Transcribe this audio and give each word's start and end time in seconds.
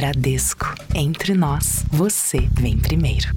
Bradesco. 0.00 0.64
Entre 0.94 1.34
nós, 1.34 1.84
você 1.90 2.38
vem 2.58 2.78
primeiro. 2.78 3.28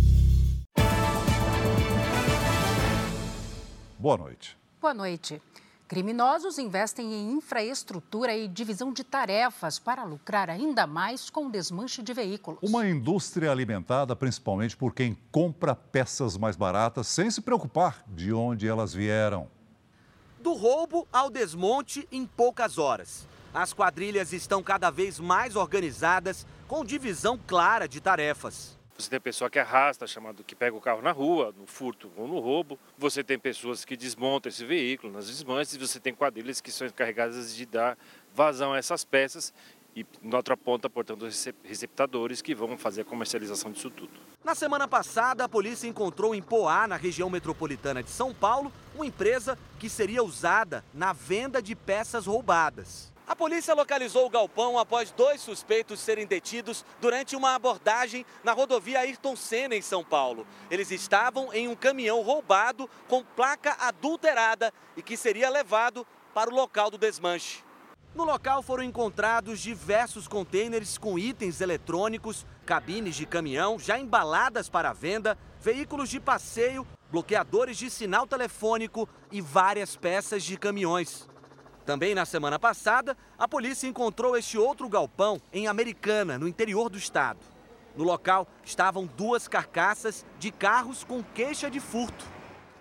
Boa 4.00 4.16
noite. 4.16 4.58
Boa 4.80 4.94
noite. 4.94 5.42
Criminosos 5.90 6.58
investem 6.58 7.14
em 7.14 7.32
infraestrutura 7.34 8.34
e 8.34 8.48
divisão 8.48 8.94
de 8.94 9.04
tarefas 9.04 9.78
para 9.78 10.06
lucrar 10.06 10.50
ainda 10.50 10.88
mais 10.88 11.30
com 11.30 11.48
o 11.48 11.52
desmanche 11.52 12.02
de 12.02 12.14
veículos. 12.14 12.60
Uma 12.64 12.88
indústria 12.88 13.52
alimentada 13.52 14.16
principalmente 14.16 14.78
por 14.78 14.94
quem 14.94 15.18
compra 15.34 15.76
peças 15.76 16.38
mais 16.38 16.56
baratas 16.56 17.08
sem 17.08 17.30
se 17.30 17.42
preocupar 17.42 18.06
de 18.08 18.32
onde 18.32 18.70
elas 18.70 18.94
vieram. 18.94 19.50
Do 20.42 20.54
roubo 20.54 21.06
ao 21.12 21.30
desmonte 21.30 22.08
em 22.10 22.26
poucas 22.26 22.78
horas. 22.78 23.33
As 23.54 23.72
quadrilhas 23.72 24.34
estão 24.34 24.64
cada 24.64 24.90
vez 24.90 25.20
mais 25.20 25.56
organizadas, 25.56 26.44
com 26.68 26.84
divisão 26.84 27.38
clara 27.38 27.88
de 27.88 28.02
tarefas. 28.02 28.76
Você 28.98 29.12
tem 29.12 29.20
pessoa 29.20 29.48
que 29.48 29.60
arrasta, 29.60 30.08
chamado 30.08 30.44
que 30.44 30.56
pega 30.56 30.76
o 30.76 30.82
carro 30.82 31.04
na 31.04 31.12
rua, 31.12 31.54
no 31.56 31.68
furto 31.68 32.12
ou 32.18 32.28
no 32.28 32.40
roubo. 32.40 32.80
Você 32.98 33.24
tem 33.24 33.38
pessoas 33.38 33.86
que 33.86 33.96
desmontam 33.96 34.50
esse 34.50 34.66
veículo 34.66 35.14
nas 35.14 35.28
desmanches. 35.28 35.76
E 35.76 35.78
você 35.78 36.00
tem 36.00 36.16
quadrilhas 36.16 36.62
que 36.62 36.72
são 36.72 36.88
encarregadas 36.88 37.56
de 37.56 37.66
dar 37.68 37.96
vazão 38.34 38.74
a 38.74 38.78
essas 38.78 39.04
peças 39.04 39.54
e 39.96 40.04
na 40.24 40.38
outra 40.38 40.58
ponta, 40.58 40.90
portanto, 40.90 41.28
receptadores 41.64 42.42
que 42.42 42.56
vão 42.56 42.76
fazer 42.76 43.02
a 43.02 43.06
comercialização 43.06 43.72
disso 43.72 43.92
tudo. 43.92 44.14
Na 44.44 44.56
semana 44.56 44.88
passada, 44.88 45.44
a 45.44 45.50
polícia 45.50 45.88
encontrou 45.88 46.34
em 46.34 46.42
Poá, 46.42 46.88
na 46.88 46.96
região 46.96 47.30
metropolitana 47.30 48.02
de 48.02 48.10
São 48.10 48.34
Paulo, 48.34 48.74
uma 48.96 49.06
empresa 49.06 49.58
que 49.80 49.88
seria 49.88 50.24
usada 50.24 50.84
na 50.92 51.14
venda 51.14 51.62
de 51.62 51.76
peças 51.76 52.26
roubadas. 52.26 53.13
A 53.26 53.36
polícia 53.36 53.74
localizou 53.74 54.26
o 54.26 54.30
galpão 54.30 54.78
após 54.78 55.10
dois 55.12 55.40
suspeitos 55.40 56.02
serem 56.02 56.28
detidos 56.28 56.84
durante 57.00 57.38
uma 57.38 57.56
abordagem 57.56 58.26
na 58.44 58.52
rodovia 58.52 59.00
Ayrton 59.00 59.36
Senna, 59.36 59.76
em 59.76 59.82
São 59.82 60.04
Paulo. 60.04 60.46
Eles 60.70 60.92
estavam 60.92 61.54
em 61.54 61.70
um 61.70 61.76
caminhão 61.76 62.22
roubado 62.22 62.90
com 63.08 63.24
placa 63.24 63.78
adulterada 63.80 64.74
e 64.98 65.02
que 65.02 65.16
seria 65.16 65.50
levado 65.50 66.06
para 66.34 66.50
o 66.50 66.54
local 66.54 66.92
do 66.92 66.98
desmanche. 66.98 67.64
No 68.14 68.26
local 68.26 68.62
foram 68.62 68.84
encontrados 68.84 69.62
diversos 69.62 70.28
contêineres 70.28 70.98
com 70.98 71.18
itens 71.18 71.62
eletrônicos, 71.62 72.46
cabines 72.66 73.16
de 73.16 73.26
caminhão 73.26 73.80
já 73.80 73.98
embaladas 73.98 74.70
para 74.70 74.94
venda, 74.94 75.38
veículos 75.62 76.10
de 76.10 76.20
passeio, 76.20 76.86
bloqueadores 77.10 77.78
de 77.78 77.90
sinal 77.90 78.28
telefônico 78.28 79.08
e 79.32 79.40
várias 79.40 79.96
peças 79.96 80.44
de 80.44 80.58
caminhões. 80.58 81.28
Também 81.86 82.16
na 82.16 82.26
semana 82.26 82.58
passada, 82.58 83.18
a 83.38 83.48
polícia 83.48 83.88
encontrou 83.88 84.38
este 84.38 84.58
outro 84.58 84.88
galpão 84.88 85.42
em 85.52 85.68
Americana, 85.68 86.38
no 86.38 86.48
interior 86.48 86.90
do 86.90 86.98
estado. 86.98 87.40
No 87.96 88.04
local 88.04 88.48
estavam 88.64 89.06
duas 89.06 89.48
carcaças 89.48 90.26
de 90.40 90.52
carros 90.52 91.04
com 91.04 91.22
queixa 91.22 91.70
de 91.70 91.80
furto. 91.80 92.26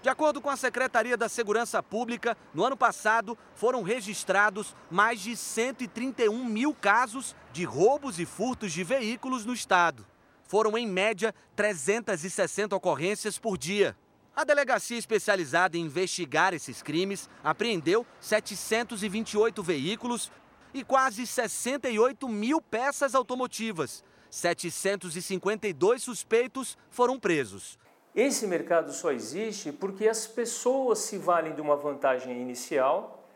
De 0.02 0.08
acordo 0.08 0.40
com 0.40 0.50
a 0.50 0.56
Secretaria 0.56 1.16
da 1.16 1.28
Segurança 1.28 1.82
Pública, 1.82 2.36
no 2.52 2.64
ano 2.64 2.76
passado 2.76 3.38
foram 3.54 3.82
registrados 3.82 4.74
mais 4.90 5.20
de 5.20 5.36
131 5.36 6.44
mil 6.44 6.74
casos 6.74 7.36
de 7.52 7.64
roubos 7.64 8.18
e 8.18 8.26
furtos 8.26 8.72
de 8.72 8.82
veículos 8.82 9.44
no 9.44 9.52
estado. 9.52 10.04
Foram, 10.44 10.76
em 10.76 10.86
média, 10.86 11.34
360 11.54 12.74
ocorrências 12.74 13.38
por 13.38 13.56
dia. 13.56 13.96
A 14.34 14.44
delegacia 14.44 14.96
especializada 14.96 15.76
em 15.76 15.82
investigar 15.82 16.54
esses 16.54 16.80
crimes 16.80 17.28
apreendeu 17.44 18.06
728 18.18 19.62
veículos 19.62 20.32
e 20.72 20.82
quase 20.82 21.26
68 21.26 22.26
mil 22.28 22.60
peças 22.60 23.14
automotivas. 23.14 24.02
752 24.30 26.02
suspeitos 26.02 26.78
foram 26.88 27.20
presos. 27.20 27.78
Esse 28.14 28.46
mercado 28.46 28.90
só 28.92 29.12
existe 29.12 29.70
porque 29.70 30.08
as 30.08 30.26
pessoas 30.26 31.00
se 31.00 31.18
valem 31.18 31.54
de 31.54 31.60
uma 31.60 31.76
vantagem 31.76 32.40
inicial, 32.40 33.28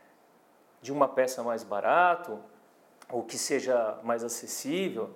de 0.81 0.91
uma 0.91 1.07
peça 1.07 1.43
mais 1.43 1.63
barato, 1.63 2.39
ou 3.07 3.23
que 3.23 3.37
seja 3.37 3.99
mais 4.03 4.23
acessível, 4.23 5.11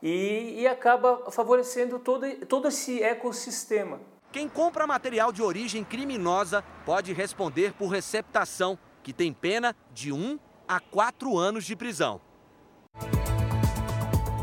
e, 0.00 0.60
e 0.60 0.66
acaba 0.68 1.28
favorecendo 1.32 1.98
todo, 1.98 2.24
todo 2.46 2.68
esse 2.68 3.02
ecossistema. 3.02 3.98
Quem 4.38 4.48
compra 4.48 4.86
material 4.86 5.32
de 5.32 5.42
origem 5.42 5.82
criminosa 5.82 6.62
pode 6.86 7.12
responder 7.12 7.72
por 7.72 7.88
receptação, 7.88 8.78
que 9.02 9.12
tem 9.12 9.32
pena 9.32 9.74
de 9.92 10.12
1 10.12 10.38
a 10.68 10.78
4 10.78 11.36
anos 11.36 11.64
de 11.64 11.74
prisão. 11.74 12.20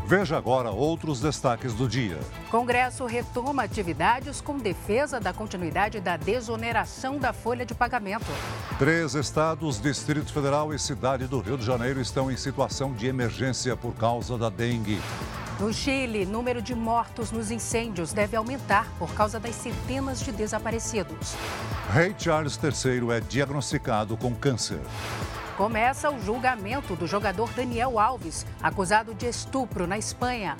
Veja 0.06 0.36
agora 0.36 0.70
outros 0.70 1.18
destaques 1.18 1.72
do 1.72 1.88
dia. 1.88 2.20
Congresso 2.50 3.06
retoma 3.06 3.62
atividades 3.62 4.42
com 4.42 4.58
defesa 4.58 5.18
da 5.18 5.32
continuidade 5.32 5.98
da 5.98 6.18
desoneração 6.18 7.18
da 7.18 7.32
folha 7.32 7.64
de 7.64 7.74
pagamento. 7.74 8.26
Três 8.78 9.14
estados, 9.14 9.80
Distrito 9.80 10.30
Federal 10.30 10.74
e 10.74 10.78
Cidade 10.78 11.26
do 11.26 11.40
Rio 11.40 11.56
de 11.56 11.64
Janeiro 11.64 12.02
estão 12.02 12.30
em 12.30 12.36
situação 12.36 12.92
de 12.92 13.06
emergência 13.06 13.74
por 13.74 13.94
causa 13.94 14.36
da 14.36 14.50
dengue. 14.50 15.00
No 15.58 15.72
Chile, 15.72 16.26
número 16.26 16.60
de 16.60 16.74
mortos 16.74 17.32
nos 17.32 17.50
incêndios 17.50 18.12
deve 18.12 18.36
aumentar 18.36 18.86
por 18.98 19.14
causa 19.14 19.40
das 19.40 19.54
centenas 19.54 20.20
de 20.20 20.30
desaparecidos. 20.30 21.34
Rei 21.90 22.14
Charles 22.18 22.58
III 22.62 23.16
é 23.16 23.20
diagnosticado 23.20 24.18
com 24.18 24.34
câncer. 24.34 24.80
Começa 25.56 26.10
o 26.10 26.20
julgamento 26.20 26.94
do 26.94 27.06
jogador 27.06 27.48
Daniel 27.54 27.98
Alves, 27.98 28.44
acusado 28.62 29.14
de 29.14 29.26
estupro 29.26 29.86
na 29.86 29.96
Espanha. 29.96 30.58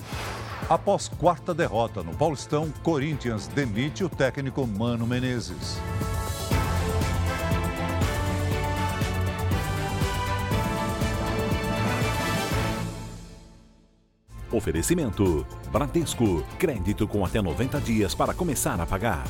Após 0.67 1.07
quarta 1.07 1.53
derrota 1.53 2.01
no 2.01 2.15
Paulistão, 2.15 2.71
Corinthians 2.81 3.45
demite 3.47 4.03
o 4.03 4.09
técnico 4.09 4.65
Mano 4.65 5.05
Menezes. 5.05 5.77
Oferecimento: 14.51 15.45
Bradesco. 15.71 16.43
Crédito 16.57 17.07
com 17.07 17.25
até 17.25 17.41
90 17.41 17.81
dias 17.81 18.15
para 18.15 18.33
começar 18.33 18.79
a 18.79 18.85
pagar. 18.85 19.25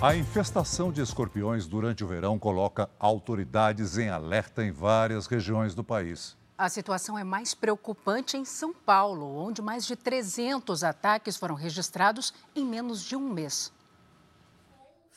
A 0.00 0.14
infestação 0.14 0.92
de 0.92 1.02
escorpiões 1.02 1.66
durante 1.66 2.04
o 2.04 2.06
verão 2.06 2.38
coloca 2.38 2.88
autoridades 3.00 3.98
em 3.98 4.08
alerta 4.08 4.64
em 4.64 4.70
várias 4.70 5.26
regiões 5.26 5.74
do 5.74 5.82
país. 5.82 6.36
A 6.56 6.68
situação 6.68 7.18
é 7.18 7.24
mais 7.24 7.52
preocupante 7.52 8.36
em 8.36 8.44
São 8.44 8.72
Paulo, 8.72 9.26
onde 9.36 9.60
mais 9.60 9.84
de 9.84 9.96
300 9.96 10.84
ataques 10.84 11.36
foram 11.36 11.56
registrados 11.56 12.32
em 12.54 12.64
menos 12.64 13.02
de 13.02 13.16
um 13.16 13.28
mês. 13.32 13.72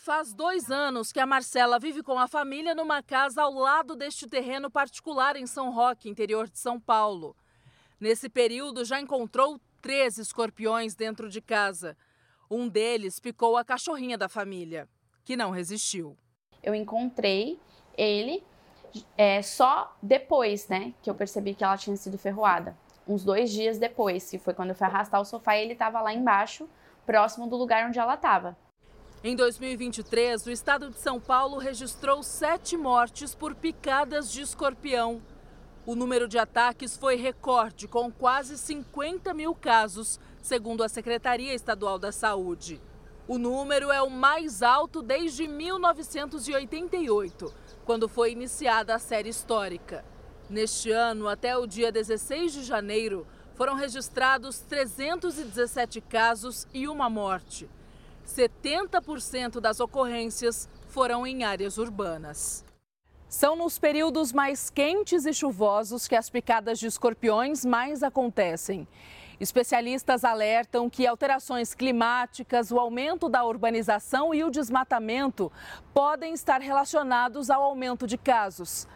Faz 0.04 0.34
dois 0.34 0.72
anos 0.72 1.12
que 1.12 1.20
a 1.20 1.28
Marcela 1.28 1.78
vive 1.78 2.02
com 2.02 2.18
a 2.18 2.28
família 2.28 2.74
numa 2.74 3.04
casa 3.04 3.44
ao 3.44 3.54
lado 3.54 3.96
deste 3.96 4.28
terreno 4.28 4.68
particular 4.68 5.36
em 5.36 5.46
São 5.46 5.72
Roque, 5.72 6.10
interior 6.10 6.50
de 6.50 6.58
São 6.58 6.80
Paulo. 6.80 7.36
Nesse 8.00 8.28
período, 8.28 8.84
já 8.84 9.00
encontrou 9.00 9.62
três 9.80 10.18
escorpiões 10.18 10.96
dentro 10.96 11.30
de 11.30 11.40
casa. 11.40 11.96
Um 12.50 12.68
deles 12.68 13.20
picou 13.20 13.56
a 13.56 13.64
cachorrinha 13.64 14.18
da 14.18 14.28
família, 14.28 14.90
que 15.24 15.38
não 15.38 15.52
resistiu. 15.52 16.18
Eu 16.64 16.74
encontrei 16.74 17.60
ele 17.96 18.44
é, 19.16 19.44
só 19.44 19.96
depois, 20.02 20.68
né, 20.68 20.96
que 21.04 21.12
eu 21.12 21.14
percebi 21.14 21.54
que 21.54 21.64
ela 21.64 21.78
tinha 21.78 21.96
sido 21.96 22.18
ferroada. 22.18 22.76
Uns 23.08 23.24
dois 23.24 23.52
dias 23.52 23.78
depois, 23.78 24.32
que 24.32 24.40
foi 24.40 24.56
quando 24.56 24.70
eu 24.70 24.76
fui 24.76 24.88
arrastar 24.88 25.22
o 25.22 25.26
sofá 25.26 25.58
e 25.58 25.62
ele 25.62 25.74
estava 25.74 26.02
lá 26.02 26.12
embaixo, 26.12 26.68
próximo 27.06 27.46
do 27.46 27.56
lugar 27.56 27.88
onde 27.88 28.00
ela 28.00 28.16
estava. 28.16 28.58
Em 29.24 29.36
2023, 29.36 30.48
o 30.48 30.50
estado 30.50 30.90
de 30.90 30.98
São 30.98 31.20
Paulo 31.20 31.60
registrou 31.60 32.24
sete 32.24 32.76
mortes 32.76 33.36
por 33.36 33.54
picadas 33.54 34.32
de 34.32 34.42
escorpião. 34.42 35.22
O 35.86 35.94
número 35.94 36.28
de 36.28 36.40
ataques 36.40 36.98
foi 36.98 37.18
recorde, 37.18 37.88
com 37.88 38.12
quase 38.12 38.58
50 38.58 39.32
mil 39.36 39.54
casos, 39.54 40.20
segundo 40.42 40.84
a 40.84 40.90
Secretaria 40.90 41.54
Estadual 41.54 42.00
da 42.00 42.12
Saúde. 42.12 42.82
O 43.28 43.38
número 43.38 43.92
é 43.92 44.02
o 44.02 44.10
mais 44.10 44.64
alto 44.64 45.04
desde 45.04 45.48
1988, 45.48 47.54
quando 47.86 48.10
foi 48.10 48.32
iniciada 48.32 48.96
a 48.96 49.00
série 49.00 49.30
histórica. 49.30 50.04
Neste 50.50 50.90
ano, 50.90 51.28
até 51.28 51.56
o 51.56 51.68
dia 51.68 51.92
16 51.92 52.54
de 52.54 52.64
janeiro, 52.64 53.28
foram 53.54 53.76
registrados 53.76 54.62
317 54.62 56.02
casos 56.02 56.68
e 56.74 56.88
uma 56.88 57.08
morte. 57.08 57.70
70% 58.32 59.60
das 59.60 59.80
ocorrências 59.80 60.70
foram 60.88 61.26
em 61.26 61.44
áreas 61.44 61.78
urbanas. 61.78 62.66
São 63.28 63.56
nos 63.56 63.80
períodos 63.80 64.34
mais 64.34 64.70
quentes 64.70 65.26
e 65.26 65.34
chuvosos 65.34 66.08
que 66.08 66.16
as 66.16 66.30
picadas 66.30 66.78
de 66.80 66.88
escorpiões 66.88 67.64
mais 67.64 68.04
acontecem. 68.04 68.88
Especialistas 69.40 70.24
alertam 70.24 70.90
que 70.90 71.08
alterações 71.08 71.74
climáticas, 71.74 72.72
o 72.72 72.78
aumento 72.78 73.30
da 73.30 73.44
urbanização 73.44 74.34
e 74.34 74.44
o 74.44 74.52
desmatamento 74.52 75.52
podem 75.94 76.34
estar 76.34 76.62
relacionados 76.62 77.50
ao 77.50 77.64
aumento 77.64 78.06
de 78.06 78.18
casos. 78.18 78.88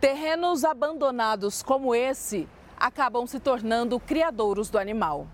Terrenos 0.00 0.64
abandonados 0.64 1.62
como 1.62 1.94
esse 1.94 2.48
acabam 2.78 3.26
se 3.26 3.40
tornando 3.40 3.98
criadouros 3.98 4.70
do 4.70 4.78
animal. 4.78 5.26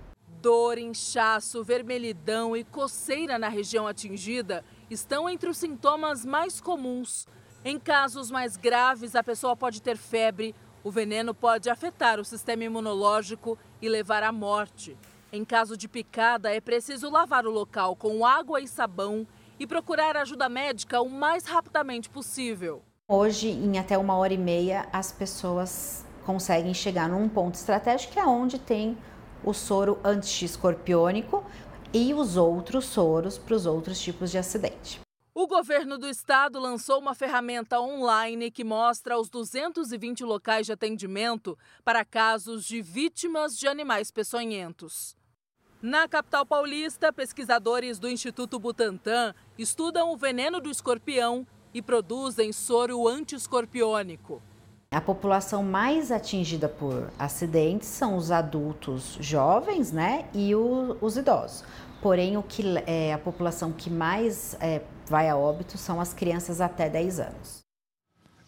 Dor, 0.43 0.77
inchaço, 0.77 1.63
vermelhidão 1.63 2.57
e 2.57 2.65
coceira 2.65 3.39
na 3.39 3.47
região 3.47 3.87
atingida 3.87 4.65
estão 4.91 5.31
entre 5.31 5.49
os 5.49 5.57
sintomas 5.57 6.25
mais 6.25 6.61
comuns. 6.61 7.29
Em 7.65 7.79
casos 7.79 8.29
mais 8.29 8.57
graves, 8.57 9.15
a 9.15 9.23
pessoa 9.23 9.55
pode 9.55 9.81
ter 9.81 9.97
febre, 9.97 10.53
o 10.83 10.91
veneno 10.91 11.33
pode 11.33 11.71
afetar 11.71 12.19
o 12.19 12.25
sistema 12.25 12.65
imunológico 12.65 13.57
e 13.81 13.89
levar 13.89 14.25
à 14.25 14.33
morte. 14.33 14.97
Em 15.33 15.45
caso 15.45 15.77
de 15.77 15.87
picada, 15.87 16.53
é 16.53 16.61
preciso 16.61 17.09
lavar 17.09 17.47
o 17.47 17.51
local 17.51 17.95
com 17.95 18.27
água 18.27 18.61
e 18.61 18.67
sabão 18.67 19.25
e 19.61 19.67
procurar 19.67 20.17
ajuda 20.17 20.49
médica 20.49 21.01
o 21.01 21.09
mais 21.09 21.45
rapidamente 21.45 22.11
possível. 22.11 22.83
Hoje, 23.07 23.49
em 23.49 23.79
até 23.79 23.97
uma 23.97 24.17
hora 24.17 24.35
e 24.35 24.39
meia, 24.39 24.89
as 24.93 25.13
pessoas 25.13 26.05
conseguem 26.27 26.75
chegar 26.75 27.09
num 27.09 27.29
ponto 27.29 27.55
estratégico 27.55 28.15
que 28.15 28.19
é 28.19 28.27
onde 28.27 28.59
tem 28.59 28.99
o 29.45 29.53
soro 29.53 29.99
anti-escorpiônico 30.05 31.45
e 31.93 32.15
os 32.15 32.37
outros 32.37 32.87
soros 32.87 33.39
para 33.39 33.55
os 33.55 33.67
outros 33.67 34.01
tipos 34.01 34.31
de 34.31 34.39
acidente. 34.39 35.01
O 35.35 35.47
governo 35.47 35.97
do 35.97 36.09
estado 36.09 36.61
lançou 36.61 36.99
uma 36.99 37.15
ferramenta 37.15 37.81
online 37.81 38.51
que 38.51 38.63
mostra 38.63 39.19
os 39.19 39.31
220 39.31 40.25
locais 40.25 40.67
de 40.67 40.73
atendimento 40.73 41.59
para 41.83 42.05
casos 42.05 42.67
de 42.67 42.83
vítimas 42.83 43.59
de 43.59 43.67
animais 43.67 44.11
peçonhentos. 44.11 45.17
Na 45.81 46.07
capital 46.07 46.45
paulista, 46.45 47.13
pesquisadores 47.13 47.99
do 47.99 48.09
Instituto 48.09 48.59
Butantan 48.59 49.35
estudam 49.59 50.13
o 50.13 50.17
veneno 50.17 50.61
do 50.61 50.71
escorpião 50.71 51.47
e 51.75 51.81
produzem 51.81 52.53
soro 52.53 53.09
anti-escorpiônico. 53.09 54.43
A 54.93 55.01
população 55.01 55.63
mais 55.63 56.13
atingida 56.13 56.69
por 56.69 57.11
acidentes 57.19 57.89
são 57.89 58.15
os 58.15 58.31
adultos 58.31 59.17
jovens, 59.21 59.91
né, 59.91 60.27
e 60.35 60.55
o, 60.55 60.99
os 61.01 61.17
idosos. 61.17 61.65
Porém, 62.03 62.37
o 62.37 62.43
que 62.43 62.63
é 62.87 63.15
a 63.15 63.17
população 63.17 63.73
que 63.73 63.89
mais 63.89 64.55
é, 64.61 64.83
vai 65.07 65.31
a 65.31 65.37
óbito 65.37 65.79
são 65.79 65.99
as 65.99 66.13
crianças 66.13 66.61
até 66.61 66.91
10 66.91 67.21
anos. 67.21 67.63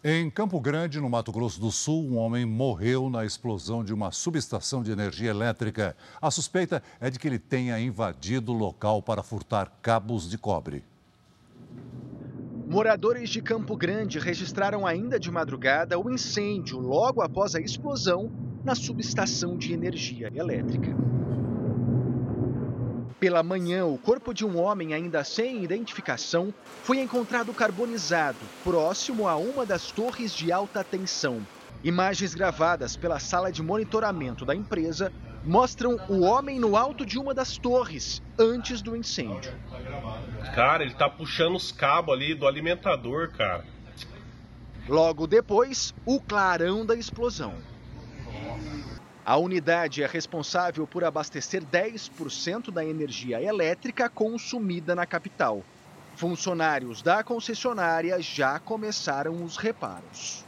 Em 0.03 0.29
Campo 0.29 0.59
Grande, 0.59 1.01
no 1.01 1.09
Mato 1.09 1.31
Grosso 1.31 1.59
do 1.59 1.71
Sul, 1.71 2.03
um 2.03 2.15
homem 2.15 2.45
morreu 2.45 3.09
na 3.09 3.25
explosão 3.25 3.83
de 3.83 3.91
uma 3.91 4.11
subestação 4.11 4.83
de 4.83 4.91
energia 4.91 5.31
elétrica. 5.31 5.97
A 6.21 6.29
suspeita 6.29 6.83
é 6.99 7.09
de 7.09 7.17
que 7.17 7.27
ele 7.27 7.39
tenha 7.39 7.79
invadido 7.79 8.51
o 8.51 8.55
local 8.55 9.01
para 9.01 9.23
furtar 9.23 9.71
cabos 9.81 10.29
de 10.29 10.37
cobre. 10.37 10.83
Moradores 12.75 13.29
de 13.29 13.41
Campo 13.41 13.73
Grande 13.77 14.19
registraram 14.19 14.85
ainda 14.85 15.17
de 15.17 15.31
madrugada 15.31 15.97
o 15.97 16.09
incêndio 16.09 16.77
logo 16.77 17.21
após 17.21 17.55
a 17.55 17.61
explosão 17.61 18.29
na 18.65 18.75
subestação 18.75 19.55
de 19.55 19.71
energia 19.71 20.29
elétrica. 20.35 20.93
Pela 23.17 23.41
manhã, 23.41 23.85
o 23.85 23.97
corpo 23.97 24.33
de 24.33 24.45
um 24.45 24.59
homem 24.59 24.93
ainda 24.93 25.23
sem 25.23 25.63
identificação 25.63 26.53
foi 26.83 26.99
encontrado 26.99 27.53
carbonizado, 27.53 28.39
próximo 28.61 29.25
a 29.25 29.37
uma 29.37 29.65
das 29.65 29.89
torres 29.89 30.33
de 30.33 30.51
alta 30.51 30.83
tensão. 30.83 31.47
Imagens 31.81 32.35
gravadas 32.35 32.97
pela 32.97 33.19
sala 33.19 33.53
de 33.53 33.63
monitoramento 33.63 34.43
da 34.43 34.53
empresa 34.53 35.13
mostram 35.45 35.99
o 36.09 36.21
homem 36.21 36.59
no 36.59 36.75
alto 36.75 37.05
de 37.05 37.19
uma 37.19 37.33
das 37.33 37.57
torres 37.57 38.21
antes 38.37 38.81
do 38.81 38.95
incêndio. 38.95 39.53
Cara, 40.53 40.83
ele 40.83 40.93
tá 40.93 41.09
puxando 41.09 41.55
os 41.55 41.71
cabos 41.71 42.13
ali 42.13 42.33
do 42.33 42.47
alimentador, 42.47 43.31
cara. 43.31 43.65
Logo 44.87 45.27
depois, 45.27 45.93
o 46.05 46.19
clarão 46.19 46.85
da 46.85 46.95
explosão. 46.95 47.53
A 49.25 49.37
unidade 49.37 50.03
é 50.03 50.07
responsável 50.07 50.85
por 50.85 51.03
abastecer 51.03 51.63
10% 51.63 52.71
da 52.71 52.85
energia 52.85 53.41
elétrica 53.41 54.07
consumida 54.07 54.93
na 54.93 55.05
capital. 55.05 55.63
Funcionários 56.15 57.01
da 57.01 57.23
concessionária 57.23 58.21
já 58.21 58.59
começaram 58.59 59.43
os 59.43 59.57
reparos. 59.57 60.44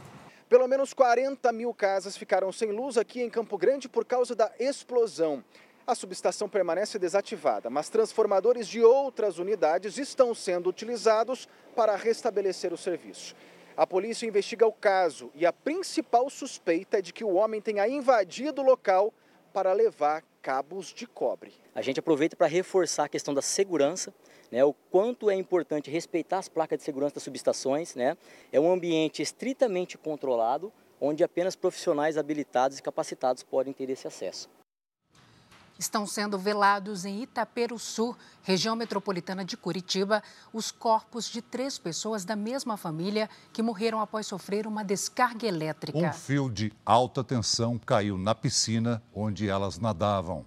Pelo 0.48 0.66
menos 0.66 0.94
40 0.94 1.52
mil 1.52 1.74
casas 1.74 2.16
ficaram 2.16 2.50
sem 2.50 2.72
luz 2.72 2.96
aqui 2.96 3.20
em 3.20 3.28
Campo 3.28 3.58
Grande 3.58 3.86
por 3.86 4.06
causa 4.06 4.34
da 4.34 4.50
explosão. 4.58 5.44
A 5.86 5.94
subestação 5.94 6.48
permanece 6.48 6.98
desativada, 6.98 7.68
mas 7.68 7.90
transformadores 7.90 8.66
de 8.66 8.82
outras 8.82 9.38
unidades 9.38 9.98
estão 9.98 10.34
sendo 10.34 10.70
utilizados 10.70 11.46
para 11.76 11.94
restabelecer 11.96 12.72
o 12.72 12.78
serviço. 12.78 13.36
A 13.76 13.86
polícia 13.86 14.26
investiga 14.26 14.66
o 14.66 14.72
caso 14.72 15.30
e 15.34 15.44
a 15.44 15.52
principal 15.52 16.30
suspeita 16.30 16.98
é 16.98 17.02
de 17.02 17.12
que 17.12 17.24
o 17.24 17.34
homem 17.34 17.60
tenha 17.60 17.86
invadido 17.86 18.62
o 18.62 18.64
local 18.64 19.12
para 19.52 19.74
levar 19.74 20.24
cabos 20.40 20.94
de 20.94 21.06
cobre. 21.06 21.52
A 21.74 21.82
gente 21.82 22.00
aproveita 22.00 22.36
para 22.36 22.46
reforçar 22.46 23.04
a 23.04 23.08
questão 23.08 23.34
da 23.34 23.42
segurança 23.42 24.14
né, 24.50 24.64
o 24.64 24.72
quanto 24.72 25.30
é 25.30 25.34
importante 25.34 25.90
respeitar 25.90 26.38
as 26.38 26.48
placas 26.48 26.78
de 26.78 26.84
segurança 26.84 27.14
das 27.14 27.22
subestações. 27.22 27.94
Né, 27.94 28.16
é 28.52 28.58
um 28.60 28.70
ambiente 28.70 29.22
estritamente 29.22 29.96
controlado, 29.98 30.72
onde 31.00 31.22
apenas 31.22 31.54
profissionais 31.54 32.18
habilitados 32.18 32.78
e 32.78 32.82
capacitados 32.82 33.42
podem 33.42 33.72
ter 33.72 33.88
esse 33.90 34.06
acesso. 34.06 34.48
Estão 35.78 36.04
sendo 36.04 36.36
velados 36.36 37.04
em 37.04 37.22
Itaperuçu, 37.22 38.16
região 38.42 38.74
metropolitana 38.74 39.44
de 39.44 39.56
Curitiba, 39.56 40.20
os 40.52 40.72
corpos 40.72 41.30
de 41.30 41.40
três 41.40 41.78
pessoas 41.78 42.24
da 42.24 42.34
mesma 42.34 42.76
família 42.76 43.30
que 43.52 43.62
morreram 43.62 44.00
após 44.00 44.26
sofrer 44.26 44.66
uma 44.66 44.82
descarga 44.82 45.46
elétrica. 45.46 45.96
Um 45.96 46.12
fio 46.12 46.50
de 46.50 46.72
alta 46.84 47.22
tensão 47.22 47.78
caiu 47.78 48.18
na 48.18 48.34
piscina 48.34 49.00
onde 49.14 49.48
elas 49.48 49.78
nadavam. 49.78 50.44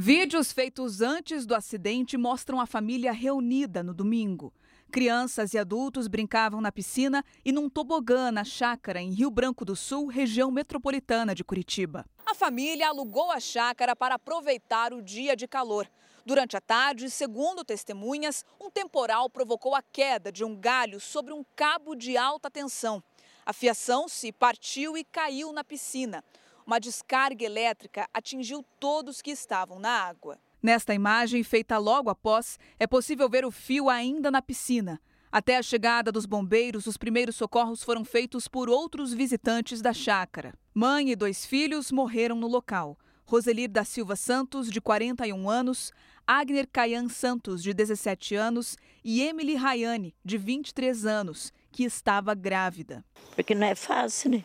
Vídeos 0.00 0.52
feitos 0.52 1.00
antes 1.00 1.44
do 1.44 1.56
acidente 1.56 2.16
mostram 2.16 2.60
a 2.60 2.66
família 2.66 3.10
reunida 3.10 3.82
no 3.82 3.92
domingo. 3.92 4.54
Crianças 4.92 5.54
e 5.54 5.58
adultos 5.58 6.06
brincavam 6.06 6.60
na 6.60 6.70
piscina 6.70 7.24
e 7.44 7.50
num 7.50 7.68
tobogã 7.68 8.30
na 8.30 8.44
chácara 8.44 9.00
em 9.00 9.10
Rio 9.10 9.28
Branco 9.28 9.64
do 9.64 9.74
Sul, 9.74 10.06
região 10.06 10.52
metropolitana 10.52 11.34
de 11.34 11.42
Curitiba. 11.42 12.06
A 12.24 12.32
família 12.32 12.88
alugou 12.88 13.32
a 13.32 13.40
chácara 13.40 13.96
para 13.96 14.14
aproveitar 14.14 14.94
o 14.94 15.02
dia 15.02 15.34
de 15.34 15.48
calor. 15.48 15.90
Durante 16.24 16.56
a 16.56 16.60
tarde, 16.60 17.10
segundo 17.10 17.64
testemunhas, 17.64 18.44
um 18.60 18.70
temporal 18.70 19.28
provocou 19.28 19.74
a 19.74 19.82
queda 19.82 20.30
de 20.30 20.44
um 20.44 20.54
galho 20.54 21.00
sobre 21.00 21.32
um 21.32 21.44
cabo 21.56 21.96
de 21.96 22.16
alta 22.16 22.48
tensão. 22.48 23.02
A 23.44 23.52
fiação 23.52 24.08
se 24.08 24.30
partiu 24.30 24.96
e 24.96 25.02
caiu 25.02 25.52
na 25.52 25.64
piscina. 25.64 26.22
Uma 26.68 26.78
descarga 26.78 27.42
elétrica 27.42 28.06
atingiu 28.12 28.62
todos 28.78 29.22
que 29.22 29.30
estavam 29.30 29.78
na 29.78 29.88
água. 29.88 30.38
Nesta 30.62 30.92
imagem, 30.92 31.42
feita 31.42 31.78
logo 31.78 32.10
após, 32.10 32.58
é 32.78 32.86
possível 32.86 33.26
ver 33.26 33.46
o 33.46 33.50
fio 33.50 33.88
ainda 33.88 34.30
na 34.30 34.42
piscina. 34.42 35.00
Até 35.32 35.56
a 35.56 35.62
chegada 35.62 36.12
dos 36.12 36.26
bombeiros, 36.26 36.86
os 36.86 36.98
primeiros 36.98 37.36
socorros 37.36 37.82
foram 37.82 38.04
feitos 38.04 38.46
por 38.46 38.68
outros 38.68 39.14
visitantes 39.14 39.80
da 39.80 39.94
chácara. 39.94 40.52
Mãe 40.74 41.10
e 41.10 41.16
dois 41.16 41.46
filhos 41.46 41.90
morreram 41.90 42.36
no 42.36 42.46
local. 42.46 42.98
Roselir 43.24 43.70
da 43.70 43.82
Silva 43.82 44.14
Santos, 44.14 44.70
de 44.70 44.78
41 44.78 45.48
anos, 45.48 45.90
Agner 46.26 46.68
Caian 46.70 47.08
Santos, 47.08 47.62
de 47.62 47.72
17 47.72 48.34
anos, 48.34 48.76
e 49.02 49.22
Emily 49.22 49.54
Rayane, 49.54 50.14
de 50.22 50.36
23 50.36 51.06
anos, 51.06 51.50
que 51.72 51.84
estava 51.84 52.34
grávida. 52.34 53.02
Porque 53.34 53.54
não 53.54 53.66
é 53.66 53.74
fácil, 53.74 54.32
né? 54.32 54.44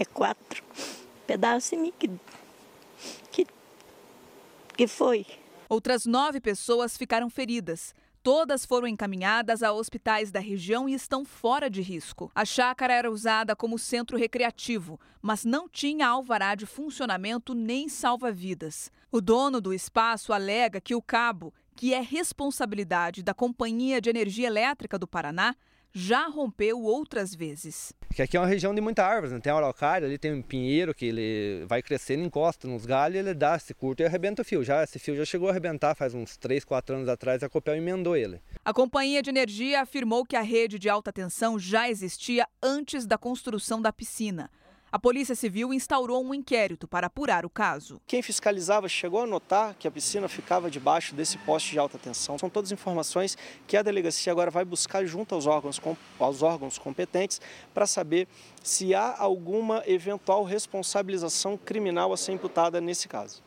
É 0.00 0.06
quatro 0.06 0.64
pedaço 1.28 1.74
em 1.74 1.78
mim 1.78 1.92
que, 1.98 2.10
que, 3.30 3.46
que 4.74 4.86
foi. 4.86 5.26
Outras 5.68 6.06
nove 6.06 6.40
pessoas 6.40 6.96
ficaram 6.96 7.28
feridas. 7.28 7.94
Todas 8.22 8.64
foram 8.64 8.88
encaminhadas 8.88 9.62
a 9.62 9.70
hospitais 9.70 10.32
da 10.32 10.40
região 10.40 10.88
e 10.88 10.94
estão 10.94 11.26
fora 11.26 11.68
de 11.68 11.82
risco. 11.82 12.32
A 12.34 12.46
chácara 12.46 12.94
era 12.94 13.10
usada 13.10 13.54
como 13.54 13.78
centro 13.78 14.16
recreativo, 14.16 14.98
mas 15.20 15.44
não 15.44 15.68
tinha 15.68 16.08
alvará 16.08 16.54
de 16.54 16.64
funcionamento 16.64 17.54
nem 17.54 17.90
salva-vidas. 17.90 18.90
O 19.12 19.20
dono 19.20 19.60
do 19.60 19.74
espaço 19.74 20.32
alega 20.32 20.80
que 20.80 20.94
o 20.94 21.02
cabo, 21.02 21.52
que 21.76 21.92
é 21.92 22.00
responsabilidade 22.00 23.22
da 23.22 23.34
Companhia 23.34 24.00
de 24.00 24.08
Energia 24.08 24.46
Elétrica 24.46 24.98
do 24.98 25.06
Paraná, 25.06 25.54
já 25.92 26.26
rompeu 26.28 26.82
outras 26.82 27.34
vezes. 27.34 27.92
Que 28.14 28.22
aqui 28.22 28.36
é 28.36 28.40
uma 28.40 28.46
região 28.46 28.74
de 28.74 28.80
muita 28.80 29.04
árvore, 29.04 29.34
né? 29.34 29.40
tem 29.40 29.52
araucária, 29.52 30.06
ali 30.06 30.18
tem 30.18 30.32
um 30.32 30.42
pinheiro 30.42 30.94
que 30.94 31.06
ele 31.06 31.64
vai 31.66 31.82
crescendo, 31.82 32.24
encosta 32.24 32.66
nos 32.66 32.84
galhos, 32.84 33.18
ele 33.18 33.34
dá 33.34 33.56
esse 33.56 33.74
curto 33.74 34.02
e 34.02 34.06
arrebenta 34.06 34.42
o 34.42 34.44
fio. 34.44 34.64
Já 34.64 34.82
esse 34.82 34.98
fio 34.98 35.16
já 35.16 35.24
chegou 35.24 35.48
a 35.48 35.50
arrebentar 35.50 35.94
faz 35.94 36.14
uns 36.14 36.36
3, 36.36 36.64
4 36.64 36.96
anos 36.96 37.08
atrás, 37.08 37.42
a 37.42 37.48
Copel 37.48 37.76
emendou 37.76 38.16
ele. 38.16 38.40
A 38.64 38.72
companhia 38.72 39.22
de 39.22 39.30
energia 39.30 39.82
afirmou 39.82 40.24
que 40.24 40.36
a 40.36 40.42
rede 40.42 40.78
de 40.78 40.88
alta 40.88 41.12
tensão 41.12 41.58
já 41.58 41.88
existia 41.88 42.46
antes 42.62 43.06
da 43.06 43.18
construção 43.18 43.80
da 43.80 43.92
piscina. 43.92 44.50
A 44.90 44.98
Polícia 44.98 45.34
Civil 45.34 45.74
instaurou 45.74 46.24
um 46.24 46.32
inquérito 46.32 46.88
para 46.88 47.08
apurar 47.08 47.44
o 47.44 47.50
caso. 47.50 48.00
Quem 48.06 48.22
fiscalizava 48.22 48.88
chegou 48.88 49.20
a 49.20 49.26
notar 49.26 49.74
que 49.74 49.86
a 49.86 49.90
piscina 49.90 50.28
ficava 50.28 50.70
debaixo 50.70 51.14
desse 51.14 51.36
poste 51.36 51.72
de 51.72 51.78
alta 51.78 51.98
tensão. 51.98 52.38
São 52.38 52.48
todas 52.48 52.72
informações 52.72 53.36
que 53.66 53.76
a 53.76 53.82
delegacia 53.82 54.32
agora 54.32 54.50
vai 54.50 54.64
buscar 54.64 55.04
junto 55.04 55.34
aos 55.34 55.44
órgãos, 55.44 55.78
aos 56.18 56.42
órgãos 56.42 56.78
competentes 56.78 57.38
para 57.74 57.86
saber 57.86 58.26
se 58.62 58.94
há 58.94 59.14
alguma 59.18 59.82
eventual 59.86 60.42
responsabilização 60.42 61.58
criminal 61.58 62.10
a 62.10 62.16
ser 62.16 62.32
imputada 62.32 62.80
nesse 62.80 63.08
caso. 63.08 63.42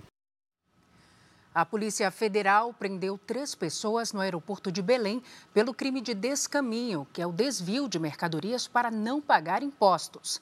A 1.56 1.66
Polícia 1.66 2.10
Federal 2.12 2.72
prendeu 2.72 3.18
três 3.18 3.56
pessoas 3.56 4.14
no 4.14 4.22
aeroporto 4.22 4.72
de 4.72 4.82
Belém 4.82 5.24
pelo 5.54 5.74
crime 5.74 6.02
de 6.02 6.14
descaminho, 6.14 7.06
que 7.12 7.22
é 7.22 7.26
o 7.26 7.34
desvio 7.34 7.90
de 7.90 7.98
mercadorias 7.98 8.68
para 8.68 8.92
não 8.92 9.20
pagar 9.20 9.64
impostos. 9.64 10.40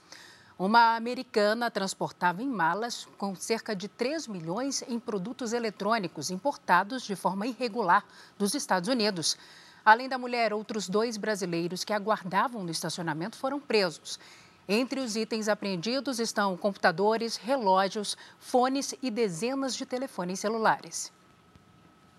Uma 0.60 0.98
americana 0.98 1.72
transportava 1.72 2.44
em 2.44 2.50
malas 2.50 3.08
com 3.18 3.34
cerca 3.34 3.74
de 3.74 3.88
3 3.88 4.28
milhões 4.28 4.84
em 4.90 5.00
produtos 5.00 5.54
eletrônicos 5.54 6.30
importados 6.30 7.04
de 7.04 7.16
forma 7.16 7.48
irregular 7.48 8.04
dos 8.38 8.54
Estados 8.54 8.90
Unidos. 8.90 9.38
Além 9.86 10.10
da 10.10 10.18
mulher, 10.18 10.52
outros 10.52 10.90
dois 10.90 11.16
brasileiros 11.16 11.86
que 11.86 11.94
aguardavam 11.94 12.62
no 12.62 12.72
estacionamento 12.72 13.38
foram 13.38 13.58
presos. 13.58 14.20
Entre 14.68 15.00
os 15.00 15.16
itens 15.16 15.48
apreendidos 15.48 16.20
estão 16.20 16.58
computadores, 16.58 17.38
relógios, 17.38 18.18
fones 18.38 18.94
e 19.02 19.10
dezenas 19.10 19.74
de 19.74 19.86
telefones 19.86 20.42
celulares. 20.42 21.10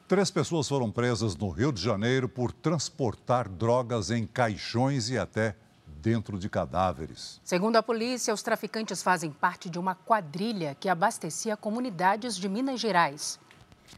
Três 0.09 0.31
pessoas 0.31 0.67
foram 0.67 0.91
presas 0.91 1.37
no 1.37 1.51
Rio 1.51 1.71
de 1.71 1.83
Janeiro 1.83 2.27
por 2.27 2.53
transportar 2.53 3.51
drogas 3.51 4.11
em 4.11 4.27
caixões 4.27 5.11
e 5.11 5.19
até 5.19 5.55
dentro 6.01 6.39
de 6.39 6.49
cadáveres. 6.49 7.41
Segundo 7.45 7.77
a 7.77 7.83
polícia, 7.83 8.33
os 8.33 8.43
traficantes 8.43 9.03
fazem 9.03 9.31
parte 9.31 9.69
de 9.69 9.79
uma 9.79 9.95
quadrilha 9.95 10.75
que 10.79 10.89
abastecia 10.89 11.57
comunidades 11.57 12.37
de 12.37 12.49
Minas 12.49 12.81
Gerais. 12.81 13.39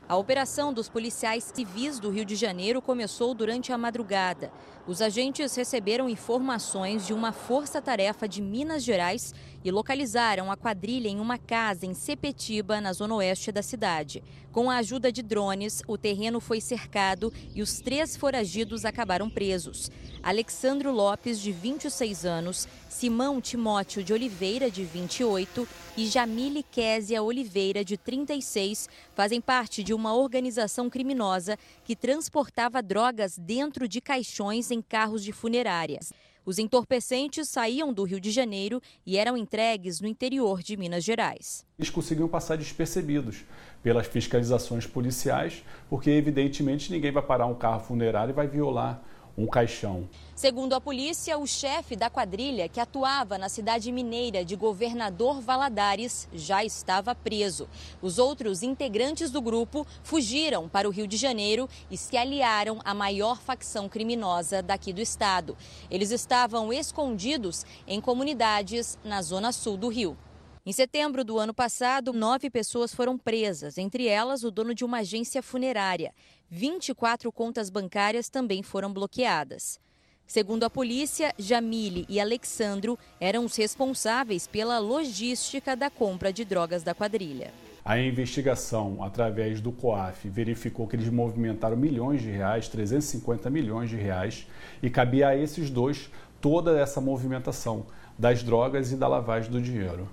A 0.08 0.16
operação 0.16 0.72
dos 0.72 0.88
policiais 0.88 1.52
civis 1.54 1.98
do 1.98 2.10
Rio 2.10 2.24
de 2.24 2.34
Janeiro 2.34 2.82
começou 2.82 3.34
durante 3.34 3.72
a 3.72 3.78
madrugada. 3.78 4.50
Os 4.84 5.00
agentes 5.00 5.54
receberam 5.54 6.08
informações 6.08 7.06
de 7.06 7.14
uma 7.14 7.30
força-tarefa 7.30 8.26
de 8.26 8.42
Minas 8.42 8.82
Gerais 8.82 9.32
e 9.64 9.70
localizaram 9.70 10.50
a 10.50 10.56
quadrilha 10.56 11.06
em 11.08 11.20
uma 11.20 11.38
casa 11.38 11.86
em 11.86 11.94
Sepetiba, 11.94 12.80
na 12.80 12.92
zona 12.92 13.14
oeste 13.14 13.52
da 13.52 13.62
cidade. 13.62 14.24
Com 14.50 14.68
a 14.68 14.78
ajuda 14.78 15.12
de 15.12 15.22
drones, 15.22 15.82
o 15.86 15.96
terreno 15.96 16.40
foi 16.40 16.60
cercado 16.60 17.32
e 17.54 17.62
os 17.62 17.80
três 17.80 18.16
foragidos 18.16 18.84
acabaram 18.84 19.30
presos. 19.30 19.88
Alexandro 20.20 20.90
Lopes, 20.90 21.40
de 21.40 21.52
26 21.52 22.24
anos, 22.24 22.66
Simão 22.88 23.40
Timóteo 23.40 24.02
de 24.02 24.12
Oliveira, 24.12 24.68
de 24.68 24.84
28, 24.84 25.66
e 25.96 26.06
Jamile 26.06 26.62
Késia 26.62 27.22
Oliveira, 27.22 27.84
de 27.84 27.96
36, 27.96 28.88
fazem 29.14 29.40
parte 29.40 29.82
de 29.82 29.92
uma 29.92 30.14
organização 30.14 30.88
criminosa 30.88 31.58
que 31.84 31.94
transportava 31.94 32.82
drogas 32.82 33.36
dentro 33.36 33.86
de 33.86 34.00
caixões 34.00 34.70
em 34.72 34.82
carros 34.82 35.22
de 35.22 35.32
funerárias. 35.32 36.12
Os 36.44 36.58
entorpecentes 36.58 37.48
saíam 37.48 37.92
do 37.92 38.02
Rio 38.02 38.20
de 38.20 38.32
Janeiro 38.32 38.82
e 39.06 39.16
eram 39.16 39.36
entregues 39.36 40.00
no 40.00 40.08
interior 40.08 40.60
de 40.60 40.76
Minas 40.76 41.04
Gerais. 41.04 41.64
Eles 41.78 41.90
conseguiam 41.90 42.26
passar 42.26 42.56
despercebidos 42.56 43.44
pelas 43.80 44.08
fiscalizações 44.08 44.84
policiais, 44.84 45.62
porque 45.88 46.10
evidentemente 46.10 46.90
ninguém 46.90 47.12
vai 47.12 47.22
parar 47.22 47.46
um 47.46 47.54
carro 47.54 47.84
funerário 47.84 48.32
e 48.32 48.34
vai 48.34 48.48
violar 48.48 49.00
um 49.36 49.46
caixão. 49.46 50.08
Segundo 50.34 50.74
a 50.74 50.80
polícia, 50.80 51.38
o 51.38 51.46
chefe 51.46 51.94
da 51.94 52.10
quadrilha, 52.10 52.68
que 52.68 52.80
atuava 52.80 53.38
na 53.38 53.48
cidade 53.48 53.90
mineira 53.92 54.44
de 54.44 54.56
Governador 54.56 55.40
Valadares, 55.40 56.28
já 56.32 56.64
estava 56.64 57.14
preso. 57.14 57.68
Os 58.00 58.18
outros 58.18 58.62
integrantes 58.62 59.30
do 59.30 59.40
grupo 59.40 59.86
fugiram 60.02 60.68
para 60.68 60.88
o 60.88 60.90
Rio 60.90 61.06
de 61.06 61.16
Janeiro 61.16 61.68
e 61.90 61.96
se 61.96 62.16
aliaram 62.16 62.80
à 62.84 62.92
maior 62.92 63.40
facção 63.40 63.88
criminosa 63.88 64.62
daqui 64.62 64.92
do 64.92 65.00
estado. 65.00 65.56
Eles 65.90 66.10
estavam 66.10 66.72
escondidos 66.72 67.64
em 67.86 68.00
comunidades 68.00 68.98
na 69.04 69.22
zona 69.22 69.52
sul 69.52 69.76
do 69.76 69.88
Rio. 69.88 70.16
Em 70.64 70.72
setembro 70.72 71.24
do 71.24 71.40
ano 71.40 71.52
passado, 71.52 72.12
nove 72.12 72.48
pessoas 72.48 72.94
foram 72.94 73.18
presas, 73.18 73.78
entre 73.78 74.06
elas 74.06 74.44
o 74.44 74.50
dono 74.50 74.72
de 74.72 74.84
uma 74.84 74.98
agência 74.98 75.42
funerária. 75.42 76.14
24 76.54 77.32
contas 77.32 77.70
bancárias 77.70 78.28
também 78.28 78.62
foram 78.62 78.92
bloqueadas. 78.92 79.80
Segundo 80.26 80.64
a 80.64 80.70
polícia, 80.70 81.32
Jamile 81.38 82.04
e 82.10 82.20
Alexandro 82.20 82.98
eram 83.18 83.46
os 83.46 83.56
responsáveis 83.56 84.46
pela 84.46 84.78
logística 84.78 85.74
da 85.74 85.88
compra 85.88 86.30
de 86.30 86.44
drogas 86.44 86.82
da 86.82 86.94
quadrilha. 86.94 87.50
A 87.82 87.98
investigação, 87.98 89.02
através 89.02 89.62
do 89.62 89.72
COAF, 89.72 90.28
verificou 90.28 90.86
que 90.86 90.94
eles 90.94 91.08
movimentaram 91.08 91.74
milhões 91.74 92.20
de 92.20 92.30
reais, 92.30 92.68
350 92.68 93.48
milhões 93.48 93.88
de 93.88 93.96
reais, 93.96 94.46
e 94.82 94.90
cabia 94.90 95.28
a 95.28 95.36
esses 95.36 95.70
dois 95.70 96.10
toda 96.38 96.78
essa 96.78 97.00
movimentação 97.00 97.86
das 98.18 98.42
drogas 98.42 98.92
e 98.92 98.96
da 98.96 99.08
lavagem 99.08 99.50
do 99.50 99.60
dinheiro. 99.60 100.06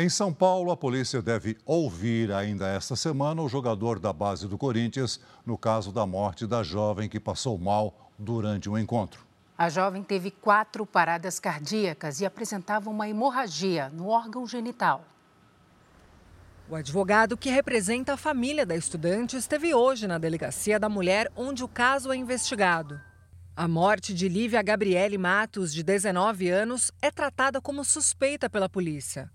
Em 0.00 0.08
São 0.08 0.32
Paulo, 0.32 0.70
a 0.70 0.76
polícia 0.76 1.20
deve 1.20 1.58
ouvir 1.66 2.30
ainda 2.30 2.68
esta 2.68 2.94
semana 2.94 3.42
o 3.42 3.48
jogador 3.48 3.98
da 3.98 4.12
base 4.12 4.46
do 4.46 4.56
Corinthians 4.56 5.18
no 5.44 5.58
caso 5.58 5.90
da 5.90 6.06
morte 6.06 6.46
da 6.46 6.62
jovem 6.62 7.08
que 7.08 7.18
passou 7.18 7.58
mal 7.58 8.12
durante 8.16 8.70
um 8.70 8.78
encontro. 8.78 9.26
A 9.58 9.68
jovem 9.68 10.04
teve 10.04 10.30
quatro 10.30 10.86
paradas 10.86 11.40
cardíacas 11.40 12.20
e 12.20 12.24
apresentava 12.24 12.88
uma 12.88 13.08
hemorragia 13.08 13.88
no 13.88 14.06
órgão 14.06 14.46
genital. 14.46 15.04
O 16.70 16.76
advogado 16.76 17.36
que 17.36 17.50
representa 17.50 18.12
a 18.12 18.16
família 18.16 18.64
da 18.64 18.76
estudante 18.76 19.36
esteve 19.36 19.74
hoje 19.74 20.06
na 20.06 20.16
delegacia 20.16 20.78
da 20.78 20.88
mulher 20.88 21.28
onde 21.34 21.64
o 21.64 21.68
caso 21.68 22.12
é 22.12 22.16
investigado. 22.16 23.00
A 23.56 23.66
morte 23.66 24.14
de 24.14 24.28
Lívia 24.28 24.62
Gabriele 24.62 25.18
Matos, 25.18 25.74
de 25.74 25.82
19 25.82 26.48
anos, 26.48 26.92
é 27.02 27.10
tratada 27.10 27.60
como 27.60 27.84
suspeita 27.84 28.48
pela 28.48 28.68
polícia. 28.68 29.28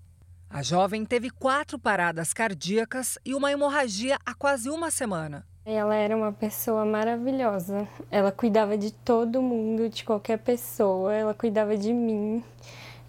A 0.54 0.62
jovem 0.62 1.04
teve 1.04 1.32
quatro 1.32 1.80
paradas 1.80 2.32
cardíacas 2.32 3.18
e 3.26 3.34
uma 3.34 3.52
hemorragia 3.52 4.20
há 4.24 4.36
quase 4.36 4.70
uma 4.70 4.92
semana. 4.92 5.44
Ela 5.66 5.96
era 5.96 6.16
uma 6.16 6.32
pessoa 6.32 6.86
maravilhosa. 6.86 7.88
Ela 8.12 8.32
cuidava 8.32 8.78
de 8.78 8.94
todo 8.94 9.42
mundo, 9.42 9.90
de 9.90 10.04
qualquer 10.04 10.38
pessoa. 10.38 11.12
Ela 11.12 11.34
cuidava 11.34 11.76
de 11.76 11.92
mim 11.92 12.44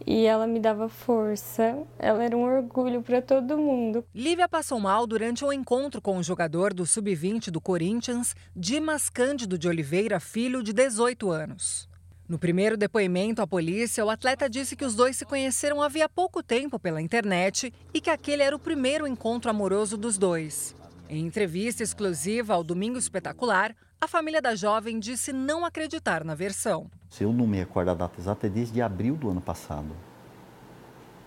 e 0.07 0.25
ela 0.25 0.47
me 0.47 0.59
dava 0.59 0.89
força. 0.89 1.77
Ela 1.99 2.25
era 2.25 2.35
um 2.35 2.45
orgulho 2.45 3.03
para 3.03 3.21
todo 3.21 3.59
mundo. 3.59 4.03
Lívia 4.15 4.49
passou 4.49 4.81
mal 4.81 5.07
durante 5.07 5.45
um 5.45 5.53
encontro 5.53 6.01
com 6.01 6.17
o 6.17 6.23
jogador 6.23 6.73
do 6.73 6.87
sub-20 6.87 7.51
do 7.51 7.61
Corinthians, 7.61 8.35
Dimas 8.57 9.11
Cândido 9.11 9.59
de 9.59 9.69
Oliveira, 9.69 10.19
filho 10.19 10.63
de 10.63 10.73
18 10.73 11.31
anos. 11.31 11.93
No 12.27 12.39
primeiro 12.39 12.75
depoimento 12.75 13.43
à 13.43 13.47
polícia, 13.47 14.03
o 14.03 14.09
atleta 14.09 14.49
disse 14.49 14.75
que 14.75 14.85
os 14.85 14.95
dois 14.95 15.15
se 15.15 15.27
conheceram 15.27 15.83
havia 15.83 16.09
pouco 16.09 16.43
tempo 16.43 16.79
pela 16.79 17.03
internet 17.03 17.71
e 17.93 18.01
que 18.01 18.09
aquele 18.09 18.43
era 18.43 18.57
o 18.57 18.59
primeiro 18.59 19.07
encontro 19.07 19.51
amoroso 19.51 19.99
dos 19.99 20.17
dois. 20.17 20.75
Em 21.07 21.27
entrevista 21.27 21.83
exclusiva 21.83 22.55
ao 22.55 22.65
Domingo 22.65 22.97
Espetacular, 22.97 23.77
a 24.01 24.09
família 24.09 24.41
da 24.41 24.55
jovem 24.55 24.99
disse 24.99 25.35
não 25.35 25.67
acreditar 25.67 26.25
na 26.25 26.35
versão. 26.35 26.91
Se 27.11 27.25
eu 27.25 27.33
não 27.33 27.47
me 27.47 27.59
recordo 27.59 27.91
a 27.91 27.95
data 27.95 28.19
exata, 28.19 28.47
é 28.47 28.51
desde 28.51 28.81
abril 28.81 29.17
do 29.17 29.29
ano 29.29 29.43
passado 29.43 29.95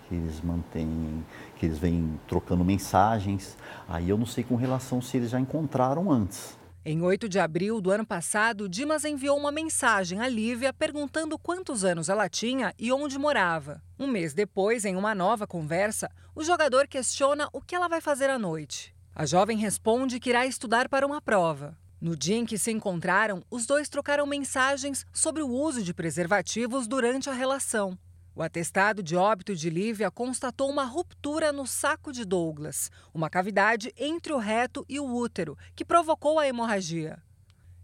que 0.07 0.15
eles 0.15 0.41
mantêm, 0.41 1.23
que 1.57 1.65
eles 1.65 1.77
vêm 1.77 2.19
trocando 2.27 2.63
mensagens. 2.63 3.57
Aí 3.87 4.09
eu 4.09 4.17
não 4.17 4.25
sei 4.25 4.43
com 4.43 4.55
relação 4.55 5.01
se 5.01 5.17
eles 5.17 5.29
já 5.29 5.39
encontraram 5.39 6.11
antes. 6.11 6.56
Em 6.89 7.01
8 7.01 7.27
de 7.27 7.37
abril 7.37 7.81
do 7.81 7.91
ano 7.91 8.05
passado, 8.05 8.69
Dimas 8.69 9.03
enviou 9.03 9.37
uma 9.37 9.51
mensagem 9.51 10.21
a 10.21 10.27
Lívia 10.29 10.71
perguntando 10.71 11.37
quantos 11.37 11.83
anos 11.83 12.07
ela 12.07 12.29
tinha 12.29 12.73
e 12.79 12.93
onde 12.93 13.19
morava. 13.19 13.83
Um 13.99 14.07
mês 14.07 14.33
depois, 14.33 14.85
em 14.85 14.95
uma 14.95 15.13
nova 15.13 15.45
conversa, 15.45 16.09
o 16.33 16.45
jogador 16.45 16.87
questiona 16.87 17.49
o 17.51 17.59
que 17.59 17.75
ela 17.75 17.89
vai 17.89 17.99
fazer 17.99 18.29
à 18.29 18.39
noite. 18.39 18.95
A 19.13 19.25
jovem 19.25 19.57
responde 19.57 20.17
que 20.17 20.29
irá 20.29 20.45
estudar 20.45 20.87
para 20.87 21.05
uma 21.05 21.21
prova. 21.21 21.77
No 21.99 22.15
dia 22.15 22.37
em 22.37 22.45
que 22.45 22.57
se 22.57 22.71
encontraram, 22.71 23.43
os 23.51 23.65
dois 23.65 23.89
trocaram 23.89 24.25
mensagens 24.25 25.05
sobre 25.11 25.41
o 25.41 25.49
uso 25.49 25.83
de 25.83 25.93
preservativos 25.93 26.87
durante 26.87 27.29
a 27.29 27.33
relação. 27.33 27.99
O 28.37 28.43
atestado 28.43 29.01
de 29.01 29.15
óbito 29.15 29.55
de 29.55 29.67
Lívia 29.67 30.11
constatou 30.11 30.69
uma 30.69 30.83
ruptura 30.83 31.51
no 31.51 31.65
saco 31.65 32.11
de 32.11 32.23
Douglas, 32.23 32.91
uma 33.11 33.31
cavidade 33.31 33.91
entre 33.97 34.31
o 34.31 34.37
reto 34.37 34.85
e 34.87 34.99
o 34.99 35.11
útero, 35.11 35.57
que 35.75 35.83
provocou 35.83 36.37
a 36.37 36.47
hemorragia. 36.47 37.17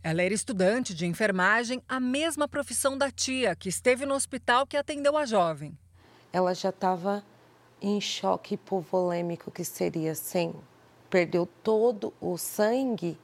Ela 0.03 0.21
era 0.21 0.31
estudante 0.31 0.93
de 0.93 1.07
enfermagem, 1.07 1.81
a 1.89 1.99
mesma 1.99 2.47
profissão 2.47 2.95
da 2.95 3.09
tia, 3.09 3.55
que 3.55 3.67
esteve 3.67 4.05
no 4.05 4.13
hospital 4.13 4.67
que 4.67 4.77
atendeu 4.77 5.17
a 5.17 5.25
jovem. 5.25 5.75
Ela 6.31 6.53
já 6.53 6.69
estava 6.69 7.23
em 7.81 7.99
choque 7.99 8.53
hipovolêmico, 8.53 9.49
que 9.49 9.65
seria 9.65 10.11
assim, 10.11 10.53
perdeu 11.09 11.49
todo 11.63 12.13
o 12.21 12.37
sangue. 12.37 13.17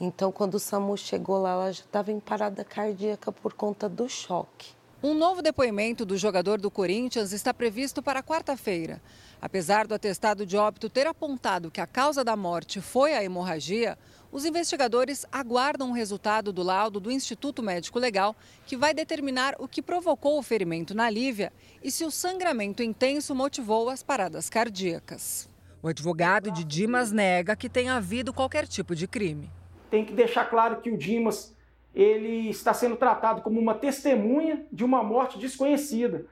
Então, 0.00 0.32
quando 0.32 0.54
o 0.54 0.58
SAMU 0.58 0.96
chegou 0.96 1.36
lá, 1.36 1.50
ela 1.50 1.70
já 1.70 1.84
estava 1.84 2.10
em 2.10 2.18
parada 2.18 2.64
cardíaca 2.64 3.30
por 3.30 3.52
conta 3.52 3.90
do 3.90 4.08
choque. 4.08 4.72
Um 5.04 5.14
novo 5.14 5.42
depoimento 5.42 6.04
do 6.06 6.16
jogador 6.16 6.60
do 6.60 6.70
Corinthians 6.70 7.32
está 7.32 7.52
previsto 7.52 8.00
para 8.00 8.22
quarta-feira. 8.22 9.02
Apesar 9.40 9.84
do 9.84 9.94
atestado 9.96 10.46
de 10.46 10.56
óbito 10.56 10.88
ter 10.88 11.08
apontado 11.08 11.72
que 11.72 11.80
a 11.80 11.88
causa 11.88 12.22
da 12.22 12.36
morte 12.36 12.80
foi 12.80 13.12
a 13.12 13.24
hemorragia, 13.24 13.98
os 14.30 14.44
investigadores 14.44 15.26
aguardam 15.32 15.90
o 15.90 15.92
resultado 15.92 16.52
do 16.52 16.62
laudo 16.62 17.00
do 17.00 17.10
Instituto 17.10 17.64
Médico 17.64 17.98
Legal, 17.98 18.36
que 18.64 18.76
vai 18.76 18.94
determinar 18.94 19.56
o 19.58 19.66
que 19.66 19.82
provocou 19.82 20.38
o 20.38 20.42
ferimento 20.42 20.94
na 20.94 21.10
Lívia 21.10 21.52
e 21.82 21.90
se 21.90 22.04
o 22.04 22.10
sangramento 22.12 22.80
intenso 22.80 23.34
motivou 23.34 23.90
as 23.90 24.04
paradas 24.04 24.48
cardíacas. 24.48 25.48
O 25.82 25.88
advogado 25.88 26.52
de 26.52 26.62
Dimas 26.62 27.10
nega 27.10 27.56
que 27.56 27.68
tenha 27.68 27.96
havido 27.96 28.32
qualquer 28.32 28.68
tipo 28.68 28.94
de 28.94 29.08
crime. 29.08 29.50
Tem 29.90 30.04
que 30.04 30.12
deixar 30.12 30.44
claro 30.44 30.80
que 30.80 30.92
o 30.92 30.96
Dimas 30.96 31.51
ele 31.94 32.48
está 32.48 32.72
sendo 32.72 32.96
tratado 32.96 33.42
como 33.42 33.60
uma 33.60 33.74
testemunha 33.74 34.66
de 34.72 34.84
uma 34.84 35.02
morte 35.02 35.38
desconhecida. 35.38 36.26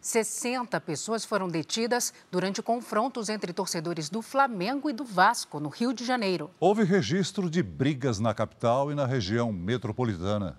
60 0.00 0.80
pessoas 0.80 1.24
foram 1.24 1.48
detidas 1.48 2.12
durante 2.28 2.60
confrontos 2.60 3.28
entre 3.28 3.52
torcedores 3.52 4.10
do 4.10 4.20
Flamengo 4.20 4.90
e 4.90 4.92
do 4.92 5.04
Vasco, 5.04 5.60
no 5.60 5.68
Rio 5.68 5.92
de 5.92 6.04
Janeiro. 6.04 6.50
Houve 6.58 6.82
registro 6.82 7.48
de 7.48 7.62
brigas 7.62 8.18
na 8.18 8.34
capital 8.34 8.90
e 8.90 8.96
na 8.96 9.06
região 9.06 9.52
metropolitana. 9.52 10.58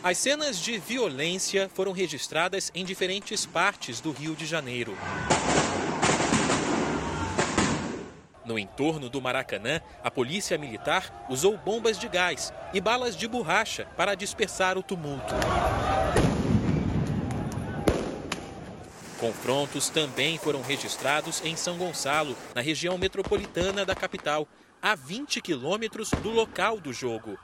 As 0.00 0.16
cenas 0.18 0.58
de 0.60 0.78
violência 0.78 1.68
foram 1.68 1.90
registradas 1.90 2.70
em 2.72 2.84
diferentes 2.84 3.44
partes 3.44 4.00
do 4.00 4.12
Rio 4.12 4.36
de 4.36 4.46
Janeiro. 4.46 4.96
No 8.44 8.58
entorno 8.58 9.10
do 9.10 9.20
Maracanã, 9.20 9.80
a 10.02 10.10
polícia 10.10 10.56
militar 10.56 11.26
usou 11.28 11.58
bombas 11.58 11.98
de 11.98 12.08
gás 12.08 12.52
e 12.72 12.80
balas 12.80 13.14
de 13.14 13.28
borracha 13.28 13.86
para 13.96 14.14
dispersar 14.14 14.78
o 14.78 14.82
tumulto. 14.82 15.34
Confrontos 19.18 19.90
também 19.90 20.38
foram 20.38 20.62
registrados 20.62 21.44
em 21.44 21.54
São 21.54 21.76
Gonçalo, 21.76 22.34
na 22.54 22.62
região 22.62 22.96
metropolitana 22.96 23.84
da 23.84 23.94
capital, 23.94 24.48
a 24.80 24.94
20 24.94 25.42
quilômetros 25.42 26.10
do 26.22 26.30
local 26.30 26.80
do 26.80 26.90
jogo. 26.90 27.38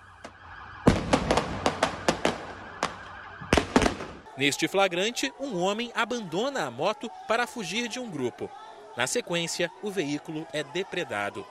Neste 4.38 4.67
flagrante, 4.69 5.33
um 5.38 5.59
homem 5.59 5.91
abandona 5.95 6.65
a 6.65 6.71
moto 6.71 7.11
para 7.29 7.47
fugir 7.47 7.88
de 7.88 7.99
um 7.99 8.11
grupo. 8.11 8.50
Na 8.97 9.07
sequência, 9.07 9.71
o 9.83 9.91
veículo 9.91 10.47
é 10.55 10.65
depredado. 10.65 11.47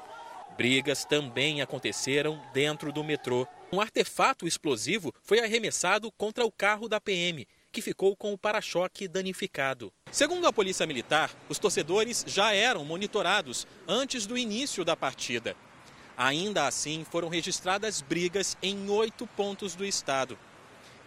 Brigas 0.57 1.05
também 1.05 1.61
aconteceram 1.61 2.41
dentro 2.51 2.91
do 2.91 3.03
metrô. 3.03 3.47
Um 3.71 3.79
artefato 3.79 4.47
explosivo 4.47 5.13
foi 5.21 5.39
arremessado 5.39 6.11
contra 6.13 6.43
o 6.43 6.51
carro 6.51 6.89
da 6.89 6.99
PM, 6.99 7.47
que 7.71 7.83
ficou 7.83 8.15
com 8.15 8.33
o 8.33 8.37
para-choque 8.37 9.07
danificado. 9.07 9.93
Segundo 10.11 10.47
a 10.47 10.53
Polícia 10.53 10.87
Militar, 10.87 11.29
os 11.47 11.59
torcedores 11.59 12.25
já 12.25 12.51
eram 12.51 12.83
monitorados 12.83 13.67
antes 13.87 14.25
do 14.25 14.35
início 14.35 14.83
da 14.83 14.95
partida. 14.95 15.55
Ainda 16.17 16.65
assim, 16.65 17.05
foram 17.11 17.29
registradas 17.29 18.01
brigas 18.01 18.57
em 18.59 18.89
oito 18.89 19.27
pontos 19.27 19.75
do 19.75 19.85
estado. 19.85 20.35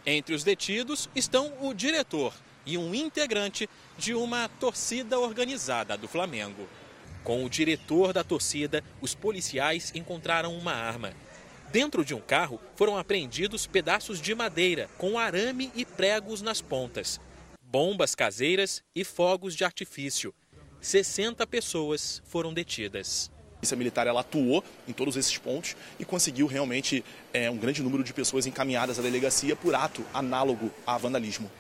Entre 0.07 0.35
os 0.35 0.45
detidos 0.45 1.09
estão 1.17 1.53
o 1.61 1.75
diretor 1.75 2.33
e 2.69 2.77
um 2.77 2.95
integrante 2.95 3.67
de 3.97 4.13
uma 4.13 4.47
torcida 4.47 5.19
organizada 5.19 5.97
do 5.97 6.07
Flamengo. 6.07 6.69
Com 7.25 7.43
o 7.43 7.49
diretor 7.49 8.13
da 8.13 8.23
torcida, 8.23 8.85
os 9.01 9.15
policiais 9.15 9.91
encontraram 9.95 10.55
uma 10.55 10.73
arma. 10.73 11.15
Dentro 11.73 12.05
de 12.05 12.15
um 12.15 12.21
carro 12.21 12.61
foram 12.77 12.99
apreendidos 12.99 13.67
pedaços 13.67 14.21
de 14.21 14.35
madeira 14.35 14.89
com 14.99 15.19
arame 15.19 15.73
e 15.75 15.85
pregos 15.85 16.43
nas 16.43 16.61
pontas, 16.61 17.19
bombas 17.63 18.15
caseiras 18.15 18.83
e 18.95 19.03
fogos 19.03 19.57
de 19.57 19.65
artifício. 19.65 20.35
60 20.79 21.47
pessoas 21.47 22.23
foram 22.27 22.53
detidas. 22.53 23.31
A 23.53 23.61
polícia 23.61 23.77
militar 23.77 24.07
ela 24.07 24.21
atuou 24.21 24.63
em 24.87 24.93
todos 24.93 25.17
esses 25.17 25.37
pontos 25.39 25.75
e 25.99 26.05
conseguiu 26.05 26.47
realmente 26.47 27.03
é, 27.33 27.51
um 27.51 27.57
grande 27.57 27.83
número 27.83 28.05
de 28.05 28.13
pessoas 28.13 28.47
encaminhadas 28.47 28.99
à 28.99 29.03
delegacia 29.03 29.57
por 29.57 29.75
ato 29.75 30.05
análogo 30.13 30.71
a 30.87 30.97
vandalismo. 30.97 31.51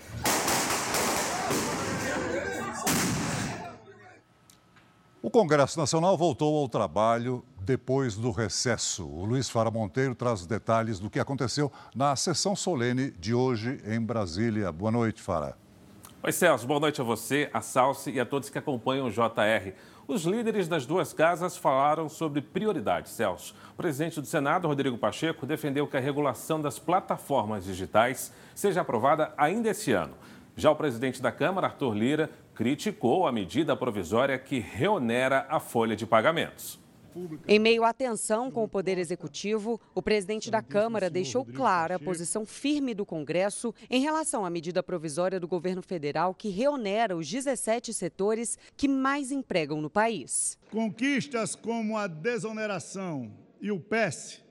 O 5.20 5.30
Congresso 5.30 5.78
Nacional 5.78 6.16
voltou 6.16 6.56
ao 6.56 6.68
trabalho 6.68 7.44
depois 7.60 8.16
do 8.16 8.30
recesso. 8.30 9.06
O 9.06 9.26
Luiz 9.26 9.50
Fara 9.50 9.70
Monteiro 9.70 10.14
traz 10.14 10.40
os 10.40 10.46
detalhes 10.46 10.98
do 10.98 11.10
que 11.10 11.20
aconteceu 11.20 11.70
na 11.94 12.16
sessão 12.16 12.56
solene 12.56 13.10
de 13.10 13.34
hoje 13.34 13.78
em 13.84 14.00
Brasília. 14.00 14.72
Boa 14.72 14.90
noite, 14.90 15.20
Fara. 15.20 15.54
Oi, 16.22 16.32
Celso. 16.32 16.66
Boa 16.66 16.80
noite 16.80 17.00
a 17.00 17.04
você, 17.04 17.50
a 17.52 17.60
Salsi 17.60 18.10
e 18.10 18.18
a 18.18 18.24
todos 18.24 18.48
que 18.48 18.56
acompanham 18.56 19.06
o 19.06 19.10
JR. 19.10 19.72
Os 20.08 20.24
líderes 20.24 20.66
das 20.66 20.86
duas 20.86 21.12
casas 21.12 21.58
falaram 21.58 22.08
sobre 22.08 22.40
prioridades, 22.40 23.12
Celso. 23.12 23.54
O 23.74 23.76
presidente 23.76 24.20
do 24.22 24.26
Senado, 24.26 24.66
Rodrigo 24.66 24.96
Pacheco, 24.96 25.44
defendeu 25.44 25.86
que 25.86 25.98
a 25.98 26.00
regulação 26.00 26.62
das 26.62 26.78
plataformas 26.78 27.66
digitais 27.66 28.32
seja 28.54 28.80
aprovada 28.80 29.34
ainda 29.36 29.68
esse 29.68 29.92
ano. 29.92 30.14
Já 30.58 30.72
o 30.72 30.74
presidente 30.74 31.22
da 31.22 31.30
Câmara, 31.30 31.68
Arthur 31.68 31.94
Lira, 31.94 32.30
criticou 32.52 33.28
a 33.28 33.32
medida 33.32 33.76
provisória 33.76 34.36
que 34.36 34.58
reonera 34.58 35.46
a 35.48 35.60
folha 35.60 35.94
de 35.94 36.04
pagamentos. 36.04 36.80
Em 37.46 37.60
meio 37.60 37.84
à 37.84 37.92
tensão 37.92 38.50
com 38.50 38.64
o 38.64 38.68
Poder 38.68 38.98
Executivo, 38.98 39.80
o 39.94 40.02
presidente 40.02 40.50
da 40.50 40.60
Câmara 40.60 41.08
deixou 41.08 41.44
clara 41.44 41.94
a 41.94 41.98
posição 42.00 42.44
firme 42.44 42.92
do 42.92 43.06
Congresso 43.06 43.72
em 43.88 44.00
relação 44.00 44.44
à 44.44 44.50
medida 44.50 44.82
provisória 44.82 45.38
do 45.38 45.46
governo 45.46 45.80
federal 45.80 46.34
que 46.34 46.48
reonera 46.48 47.16
os 47.16 47.30
17 47.30 47.94
setores 47.94 48.58
que 48.76 48.88
mais 48.88 49.30
empregam 49.30 49.80
no 49.80 49.88
país. 49.88 50.58
Conquistas 50.72 51.54
como 51.54 51.96
a 51.96 52.08
desoneração 52.08 53.30
e 53.60 53.70
o 53.70 53.78
PES, 53.78 54.42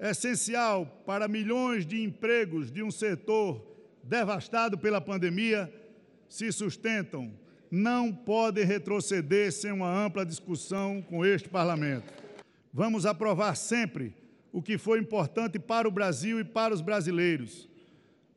essencial 0.00 0.86
para 1.04 1.28
milhões 1.28 1.84
de 1.84 2.02
empregos 2.02 2.72
de 2.72 2.82
um 2.82 2.90
setor 2.90 3.75
devastado 4.06 4.78
pela 4.78 5.00
pandemia, 5.00 5.72
se 6.28 6.50
sustentam, 6.52 7.32
não 7.70 8.12
podem 8.12 8.64
retroceder 8.64 9.52
sem 9.52 9.72
uma 9.72 9.90
ampla 9.90 10.24
discussão 10.24 11.02
com 11.02 11.24
este 11.24 11.48
Parlamento. 11.48 12.12
Vamos 12.72 13.06
aprovar 13.06 13.56
sempre 13.56 14.14
o 14.52 14.62
que 14.62 14.78
foi 14.78 14.98
importante 14.98 15.58
para 15.58 15.88
o 15.88 15.90
Brasil 15.90 16.40
e 16.40 16.44
para 16.44 16.72
os 16.72 16.80
brasileiros. 16.80 17.68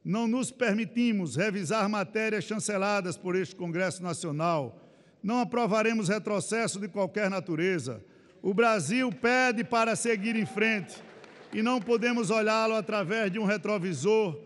Não 0.04 0.28
nos 0.28 0.52
permitimos 0.52 1.36
revisar 1.36 1.88
matérias 1.90 2.44
chanceladas 2.44 3.18
por 3.18 3.36
este 3.36 3.56
Congresso 3.56 4.02
Nacional. 4.02 4.82
Não 5.22 5.40
aprovaremos 5.40 6.08
retrocesso 6.08 6.80
de 6.80 6.88
qualquer 6.88 7.30
natureza. 7.30 8.04
O 8.42 8.54
Brasil 8.54 9.12
pede 9.12 9.64
para 9.64 9.96
seguir 9.96 10.36
em 10.36 10.46
frente 10.46 10.96
e 11.54 11.62
não 11.62 11.82
podemos 11.82 12.30
olhá-lo 12.30 12.76
através 12.76 13.32
de 13.32 13.38
um 13.38 13.46
retrovisor. 13.46 14.40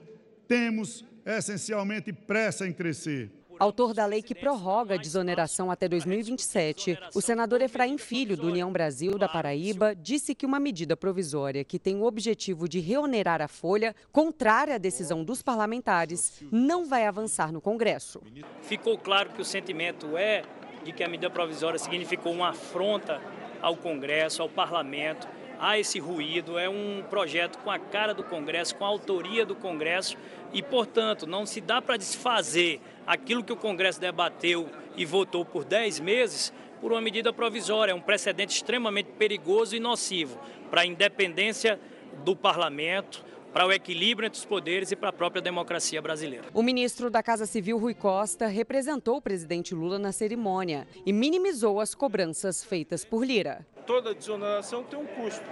Temos 0.47 1.05
essencialmente 1.25 2.11
pressa 2.11 2.67
em 2.67 2.73
crescer. 2.73 3.31
Autor 3.59 3.93
da 3.93 4.05
lei 4.05 4.21
que 4.21 4.33
prorroga 4.33 4.95
a 4.95 4.97
desoneração 4.97 5.69
até 5.69 5.87
2027, 5.87 6.97
o 7.13 7.21
senador 7.21 7.61
Efraim 7.61 7.97
Filho, 7.97 8.35
do 8.35 8.47
União 8.47 8.71
Brasil 8.71 9.17
da 9.17 9.29
Paraíba, 9.29 9.95
disse 9.95 10.33
que 10.33 10.45
uma 10.45 10.59
medida 10.59 10.97
provisória 10.97 11.63
que 11.63 11.77
tem 11.77 11.95
o 11.95 12.03
objetivo 12.03 12.67
de 12.67 12.79
reonerar 12.79 13.41
a 13.41 13.47
folha, 13.47 13.95
contrária 14.11 14.75
à 14.75 14.77
decisão 14.77 15.23
dos 15.23 15.41
parlamentares, 15.41 16.43
não 16.51 16.85
vai 16.85 17.05
avançar 17.05 17.51
no 17.51 17.61
Congresso. 17.61 18.21
Ficou 18.63 18.97
claro 18.97 19.29
que 19.29 19.41
o 19.41 19.45
sentimento 19.45 20.17
é 20.17 20.43
de 20.83 20.91
que 20.91 21.03
a 21.03 21.07
medida 21.07 21.29
provisória 21.29 21.79
significou 21.79 22.33
uma 22.33 22.49
afronta 22.49 23.21
ao 23.61 23.77
Congresso, 23.77 24.41
ao 24.41 24.49
parlamento. 24.49 25.27
Há 25.63 25.79
esse 25.79 25.97
ruído, 25.97 26.59
é 26.59 26.67
um 26.67 27.01
projeto 27.09 27.57
com 27.59 27.71
a 27.71 27.79
cara 27.79 28.13
do 28.13 28.21
Congresso, 28.21 28.75
com 28.75 28.83
a 28.83 28.87
autoria 28.89 29.45
do 29.45 29.55
Congresso 29.55 30.17
e, 30.51 30.61
portanto, 30.61 31.25
não 31.25 31.45
se 31.45 31.61
dá 31.61 31.81
para 31.81 31.95
desfazer 31.95 32.81
aquilo 33.07 33.41
que 33.41 33.53
o 33.53 33.55
Congresso 33.55 33.97
debateu 33.97 34.69
e 34.97 35.05
votou 35.05 35.45
por 35.45 35.63
10 35.63 36.01
meses 36.01 36.51
por 36.81 36.91
uma 36.91 36.99
medida 36.99 37.31
provisória. 37.31 37.93
É 37.93 37.95
um 37.95 38.01
precedente 38.01 38.53
extremamente 38.53 39.11
perigoso 39.11 39.73
e 39.73 39.79
nocivo 39.79 40.37
para 40.69 40.81
a 40.81 40.85
independência 40.85 41.79
do 42.25 42.35
parlamento, 42.35 43.23
para 43.53 43.65
o 43.65 43.71
equilíbrio 43.71 44.27
entre 44.27 44.39
os 44.39 44.45
poderes 44.45 44.91
e 44.91 44.97
para 44.97 45.11
a 45.11 45.13
própria 45.13 45.41
democracia 45.41 46.01
brasileira. 46.01 46.47
O 46.53 46.61
ministro 46.61 47.09
da 47.09 47.23
Casa 47.23 47.45
Civil, 47.45 47.77
Rui 47.77 47.93
Costa, 47.93 48.47
representou 48.47 49.15
o 49.15 49.21
presidente 49.21 49.73
Lula 49.73 49.97
na 49.97 50.11
cerimônia 50.11 50.85
e 51.05 51.13
minimizou 51.13 51.79
as 51.79 51.95
cobranças 51.95 52.65
feitas 52.65 53.05
por 53.05 53.25
Lira. 53.25 53.65
Toda 53.85 54.13
desoneração 54.13 54.83
tem 54.83 54.97
um 54.97 55.05
custo 55.05 55.43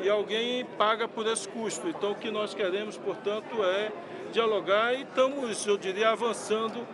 e 0.00 0.08
alguém 0.08 0.64
paga 0.64 1.08
por 1.08 1.26
esse 1.26 1.48
custo. 1.48 1.88
Então, 1.88 2.12
o 2.12 2.14
que 2.14 2.30
nós 2.30 2.54
queremos, 2.54 2.96
portanto, 2.96 3.62
é 3.64 3.90
dialogar 4.32 4.94
e 4.94 5.02
estamos, 5.02 5.66
eu 5.66 5.76
diria, 5.76 6.10
avançando 6.10 6.86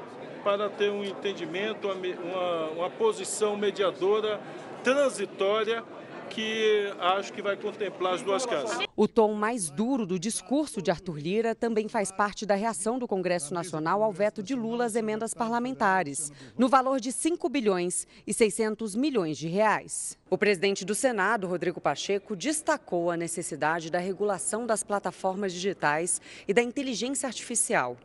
para 0.43 0.69
ter 0.71 0.91
um 0.91 1.05
entendimento, 1.05 1.89
uma, 1.89 2.71
uma 2.71 2.91
posição 2.91 3.57
mediadora, 3.57 4.41
transitória, 4.83 5.85
que 6.31 6.91
acho 7.01 7.33
que 7.33 7.43
vai 7.43 7.57
contemplar 7.57 8.15
as 8.15 8.23
duas 8.23 8.47
casas. 8.47 8.79
O 8.97 9.09
tom 9.09 9.35
mais 9.35 9.69
duro 9.69 10.07
do 10.07 10.19
discurso 10.19 10.81
de 10.81 10.91
Arthur 10.91 11.19
Lira 11.19 11.55
também 11.55 11.89
faz 11.89 12.13
parte 12.13 12.47
da 12.47 12.55
reação 12.55 12.99
do 12.99 13.09
Congresso 13.09 13.53
Nacional 13.53 14.03
ao 14.03 14.13
veto 14.13 14.43
de 14.43 14.55
Lula 14.55 14.85
às 14.85 14.95
emendas 14.95 15.35
parlamentares, 15.35 16.33
no 16.57 16.69
valor 16.69 17.01
de 17.01 17.11
5 17.11 17.49
bilhões 17.49 18.07
e 18.27 18.33
600 18.33 18.95
milhões 18.95 19.37
de 19.37 19.49
reais. 19.49 20.17
O 20.31 20.39
presidente 20.39 20.85
do 20.85 20.95
Senado, 20.95 21.49
Rodrigo 21.49 21.81
Pacheco, 21.81 22.37
destacou 22.37 23.11
a 23.11 23.17
necessidade 23.17 23.91
da 23.91 23.99
regulação 23.99 24.65
das 24.65 24.85
plataformas 24.85 25.53
digitais 25.53 26.21
e 26.47 26.55
da 26.55 26.63
inteligência 26.63 27.27
artificial. 27.27 27.97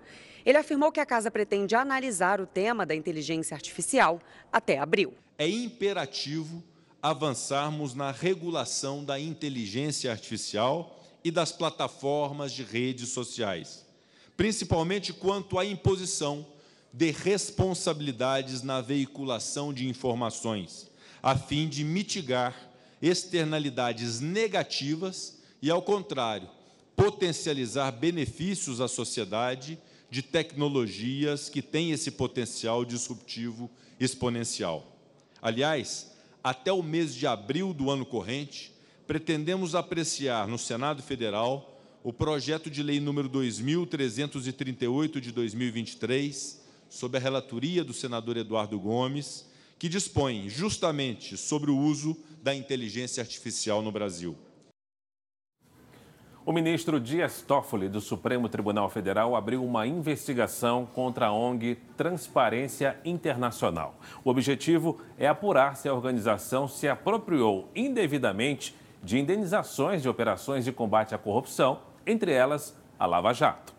Ele 0.44 0.58
afirmou 0.58 0.92
que 0.92 1.00
a 1.00 1.06
casa 1.06 1.30
pretende 1.30 1.76
analisar 1.76 2.42
o 2.42 2.48
tema 2.48 2.86
da 2.86 2.96
inteligência 2.96 3.56
artificial 3.56 4.20
até 4.52 4.80
abril. 4.80 5.14
É 5.38 5.48
imperativo 5.48 6.64
avançarmos 7.06 7.94
na 7.94 8.10
regulação 8.10 9.06
da 9.06 9.20
inteligência 9.20 10.10
artificial 10.10 11.00
e 11.24 11.30
das 11.30 11.52
plataformas 11.52 12.52
de 12.52 12.64
redes 12.64 13.10
sociais, 13.10 13.86
principalmente 14.36 15.14
quanto 15.14 15.60
à 15.60 15.64
imposição 15.64 16.44
de 16.92 17.12
responsabilidades 17.12 18.64
na 18.64 18.82
veiculação 18.82 19.72
de 19.72 19.88
informações, 19.88 20.90
a 21.22 21.38
fim 21.38 21.70
de 21.70 21.84
mitigar 21.84 22.72
externalidades 23.00 24.20
negativas 24.20 25.38
e, 25.62 25.70
ao 25.70 25.84
contrário, 25.84 26.50
potencializar 26.96 27.92
benefícios 27.92 28.82
à 28.82 28.88
sociedade 28.88 29.78
de 30.10 30.24
tecnologias 30.24 31.50
que 31.50 31.62
têm 31.62 31.92
esse 31.92 32.10
potencial 32.10 32.84
disruptivo 32.84 33.70
exponencial. 34.00 34.92
Aliás, 35.40 36.15
até 36.46 36.72
o 36.72 36.84
mês 36.84 37.16
de 37.16 37.26
abril 37.26 37.74
do 37.74 37.90
ano 37.90 38.06
corrente, 38.06 38.72
pretendemos 39.08 39.74
apreciar 39.74 40.48
no 40.48 40.60
Senado 40.60 41.02
Federal 41.02 41.82
o 42.04 42.14
projeto 42.14 42.70
de 42.70 42.84
lei 42.84 43.00
número 43.00 43.28
2338 43.28 45.20
de 45.20 45.32
2023, 45.32 46.62
sob 46.88 47.18
a 47.18 47.20
relatoria 47.20 47.84
do 47.84 47.96
senador 47.96 48.38
Eduardo 48.38 48.80
Gomes, 48.80 49.48
que 49.80 49.90
dispõe 49.90 50.48
justamente 50.48 51.36
sobre 51.36 51.72
o 51.72 51.80
uso 51.80 52.16
da 52.44 52.54
inteligência 52.54 53.22
artificial 53.22 53.82
no 53.82 53.92
Brasil. 53.92 54.38
O 56.48 56.54
ministro 56.54 57.00
Dias 57.00 57.42
Toffoli, 57.42 57.90
do 57.90 58.00
Supremo 58.00 58.48
Tribunal 58.48 58.88
Federal, 58.88 59.36
abriu 59.36 59.66
uma 59.66 59.88
investigação 59.88 60.86
contra 60.86 61.26
a 61.26 61.34
ONG 61.34 61.80
Transparência 61.98 62.98
Internacional. 63.04 63.96
O 64.24 64.30
objetivo 64.30 65.02
é 65.18 65.28
apurar 65.28 65.76
se 65.76 65.90
a 65.90 65.94
organização 65.94 66.68
se 66.68 66.88
apropriou 66.88 67.72
indevidamente 67.76 68.76
de 69.02 69.18
indenizações 69.18 70.04
de 70.04 70.08
operações 70.08 70.64
de 70.64 70.72
combate 70.72 71.16
à 71.16 71.18
corrupção, 71.18 71.80
entre 72.06 72.32
elas 72.32 72.80
a 73.00 73.08
Lava 73.08 73.34
Jato. 73.34 73.74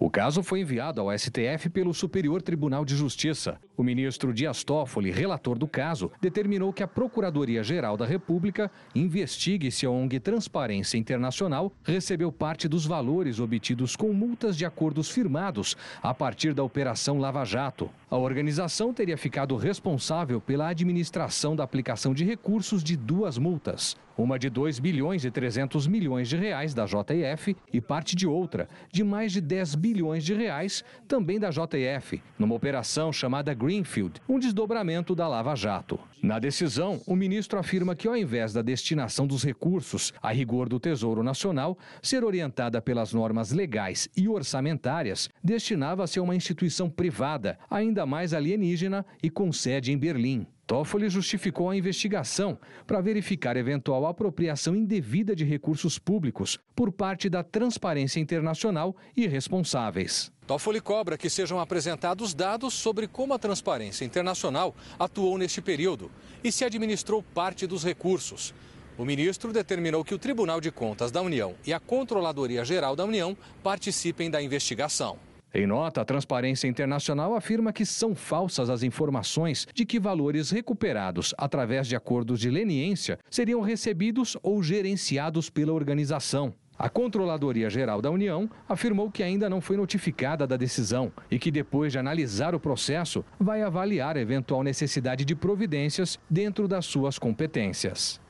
O 0.00 0.10
caso 0.10 0.42
foi 0.42 0.62
enviado 0.62 1.00
ao 1.00 1.16
STF 1.16 1.70
pelo 1.70 1.94
Superior 1.94 2.42
Tribunal 2.42 2.84
de 2.84 2.96
Justiça. 2.96 3.60
O 3.78 3.84
ministro 3.84 4.34
Dias 4.34 4.64
Toffoli, 4.64 5.12
relator 5.12 5.56
do 5.56 5.68
caso, 5.68 6.10
determinou 6.20 6.72
que 6.72 6.82
a 6.82 6.88
Procuradoria-Geral 6.88 7.96
da 7.96 8.04
República 8.04 8.68
investigue 8.92 9.70
se 9.70 9.86
a 9.86 9.90
ONG 9.90 10.18
Transparência 10.18 10.98
Internacional 10.98 11.72
recebeu 11.84 12.32
parte 12.32 12.66
dos 12.66 12.84
valores 12.84 13.38
obtidos 13.38 13.94
com 13.94 14.12
multas 14.12 14.56
de 14.56 14.66
acordos 14.66 15.08
firmados 15.08 15.76
a 16.02 16.12
partir 16.12 16.54
da 16.54 16.64
Operação 16.64 17.20
Lava 17.20 17.44
Jato. 17.44 17.88
A 18.10 18.16
organização 18.16 18.92
teria 18.92 19.16
ficado 19.16 19.54
responsável 19.54 20.40
pela 20.40 20.66
administração 20.66 21.54
da 21.54 21.62
aplicação 21.62 22.12
de 22.12 22.24
recursos 22.24 22.82
de 22.82 22.96
duas 22.96 23.38
multas. 23.38 23.96
Uma 24.18 24.36
de 24.36 24.50
2 24.50 24.80
bilhões 24.80 25.24
e 25.24 25.30
300 25.30 25.86
milhões 25.86 26.28
de 26.28 26.36
reais 26.36 26.74
da 26.74 26.86
JF 26.86 27.56
e 27.72 27.80
parte 27.80 28.16
de 28.16 28.26
outra, 28.26 28.68
de 28.90 29.04
mais 29.04 29.30
de 29.30 29.40
10 29.40 29.76
bilhões 29.76 30.24
de 30.24 30.34
reais, 30.34 30.82
também 31.06 31.38
da 31.38 31.50
JF, 31.50 32.20
numa 32.36 32.56
operação 32.56 33.12
chamada 33.12 33.54
Greenfield, 33.68 34.18
um 34.26 34.38
desdobramento 34.38 35.14
da 35.14 35.28
Lava 35.28 35.54
Jato. 35.54 36.00
Na 36.22 36.38
decisão, 36.38 37.02
o 37.06 37.14
ministro 37.14 37.58
afirma 37.58 37.94
que, 37.94 38.08
ao 38.08 38.16
invés 38.16 38.50
da 38.50 38.62
destinação 38.62 39.26
dos 39.26 39.44
recursos 39.44 40.10
a 40.22 40.32
rigor 40.32 40.70
do 40.70 40.80
Tesouro 40.80 41.22
Nacional 41.22 41.76
ser 42.00 42.24
orientada 42.24 42.80
pelas 42.80 43.12
normas 43.12 43.52
legais 43.52 44.08
e 44.16 44.26
orçamentárias, 44.26 45.28
destinava-se 45.44 46.18
a 46.18 46.22
uma 46.22 46.34
instituição 46.34 46.88
privada, 46.88 47.58
ainda 47.68 48.06
mais 48.06 48.32
alienígena 48.32 49.04
e 49.22 49.28
com 49.28 49.52
sede 49.52 49.92
em 49.92 49.98
Berlim. 49.98 50.46
Toffoli 50.66 51.10
justificou 51.10 51.68
a 51.68 51.76
investigação 51.76 52.58
para 52.86 53.02
verificar 53.02 53.54
eventual 53.54 54.06
apropriação 54.06 54.74
indevida 54.74 55.36
de 55.36 55.44
recursos 55.44 55.98
públicos 55.98 56.58
por 56.74 56.90
parte 56.90 57.28
da 57.28 57.42
Transparência 57.42 58.18
Internacional 58.18 58.96
e 59.14 59.26
responsáveis. 59.26 60.32
Toffoli 60.48 60.80
cobra 60.80 61.18
que 61.18 61.28
sejam 61.28 61.60
apresentados 61.60 62.32
dados 62.32 62.72
sobre 62.72 63.06
como 63.06 63.34
a 63.34 63.38
Transparência 63.38 64.06
Internacional 64.06 64.74
atuou 64.98 65.36
neste 65.36 65.60
período 65.60 66.10
e 66.42 66.50
se 66.50 66.64
administrou 66.64 67.22
parte 67.22 67.66
dos 67.66 67.84
recursos. 67.84 68.54
O 68.96 69.04
ministro 69.04 69.52
determinou 69.52 70.02
que 70.02 70.14
o 70.14 70.18
Tribunal 70.18 70.58
de 70.58 70.70
Contas 70.70 71.10
da 71.10 71.20
União 71.20 71.54
e 71.66 71.72
a 71.74 71.78
Controladoria 71.78 72.64
Geral 72.64 72.96
da 72.96 73.04
União 73.04 73.36
participem 73.62 74.30
da 74.30 74.40
investigação. 74.40 75.18
Em 75.52 75.66
nota, 75.66 76.00
a 76.00 76.04
Transparência 76.04 76.66
Internacional 76.66 77.34
afirma 77.34 77.70
que 77.70 77.84
são 77.84 78.14
falsas 78.14 78.70
as 78.70 78.82
informações 78.82 79.66
de 79.74 79.84
que 79.84 80.00
valores 80.00 80.50
recuperados 80.50 81.34
através 81.36 81.86
de 81.86 81.94
acordos 81.94 82.40
de 82.40 82.48
leniência 82.48 83.18
seriam 83.30 83.60
recebidos 83.60 84.34
ou 84.42 84.62
gerenciados 84.62 85.50
pela 85.50 85.74
organização. 85.74 86.54
A 86.78 86.88
Controladoria 86.88 87.68
Geral 87.68 88.00
da 88.00 88.08
União 88.08 88.48
afirmou 88.68 89.10
que 89.10 89.24
ainda 89.24 89.50
não 89.50 89.60
foi 89.60 89.76
notificada 89.76 90.46
da 90.46 90.56
decisão 90.56 91.10
e 91.28 91.36
que, 91.36 91.50
depois 91.50 91.90
de 91.90 91.98
analisar 91.98 92.54
o 92.54 92.60
processo, 92.60 93.24
vai 93.38 93.62
avaliar 93.62 94.16
a 94.16 94.20
eventual 94.20 94.62
necessidade 94.62 95.24
de 95.24 95.34
providências 95.34 96.20
dentro 96.30 96.68
das 96.68 96.86
suas 96.86 97.18
competências. 97.18 98.20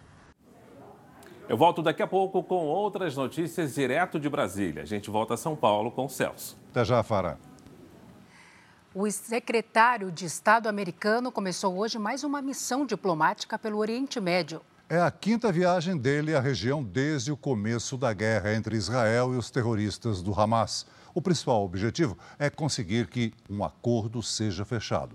Eu 1.47 1.59
volto 1.59 1.83
daqui 1.83 2.03
a 2.03 2.07
pouco 2.07 2.43
com 2.43 2.67
outras 2.67 3.15
notícias 3.15 3.75
direto 3.75 4.19
de 4.19 4.31
Brasília. 4.31 4.83
A 4.83 4.87
gente 4.87 5.11
volta 5.11 5.35
a 5.35 5.37
São 5.37 5.55
Paulo 5.55 5.91
com 5.91 6.07
o 6.07 6.09
Celso. 6.09 6.59
Até 6.71 6.85
já, 6.87 7.03
Fara. 7.03 7.39
O 8.95 9.11
secretário 9.11 10.11
de 10.11 10.25
Estado 10.25 10.69
americano 10.69 11.31
começou 11.31 11.77
hoje 11.77 11.99
mais 11.99 12.25
uma 12.25 12.41
missão 12.41 12.87
diplomática 12.87 13.59
pelo 13.59 13.79
Oriente 13.79 14.19
Médio. 14.19 14.63
É 14.91 14.99
a 14.99 15.11
quinta 15.11 15.53
viagem 15.53 15.99
dele 15.99 16.35
à 16.35 16.41
região 16.41 16.83
desde 16.83 17.31
o 17.31 17.37
começo 17.37 17.99
da 17.99 18.15
guerra 18.15 18.55
entre 18.55 18.75
Israel 18.75 19.35
e 19.35 19.37
os 19.37 19.51
terroristas 19.51 20.23
do 20.23 20.33
Hamas. 20.33 20.87
O 21.15 21.21
principal 21.21 21.63
objetivo 21.63 22.17
é 22.39 22.49
conseguir 22.49 23.07
que 23.07 23.35
um 23.51 23.63
acordo 23.63 24.23
seja 24.23 24.65
fechado. 24.65 25.15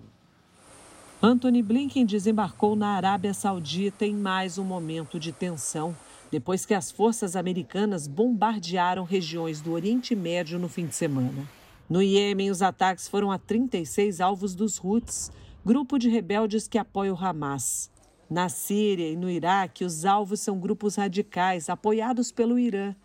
Anthony 1.23 1.63
Blinken 1.63 2.05
desembarcou 2.05 2.75
na 2.75 2.89
Arábia 2.89 3.33
Saudita 3.33 4.05
em 4.05 4.13
mais 4.13 4.59
um 4.59 4.63
momento 4.63 5.19
de 5.19 5.31
tensão 5.31 5.95
depois 6.29 6.67
que 6.67 6.75
as 6.75 6.91
forças 6.91 7.35
americanas 7.35 8.05
bombardearam 8.05 9.03
regiões 9.03 9.59
do 9.59 9.71
Oriente 9.71 10.15
Médio 10.15 10.59
no 10.59 10.69
fim 10.69 10.85
de 10.85 10.93
semana. 10.93 11.47
No 11.89 11.99
Iêmen, 11.99 12.51
os 12.51 12.61
ataques 12.61 13.07
foram 13.07 13.31
a 13.31 13.39
36 13.39 14.21
alvos 14.21 14.53
dos 14.53 14.79
Houthis, 14.83 15.31
grupo 15.65 15.97
de 15.97 16.09
rebeldes 16.09 16.67
que 16.67 16.77
apoia 16.77 17.11
o 17.11 17.17
Hamas. 17.17 17.91
Na 18.33 18.49
Síria 18.49 19.11
e 19.11 19.15
no 19.15 19.29
Iraque, 19.29 19.85
os 19.85 20.05
alvos 20.05 20.39
são 20.39 20.57
grupos 20.57 20.95
radicais 20.95 21.69
apoiados 21.69 22.31
pelo 22.31 22.57
Irã. 22.57 22.95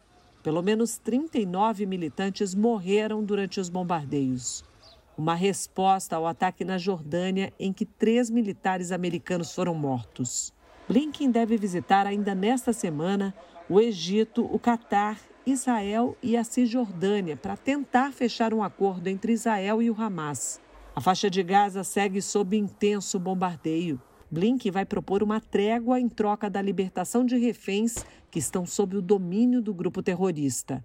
Pelo 0.43 0.63
menos 0.63 0.97
39 0.97 1.85
militantes 1.85 2.55
morreram 2.55 3.23
durante 3.23 3.61
os 3.61 3.69
bombardeios. 3.69 4.65
Uma 5.19 5.35
resposta 5.35 6.17
ao 6.17 6.27
ataque 6.27 6.65
na 6.65 6.79
Jordânia, 6.79 7.53
em 7.61 7.75
que 7.75 7.85
três 7.85 8.31
militares 8.31 8.91
americanos 8.91 9.55
foram 9.55 9.75
mortos. 9.75 10.51
Blinken 10.89 11.31
deve 11.31 11.59
visitar 11.59 12.07
ainda 12.07 12.35
nesta 12.35 12.73
semana 12.73 13.35
o 13.69 13.79
Egito, 13.79 14.47
o 14.51 14.59
Catar, 14.59 15.21
Israel 15.45 16.17
e 16.23 16.39
a 16.39 16.43
Cisjordânia 16.43 17.37
para 17.37 17.55
tentar 17.55 18.15
fechar 18.15 18.55
um 18.55 18.63
acordo 18.63 19.09
entre 19.09 19.35
Israel 19.35 19.83
e 19.83 19.91
o 19.91 20.01
Hamas. 20.01 20.59
A 20.97 21.03
faixa 21.03 21.29
de 21.29 21.43
Gaza 21.43 21.85
segue 21.85 22.23
sob 22.23 22.57
intenso 22.57 23.19
bombardeio. 23.19 24.01
Blinken 24.31 24.71
vai 24.71 24.85
propor 24.85 25.23
uma 25.23 25.41
trégua 25.41 25.99
em 25.99 26.09
troca 26.09 26.51
da 26.51 26.61
libertação 26.61 27.25
de 27.25 27.37
reféns 27.37 28.05
que 28.31 28.39
estão 28.39 28.67
sob 28.67 28.97
o 28.97 29.03
domínio 29.03 29.63
do 29.63 29.73
grupo 29.73 30.03
terrorista. 30.03 30.85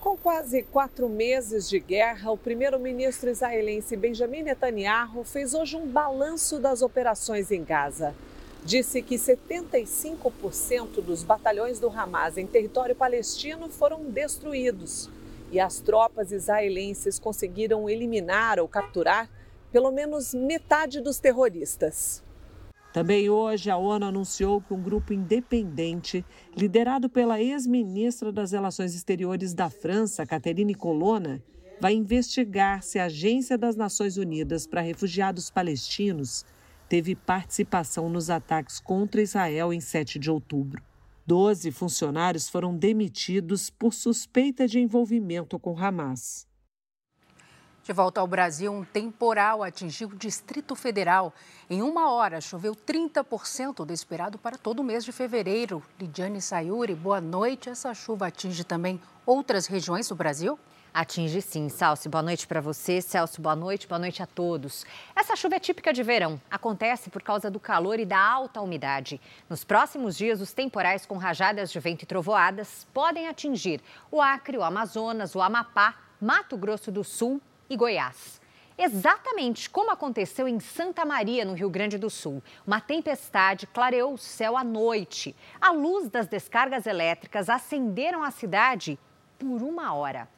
Com 0.00 0.16
quase 0.16 0.62
quatro 0.62 1.08
meses 1.08 1.68
de 1.68 1.78
guerra, 1.78 2.30
o 2.30 2.38
primeiro-ministro 2.38 3.28
israelense 3.28 3.96
Benjamin 3.96 4.42
Netanyahu 4.42 5.24
fez 5.24 5.52
hoje 5.52 5.76
um 5.76 5.86
balanço 5.86 6.58
das 6.58 6.80
operações 6.80 7.50
em 7.50 7.62
Gaza 7.62 8.14
disse 8.64 9.02
que 9.02 9.16
75% 9.16 11.02
dos 11.02 11.22
batalhões 11.22 11.78
do 11.80 11.88
Hamas 11.88 12.36
em 12.36 12.46
território 12.46 12.94
palestino 12.94 13.68
foram 13.68 14.04
destruídos 14.04 15.08
e 15.50 15.58
as 15.58 15.80
tropas 15.80 16.30
israelenses 16.30 17.18
conseguiram 17.18 17.88
eliminar 17.88 18.60
ou 18.60 18.68
capturar 18.68 19.28
pelo 19.72 19.90
menos 19.90 20.34
metade 20.34 21.00
dos 21.00 21.18
terroristas. 21.18 22.22
Também 22.92 23.30
hoje, 23.30 23.70
a 23.70 23.76
ONU 23.76 24.06
anunciou 24.06 24.60
que 24.60 24.74
um 24.74 24.82
grupo 24.82 25.12
independente, 25.12 26.24
liderado 26.56 27.08
pela 27.08 27.40
ex-ministra 27.40 28.32
das 28.32 28.50
Relações 28.50 28.94
Exteriores 28.94 29.54
da 29.54 29.70
França, 29.70 30.26
Catherine 30.26 30.74
Colonna, 30.74 31.40
vai 31.80 31.94
investigar 31.94 32.82
se 32.82 32.98
a 32.98 33.04
Agência 33.04 33.56
das 33.56 33.76
Nações 33.76 34.16
Unidas 34.16 34.66
para 34.66 34.80
Refugiados 34.80 35.50
Palestinos 35.50 36.44
teve 36.88 37.14
participação 37.14 38.10
nos 38.10 38.28
ataques 38.28 38.80
contra 38.80 39.22
Israel 39.22 39.72
em 39.72 39.80
7 39.80 40.18
de 40.18 40.28
outubro. 40.28 40.82
Doze 41.24 41.70
funcionários 41.70 42.48
foram 42.48 42.76
demitidos 42.76 43.70
por 43.70 43.94
suspeita 43.94 44.66
de 44.66 44.80
envolvimento 44.80 45.60
com 45.60 45.78
Hamas. 45.78 46.49
De 47.90 47.94
volta 47.94 48.20
ao 48.20 48.26
Brasil, 48.28 48.72
um 48.72 48.84
temporal 48.84 49.64
atingiu 49.64 50.06
o 50.06 50.14
Distrito 50.14 50.76
Federal. 50.76 51.34
Em 51.68 51.82
uma 51.82 52.12
hora, 52.12 52.40
choveu 52.40 52.72
30% 52.72 53.84
do 53.84 53.92
esperado 53.92 54.38
para 54.38 54.56
todo 54.56 54.78
o 54.78 54.84
mês 54.84 55.04
de 55.04 55.10
fevereiro. 55.10 55.82
Lidiane 55.98 56.40
Sayuri, 56.40 56.94
boa 56.94 57.20
noite. 57.20 57.68
Essa 57.68 57.92
chuva 57.92 58.28
atinge 58.28 58.62
também 58.62 59.00
outras 59.26 59.66
regiões 59.66 60.06
do 60.06 60.14
Brasil? 60.14 60.56
Atinge 60.94 61.42
sim. 61.42 61.68
Salsi, 61.68 62.08
boa 62.08 62.22
noite 62.22 62.46
para 62.46 62.60
você. 62.60 63.02
Celso, 63.02 63.42
boa 63.42 63.56
noite. 63.56 63.88
Boa 63.88 63.98
noite 63.98 64.22
a 64.22 64.26
todos. 64.26 64.86
Essa 65.16 65.34
chuva 65.34 65.56
é 65.56 65.58
típica 65.58 65.92
de 65.92 66.04
verão. 66.04 66.40
Acontece 66.48 67.10
por 67.10 67.22
causa 67.22 67.50
do 67.50 67.58
calor 67.58 67.98
e 67.98 68.06
da 68.06 68.20
alta 68.24 68.60
umidade. 68.60 69.20
Nos 69.48 69.64
próximos 69.64 70.16
dias, 70.16 70.40
os 70.40 70.52
temporais 70.52 71.04
com 71.04 71.16
rajadas 71.16 71.72
de 71.72 71.80
vento 71.80 72.04
e 72.04 72.06
trovoadas 72.06 72.86
podem 72.94 73.26
atingir 73.26 73.80
o 74.12 74.22
Acre, 74.22 74.56
o 74.56 74.62
Amazonas, 74.62 75.34
o 75.34 75.42
Amapá, 75.42 75.96
Mato 76.20 76.56
Grosso 76.56 76.92
do 76.92 77.02
Sul 77.02 77.42
e 77.70 77.76
Goiás. 77.76 78.40
Exatamente 78.76 79.70
como 79.70 79.92
aconteceu 79.92 80.48
em 80.48 80.58
Santa 80.58 81.04
Maria, 81.04 81.44
no 81.44 81.54
Rio 81.54 81.70
Grande 81.70 81.96
do 81.96 82.10
Sul. 82.10 82.42
Uma 82.66 82.80
tempestade 82.80 83.66
clareou 83.66 84.14
o 84.14 84.18
céu 84.18 84.56
à 84.56 84.64
noite. 84.64 85.36
A 85.60 85.70
luz 85.70 86.08
das 86.08 86.26
descargas 86.26 86.86
elétricas 86.86 87.48
acenderam 87.48 88.24
a 88.24 88.30
cidade 88.30 88.98
por 89.38 89.62
uma 89.62 89.94
hora. 89.94 90.28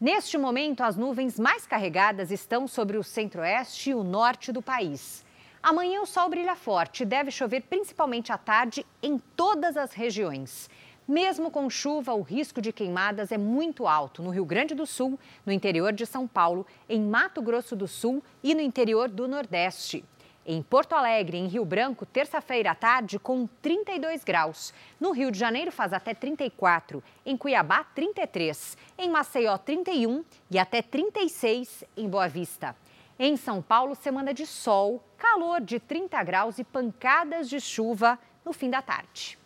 Neste 0.00 0.38
momento, 0.38 0.82
as 0.82 0.96
nuvens 0.96 1.38
mais 1.38 1.66
carregadas 1.66 2.30
estão 2.30 2.68
sobre 2.68 2.96
o 2.96 3.02
centro-oeste 3.02 3.90
e 3.90 3.94
o 3.94 4.04
norte 4.04 4.52
do 4.52 4.62
país. 4.62 5.26
Amanhã 5.60 6.00
o 6.00 6.06
sol 6.06 6.28
brilha 6.28 6.54
forte 6.54 7.02
e 7.02 7.06
deve 7.06 7.32
chover 7.32 7.62
principalmente 7.62 8.32
à 8.32 8.38
tarde 8.38 8.86
em 9.02 9.18
todas 9.18 9.76
as 9.76 9.92
regiões. 9.92 10.70
Mesmo 11.08 11.50
com 11.50 11.70
chuva, 11.70 12.12
o 12.12 12.20
risco 12.20 12.60
de 12.60 12.70
queimadas 12.70 13.32
é 13.32 13.38
muito 13.38 13.86
alto 13.86 14.22
no 14.22 14.28
Rio 14.28 14.44
Grande 14.44 14.74
do 14.74 14.84
Sul, 14.84 15.18
no 15.46 15.50
interior 15.50 15.90
de 15.90 16.04
São 16.04 16.28
Paulo, 16.28 16.66
em 16.86 17.00
Mato 17.00 17.40
Grosso 17.40 17.74
do 17.74 17.88
Sul 17.88 18.22
e 18.42 18.54
no 18.54 18.60
interior 18.60 19.08
do 19.08 19.26
Nordeste. 19.26 20.04
Em 20.44 20.62
Porto 20.62 20.92
Alegre, 20.92 21.38
em 21.38 21.46
Rio 21.46 21.64
Branco, 21.64 22.04
terça-feira 22.04 22.72
à 22.72 22.74
tarde, 22.74 23.18
com 23.18 23.46
32 23.62 24.22
graus. 24.22 24.74
No 25.00 25.12
Rio 25.12 25.30
de 25.30 25.38
Janeiro, 25.38 25.72
faz 25.72 25.94
até 25.94 26.12
34. 26.12 27.02
Em 27.24 27.38
Cuiabá, 27.38 27.84
33. 27.84 28.76
Em 28.98 29.08
Maceió, 29.08 29.56
31 29.56 30.22
e 30.50 30.58
até 30.58 30.82
36 30.82 31.84
em 31.96 32.06
Boa 32.06 32.28
Vista. 32.28 32.76
Em 33.18 33.34
São 33.34 33.62
Paulo, 33.62 33.94
semana 33.94 34.34
de 34.34 34.44
sol, 34.44 35.02
calor 35.16 35.62
de 35.62 35.80
30 35.80 36.22
graus 36.22 36.58
e 36.58 36.64
pancadas 36.64 37.48
de 37.48 37.58
chuva 37.60 38.18
no 38.44 38.52
fim 38.52 38.68
da 38.68 38.82
tarde. 38.82 39.38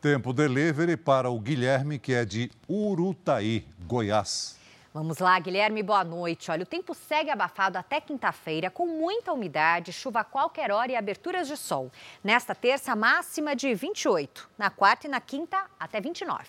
Tempo 0.00 0.32
delivery 0.32 0.96
para 0.96 1.28
o 1.28 1.38
Guilherme, 1.38 1.98
que 1.98 2.14
é 2.14 2.24
de 2.24 2.50
Urutaí, 2.66 3.66
Goiás. 3.86 4.58
Vamos 4.94 5.18
lá, 5.18 5.38
Guilherme, 5.38 5.82
boa 5.82 6.02
noite. 6.02 6.50
Olha, 6.50 6.62
o 6.62 6.66
tempo 6.66 6.94
segue 6.94 7.28
abafado 7.28 7.76
até 7.76 8.00
quinta-feira, 8.00 8.70
com 8.70 8.86
muita 8.86 9.30
umidade, 9.30 9.92
chuva 9.92 10.20
a 10.20 10.24
qualquer 10.24 10.72
hora 10.72 10.90
e 10.90 10.96
aberturas 10.96 11.46
de 11.46 11.54
sol. 11.54 11.92
Nesta 12.24 12.54
terça, 12.54 12.96
máxima 12.96 13.54
de 13.54 13.74
28. 13.74 14.48
Na 14.56 14.70
quarta 14.70 15.06
e 15.06 15.10
na 15.10 15.20
quinta, 15.20 15.66
até 15.78 16.00
29. 16.00 16.44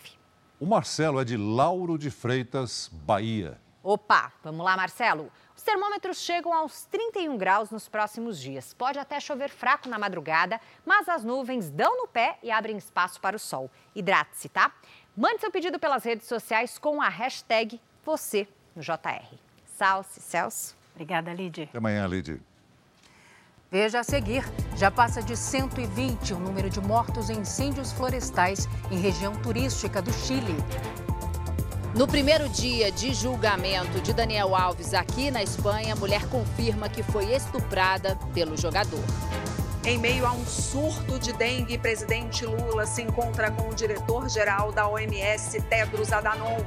O 0.57 0.65
Marcelo 0.65 1.19
é 1.19 1.25
de 1.25 1.35
Lauro 1.35 1.97
de 1.97 2.09
Freitas, 2.09 2.89
Bahia. 3.05 3.59
Opa, 3.83 4.31
vamos 4.41 4.63
lá, 4.63 4.77
Marcelo. 4.77 5.29
Os 5.61 5.65
termômetros 5.65 6.17
chegam 6.17 6.51
aos 6.51 6.85
31 6.85 7.37
graus 7.37 7.69
nos 7.69 7.87
próximos 7.87 8.39
dias. 8.39 8.73
Pode 8.73 8.97
até 8.97 9.19
chover 9.19 9.47
fraco 9.47 9.87
na 9.87 9.99
madrugada, 9.99 10.59
mas 10.83 11.07
as 11.07 11.23
nuvens 11.23 11.69
dão 11.69 11.97
no 11.97 12.07
pé 12.07 12.39
e 12.41 12.49
abrem 12.49 12.75
espaço 12.77 13.21
para 13.21 13.35
o 13.35 13.39
sol. 13.39 13.69
Hidrate-se, 13.93 14.49
tá? 14.49 14.71
Mande 15.15 15.39
seu 15.39 15.51
pedido 15.51 15.77
pelas 15.77 16.03
redes 16.03 16.25
sociais 16.25 16.79
com 16.79 16.99
a 16.99 17.07
hashtag 17.07 17.79
você 18.03 18.47
no 18.75 18.81
JR. 18.81 19.37
Salce, 19.77 20.19
Celso. 20.19 20.75
Obrigada, 20.95 21.31
Lidy. 21.31 21.65
Até 21.69 21.77
amanhã, 21.77 22.07
Lidy. 22.07 22.41
Veja 23.69 23.99
a 23.99 24.03
seguir, 24.03 24.43
já 24.75 24.89
passa 24.89 25.21
de 25.21 25.37
120 25.37 26.33
o 26.33 26.39
número 26.39 26.71
de 26.71 26.81
mortos 26.81 27.29
em 27.29 27.37
incêndios 27.37 27.91
florestais 27.91 28.67
em 28.89 28.97
região 28.97 29.39
turística 29.43 30.01
do 30.01 30.11
Chile. 30.11 30.55
No 31.93 32.07
primeiro 32.07 32.47
dia 32.47 32.89
de 32.89 33.13
julgamento 33.13 33.99
de 33.99 34.13
Daniel 34.13 34.55
Alves 34.55 34.93
aqui 34.93 35.29
na 35.29 35.43
Espanha, 35.43 35.91
a 35.91 35.95
mulher 35.97 36.25
confirma 36.29 36.87
que 36.87 37.03
foi 37.03 37.33
estuprada 37.33 38.17
pelo 38.33 38.55
jogador. 38.55 39.03
Em 39.83 39.97
meio 39.97 40.25
a 40.25 40.31
um 40.31 40.45
surto 40.45 41.19
de 41.19 41.33
dengue, 41.33 41.77
presidente 41.77 42.45
Lula 42.45 42.85
se 42.85 43.01
encontra 43.01 43.51
com 43.51 43.67
o 43.67 43.75
diretor-geral 43.75 44.71
da 44.71 44.87
OMS, 44.87 45.59
Tedros 45.63 46.13
Adhanom. 46.13 46.59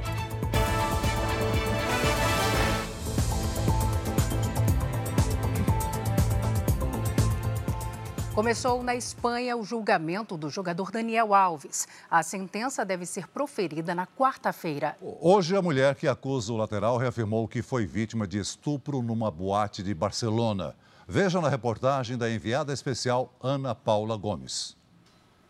Começou 8.35 8.83
na 8.83 8.93
Espanha 8.93 9.55
o 9.55 9.63
julgamento 9.63 10.35
do 10.35 10.49
jogador 10.49 10.91
Daniel 10.91 11.33
Alves. 11.33 11.87
A 12.11 12.21
sentença 12.21 12.83
deve 12.83 13.05
ser 13.05 13.29
proferida 13.29 13.95
na 13.95 14.05
quarta-feira. 14.05 14.97
Hoje, 15.01 15.55
a 15.55 15.61
mulher 15.61 15.95
que 15.95 16.05
acusa 16.05 16.51
o 16.51 16.57
lateral 16.57 16.97
reafirmou 16.97 17.47
que 17.47 17.61
foi 17.61 17.85
vítima 17.85 18.27
de 18.27 18.37
estupro 18.37 19.01
numa 19.01 19.31
boate 19.31 19.81
de 19.81 19.93
Barcelona. 19.93 20.75
Veja 21.07 21.39
na 21.39 21.47
reportagem 21.47 22.17
da 22.17 22.29
enviada 22.29 22.73
especial 22.73 23.33
Ana 23.41 23.73
Paula 23.73 24.17
Gomes. 24.17 24.75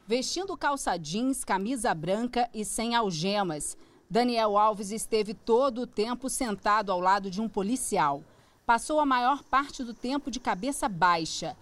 Vestindo 0.06 0.56
calça 0.56 0.95
jeans, 0.95 1.43
camisa 1.43 1.91
branca 1.95 2.48
e 2.54 2.63
sem 2.63 2.93
algemas, 2.93 3.76
Daniel 4.08 4.60
Alves 4.60 4.91
esteve 4.91 5.34
todo 5.34 5.82
o 5.82 5.88
tempo 5.88 6.30
sentado 6.30 6.91
ao 6.91 7.00
lado 7.00 7.32
de 7.32 7.41
um 7.41 7.50
policial. 7.50 8.21
Passou 8.63 9.00
a 9.00 9.06
maior 9.08 9.43
parte 9.43 9.84
do 9.84 9.93
tempo 9.93 10.30
de 10.30 10.39
cabeça 10.39 10.88
baixa. 10.88 11.58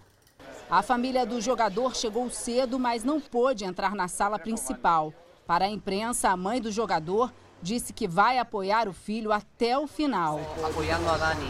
A 0.70 0.82
família 0.82 1.26
do 1.26 1.40
jogador 1.40 1.94
chegou 1.94 2.28
cedo, 2.30 2.78
mas 2.78 3.04
não 3.04 3.20
pôde 3.20 3.64
entrar 3.64 3.94
na 3.94 4.08
sala 4.08 4.38
principal. 4.38 5.12
Para 5.46 5.66
a 5.66 5.68
imprensa, 5.68 6.30
a 6.30 6.36
mãe 6.36 6.60
do 6.60 6.72
jogador 6.72 7.32
disse 7.62 7.92
que 7.92 8.08
vai 8.08 8.38
apoiar 8.38 8.88
o 8.88 8.92
filho 8.92 9.30
até 9.30 9.78
o 9.78 9.86
final. 9.86 10.40
Apoiando 10.64 11.08
a 11.08 11.16
Dani. 11.16 11.46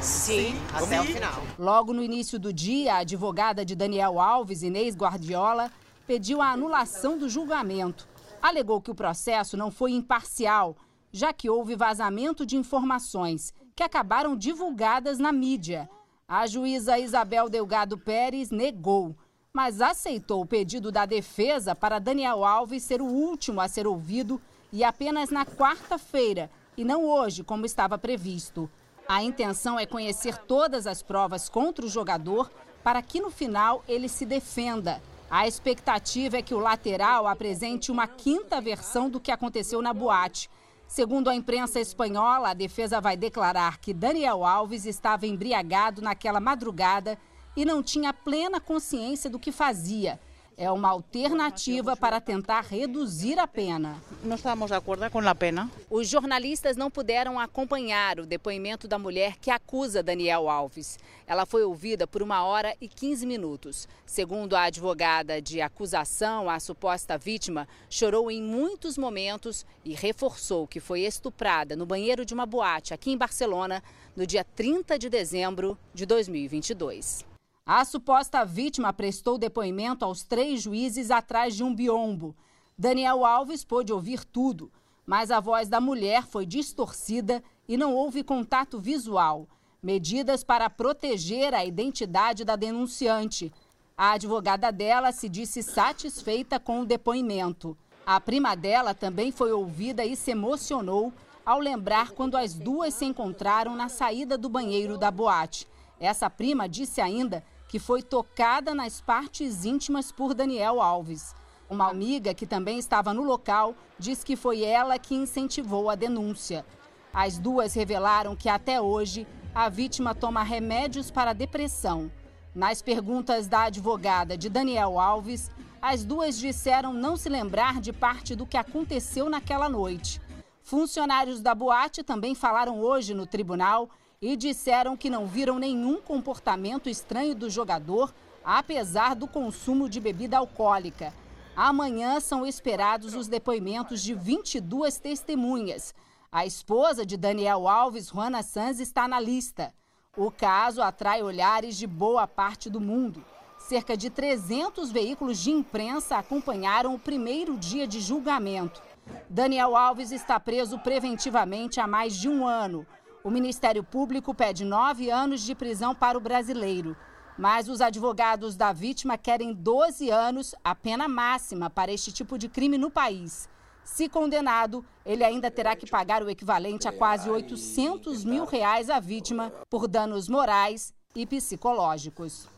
Sim, 0.00 0.54
até 0.72 1.00
o 1.00 1.04
final. 1.04 1.42
Logo 1.58 1.92
no 1.92 2.02
início 2.02 2.38
do 2.38 2.52
dia, 2.52 2.94
a 2.94 2.98
advogada 2.98 3.64
de 3.64 3.74
Daniel 3.74 4.20
Alves, 4.20 4.62
Inês 4.62 4.96
Guardiola, 4.96 5.70
pediu 6.06 6.40
a 6.40 6.50
anulação 6.50 7.18
do 7.18 7.28
julgamento. 7.28 8.08
Alegou 8.40 8.80
que 8.80 8.90
o 8.90 8.94
processo 8.94 9.56
não 9.56 9.70
foi 9.70 9.92
imparcial, 9.92 10.76
já 11.12 11.32
que 11.32 11.50
houve 11.50 11.76
vazamento 11.76 12.46
de 12.46 12.56
informações 12.56 13.52
que 13.74 13.82
acabaram 13.82 14.36
divulgadas 14.36 15.18
na 15.18 15.32
mídia. 15.32 15.88
A 16.34 16.46
juíza 16.46 16.98
Isabel 16.98 17.50
Delgado 17.50 17.98
Pérez 17.98 18.50
negou, 18.50 19.14
mas 19.52 19.82
aceitou 19.82 20.40
o 20.40 20.46
pedido 20.46 20.90
da 20.90 21.04
defesa 21.04 21.74
para 21.74 21.98
Daniel 21.98 22.42
Alves 22.42 22.84
ser 22.84 23.02
o 23.02 23.04
último 23.04 23.60
a 23.60 23.68
ser 23.68 23.86
ouvido 23.86 24.40
e 24.72 24.82
apenas 24.82 25.28
na 25.28 25.44
quarta-feira, 25.44 26.50
e 26.74 26.86
não 26.86 27.04
hoje, 27.04 27.44
como 27.44 27.66
estava 27.66 27.98
previsto. 27.98 28.66
A 29.06 29.22
intenção 29.22 29.78
é 29.78 29.84
conhecer 29.84 30.38
todas 30.38 30.86
as 30.86 31.02
provas 31.02 31.50
contra 31.50 31.84
o 31.84 31.90
jogador 31.90 32.50
para 32.82 33.02
que 33.02 33.20
no 33.20 33.30
final 33.30 33.84
ele 33.86 34.08
se 34.08 34.24
defenda. 34.24 35.02
A 35.30 35.46
expectativa 35.46 36.38
é 36.38 36.42
que 36.42 36.54
o 36.54 36.60
lateral 36.60 37.28
apresente 37.28 37.92
uma 37.92 38.06
quinta 38.06 38.58
versão 38.58 39.10
do 39.10 39.20
que 39.20 39.30
aconteceu 39.30 39.82
na 39.82 39.92
boate 39.92 40.48
Segundo 40.92 41.30
a 41.30 41.34
imprensa 41.34 41.80
espanhola, 41.80 42.50
a 42.50 42.52
defesa 42.52 43.00
vai 43.00 43.16
declarar 43.16 43.78
que 43.78 43.94
Daniel 43.94 44.44
Alves 44.44 44.84
estava 44.84 45.26
embriagado 45.26 46.02
naquela 46.02 46.38
madrugada 46.38 47.16
e 47.56 47.64
não 47.64 47.82
tinha 47.82 48.12
plena 48.12 48.60
consciência 48.60 49.30
do 49.30 49.38
que 49.38 49.50
fazia 49.50 50.20
é 50.62 50.70
uma 50.70 50.90
alternativa 50.90 51.96
para 51.96 52.20
tentar 52.20 52.60
reduzir 52.60 53.36
a 53.36 53.48
pena. 53.48 54.00
Não 54.22 54.36
estamos 54.36 54.68
de 54.68 54.76
acordo 54.76 55.10
com 55.10 55.18
a 55.18 55.34
pena. 55.34 55.68
Os 55.90 56.08
jornalistas 56.08 56.76
não 56.76 56.88
puderam 56.88 57.40
acompanhar 57.40 58.20
o 58.20 58.26
depoimento 58.26 58.86
da 58.86 58.96
mulher 58.96 59.38
que 59.40 59.50
acusa 59.50 60.04
Daniel 60.04 60.48
Alves. 60.48 61.00
Ela 61.26 61.44
foi 61.44 61.64
ouvida 61.64 62.06
por 62.06 62.22
uma 62.22 62.44
hora 62.44 62.76
e 62.80 62.86
15 62.86 63.26
minutos. 63.26 63.88
Segundo 64.06 64.54
a 64.54 64.62
advogada 64.62 65.42
de 65.42 65.60
acusação, 65.60 66.48
a 66.48 66.60
suposta 66.60 67.18
vítima 67.18 67.66
chorou 67.90 68.30
em 68.30 68.40
muitos 68.40 68.96
momentos 68.96 69.66
e 69.84 69.94
reforçou 69.94 70.68
que 70.68 70.78
foi 70.78 71.00
estuprada 71.00 71.74
no 71.74 71.84
banheiro 71.84 72.24
de 72.24 72.34
uma 72.34 72.46
boate 72.46 72.94
aqui 72.94 73.10
em 73.10 73.18
Barcelona 73.18 73.82
no 74.14 74.24
dia 74.24 74.44
30 74.44 74.96
de 74.96 75.08
dezembro 75.08 75.76
de 75.92 76.06
2022. 76.06 77.31
A 77.64 77.84
suposta 77.84 78.44
vítima 78.44 78.92
prestou 78.92 79.38
depoimento 79.38 80.04
aos 80.04 80.24
três 80.24 80.60
juízes 80.60 81.12
atrás 81.12 81.54
de 81.54 81.62
um 81.62 81.72
biombo. 81.72 82.34
Daniel 82.76 83.24
Alves 83.24 83.64
pôde 83.64 83.92
ouvir 83.92 84.24
tudo, 84.24 84.68
mas 85.06 85.30
a 85.30 85.38
voz 85.38 85.68
da 85.68 85.80
mulher 85.80 86.26
foi 86.26 86.44
distorcida 86.44 87.40
e 87.68 87.76
não 87.76 87.94
houve 87.94 88.24
contato 88.24 88.80
visual. 88.80 89.46
Medidas 89.80 90.42
para 90.42 90.68
proteger 90.68 91.54
a 91.54 91.64
identidade 91.64 92.44
da 92.44 92.56
denunciante. 92.56 93.52
A 93.96 94.12
advogada 94.12 94.72
dela 94.72 95.12
se 95.12 95.28
disse 95.28 95.62
satisfeita 95.62 96.58
com 96.58 96.80
o 96.80 96.86
depoimento. 96.86 97.78
A 98.04 98.20
prima 98.20 98.56
dela 98.56 98.92
também 98.92 99.30
foi 99.30 99.52
ouvida 99.52 100.04
e 100.04 100.16
se 100.16 100.32
emocionou 100.32 101.12
ao 101.46 101.60
lembrar 101.60 102.10
quando 102.10 102.36
as 102.36 102.54
duas 102.54 102.92
se 102.92 103.04
encontraram 103.04 103.76
na 103.76 103.88
saída 103.88 104.36
do 104.36 104.48
banheiro 104.48 104.98
da 104.98 105.12
boate. 105.12 105.68
Essa 106.00 106.28
prima 106.28 106.68
disse 106.68 107.00
ainda 107.00 107.44
que 107.72 107.78
foi 107.78 108.02
tocada 108.02 108.74
nas 108.74 109.00
partes 109.00 109.64
íntimas 109.64 110.12
por 110.12 110.34
Daniel 110.34 110.78
Alves. 110.78 111.34
Uma 111.70 111.88
amiga 111.88 112.34
que 112.34 112.46
também 112.46 112.78
estava 112.78 113.14
no 113.14 113.22
local 113.22 113.74
diz 113.98 114.22
que 114.22 114.36
foi 114.36 114.62
ela 114.62 114.98
que 114.98 115.14
incentivou 115.14 115.88
a 115.88 115.94
denúncia. 115.94 116.66
As 117.14 117.38
duas 117.38 117.72
revelaram 117.72 118.36
que 118.36 118.50
até 118.50 118.78
hoje 118.78 119.26
a 119.54 119.70
vítima 119.70 120.14
toma 120.14 120.42
remédios 120.42 121.10
para 121.10 121.32
depressão. 121.32 122.12
Nas 122.54 122.82
perguntas 122.82 123.48
da 123.48 123.62
advogada 123.62 124.36
de 124.36 124.50
Daniel 124.50 125.00
Alves, 125.00 125.50
as 125.80 126.04
duas 126.04 126.38
disseram 126.38 126.92
não 126.92 127.16
se 127.16 127.30
lembrar 127.30 127.80
de 127.80 127.90
parte 127.90 128.36
do 128.36 128.44
que 128.44 128.58
aconteceu 128.58 129.30
naquela 129.30 129.66
noite. 129.66 130.20
Funcionários 130.62 131.40
da 131.40 131.54
boate 131.54 132.02
também 132.02 132.34
falaram 132.34 132.82
hoje 132.82 133.14
no 133.14 133.26
tribunal 133.26 133.88
e 134.22 134.36
disseram 134.36 134.96
que 134.96 135.10
não 135.10 135.26
viram 135.26 135.58
nenhum 135.58 136.00
comportamento 136.00 136.88
estranho 136.88 137.34
do 137.34 137.50
jogador, 137.50 138.14
apesar 138.44 139.16
do 139.16 139.26
consumo 139.26 139.88
de 139.88 139.98
bebida 139.98 140.38
alcoólica. 140.38 141.12
Amanhã 141.56 142.20
são 142.20 142.46
esperados 142.46 143.14
os 143.14 143.26
depoimentos 143.26 144.00
de 144.00 144.14
22 144.14 144.96
testemunhas. 144.98 145.92
A 146.30 146.46
esposa 146.46 147.04
de 147.04 147.16
Daniel 147.16 147.66
Alves, 147.66 148.08
Juana 148.08 148.44
Sanz, 148.44 148.78
está 148.78 149.08
na 149.08 149.18
lista. 149.18 149.74
O 150.16 150.30
caso 150.30 150.80
atrai 150.80 151.20
olhares 151.20 151.76
de 151.76 151.86
boa 151.86 152.26
parte 152.26 152.70
do 152.70 152.80
mundo. 152.80 153.24
Cerca 153.58 153.96
de 153.96 154.08
300 154.08 154.92
veículos 154.92 155.38
de 155.38 155.50
imprensa 155.50 156.16
acompanharam 156.16 156.94
o 156.94 156.98
primeiro 156.98 157.56
dia 157.58 157.86
de 157.86 158.00
julgamento. 158.00 158.80
Daniel 159.28 159.76
Alves 159.76 160.12
está 160.12 160.38
preso 160.38 160.78
preventivamente 160.78 161.80
há 161.80 161.86
mais 161.86 162.16
de 162.16 162.28
um 162.28 162.46
ano. 162.46 162.86
O 163.24 163.30
Ministério 163.30 163.84
Público 163.84 164.34
pede 164.34 164.64
nove 164.64 165.08
anos 165.08 165.42
de 165.42 165.54
prisão 165.54 165.94
para 165.94 166.18
o 166.18 166.20
brasileiro. 166.20 166.96
Mas 167.38 167.68
os 167.68 167.80
advogados 167.80 168.56
da 168.56 168.72
vítima 168.72 169.16
querem 169.16 169.54
12 169.54 170.10
anos, 170.10 170.54
a 170.64 170.74
pena 170.74 171.06
máxima 171.06 171.70
para 171.70 171.92
este 171.92 172.10
tipo 172.10 172.36
de 172.36 172.48
crime 172.48 172.76
no 172.76 172.90
país. 172.90 173.48
Se 173.84 174.08
condenado, 174.08 174.84
ele 175.06 175.22
ainda 175.22 175.50
terá 175.52 175.76
que 175.76 175.88
pagar 175.88 176.22
o 176.22 176.28
equivalente 176.28 176.88
a 176.88 176.92
quase 176.92 177.30
800 177.30 178.24
mil 178.24 178.44
reais 178.44 178.90
à 178.90 178.98
vítima 178.98 179.52
por 179.70 179.86
danos 179.86 180.28
morais 180.28 180.92
e 181.14 181.24
psicológicos. 181.24 182.48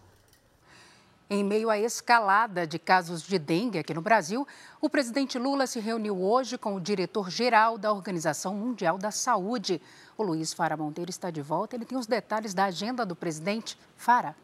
Em 1.29 1.43
meio 1.43 1.71
à 1.71 1.79
escalada 1.79 2.67
de 2.67 2.79
casos 2.79 3.23
de 3.23 3.39
dengue 3.39 3.79
aqui 3.79 3.95
no 3.95 4.03
Brasil, 4.03 4.47
o 4.79 4.91
presidente 4.91 5.39
Lula 5.39 5.67
se 5.67 5.81
reuniu 5.81 6.23
hoje 6.23 6.59
com 6.59 6.75
o 6.75 6.81
diretor-geral 6.81 7.79
da 7.79 7.91
Organização 7.91 8.55
Mundial 8.55 8.99
da 8.99 9.11
Saúde. 9.11 9.81
O 10.17 10.23
Luiz 10.23 10.53
Fara 10.53 10.77
Monteiro 10.77 11.11
está 11.11 11.31
de 11.31 11.43
volta. 11.43 11.75
Ele 11.77 11.85
tem 11.85 11.99
os 11.99 12.07
detalhes 12.07 12.55
da 12.55 12.65
agenda 12.65 13.05
do 13.05 13.17
presidente. 13.17 13.79
Fara. 13.97 14.37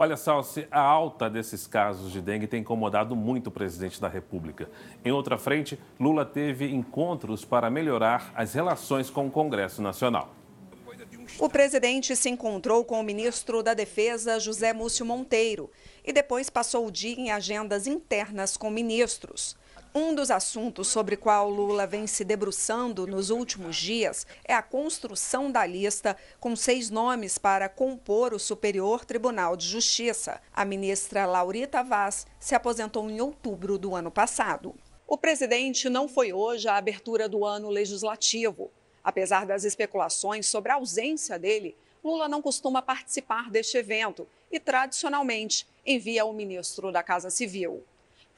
Olha, 0.00 0.16
Salsi, 0.16 0.68
a 0.70 0.80
alta 0.80 1.28
desses 1.28 1.66
casos 1.66 2.12
de 2.12 2.20
dengue 2.20 2.46
tem 2.46 2.60
incomodado 2.60 3.16
muito 3.16 3.48
o 3.48 3.50
presidente 3.50 4.00
da 4.00 4.06
República. 4.06 4.70
Em 5.04 5.10
outra 5.10 5.36
frente, 5.36 5.76
Lula 5.98 6.24
teve 6.24 6.72
encontros 6.72 7.44
para 7.44 7.68
melhorar 7.68 8.32
as 8.36 8.54
relações 8.54 9.10
com 9.10 9.26
o 9.26 9.30
Congresso 9.30 9.82
Nacional. 9.82 10.32
O 11.40 11.48
presidente 11.48 12.14
se 12.14 12.30
encontrou 12.30 12.84
com 12.84 13.00
o 13.00 13.02
ministro 13.02 13.60
da 13.60 13.74
Defesa, 13.74 14.38
José 14.38 14.72
Múcio 14.72 15.04
Monteiro, 15.04 15.68
e 16.04 16.12
depois 16.12 16.48
passou 16.48 16.86
o 16.86 16.92
dia 16.92 17.14
em 17.18 17.32
agendas 17.32 17.88
internas 17.88 18.56
com 18.56 18.70
ministros. 18.70 19.56
Um 20.00 20.14
dos 20.14 20.30
assuntos 20.30 20.86
sobre 20.86 21.16
qual 21.16 21.50
Lula 21.50 21.84
vem 21.84 22.06
se 22.06 22.22
debruçando 22.22 23.04
nos 23.04 23.30
últimos 23.30 23.74
dias 23.74 24.28
é 24.44 24.54
a 24.54 24.62
construção 24.62 25.50
da 25.50 25.66
lista 25.66 26.16
com 26.38 26.54
seis 26.54 26.88
nomes 26.88 27.36
para 27.36 27.68
compor 27.68 28.32
o 28.32 28.38
Superior 28.38 29.04
Tribunal 29.04 29.56
de 29.56 29.66
Justiça. 29.66 30.40
A 30.54 30.64
ministra 30.64 31.26
Laurita 31.26 31.82
Vaz 31.82 32.28
se 32.38 32.54
aposentou 32.54 33.10
em 33.10 33.20
outubro 33.20 33.76
do 33.76 33.96
ano 33.96 34.08
passado. 34.08 34.72
O 35.04 35.18
presidente 35.18 35.88
não 35.88 36.06
foi 36.06 36.32
hoje 36.32 36.68
à 36.68 36.76
abertura 36.76 37.28
do 37.28 37.44
ano 37.44 37.68
legislativo. 37.68 38.70
Apesar 39.02 39.46
das 39.46 39.64
especulações 39.64 40.46
sobre 40.46 40.70
a 40.70 40.76
ausência 40.76 41.36
dele, 41.40 41.76
Lula 42.04 42.28
não 42.28 42.40
costuma 42.40 42.80
participar 42.80 43.50
deste 43.50 43.76
evento 43.76 44.28
e, 44.48 44.60
tradicionalmente, 44.60 45.66
envia 45.84 46.24
o 46.24 46.32
ministro 46.32 46.92
da 46.92 47.02
Casa 47.02 47.30
Civil. 47.30 47.82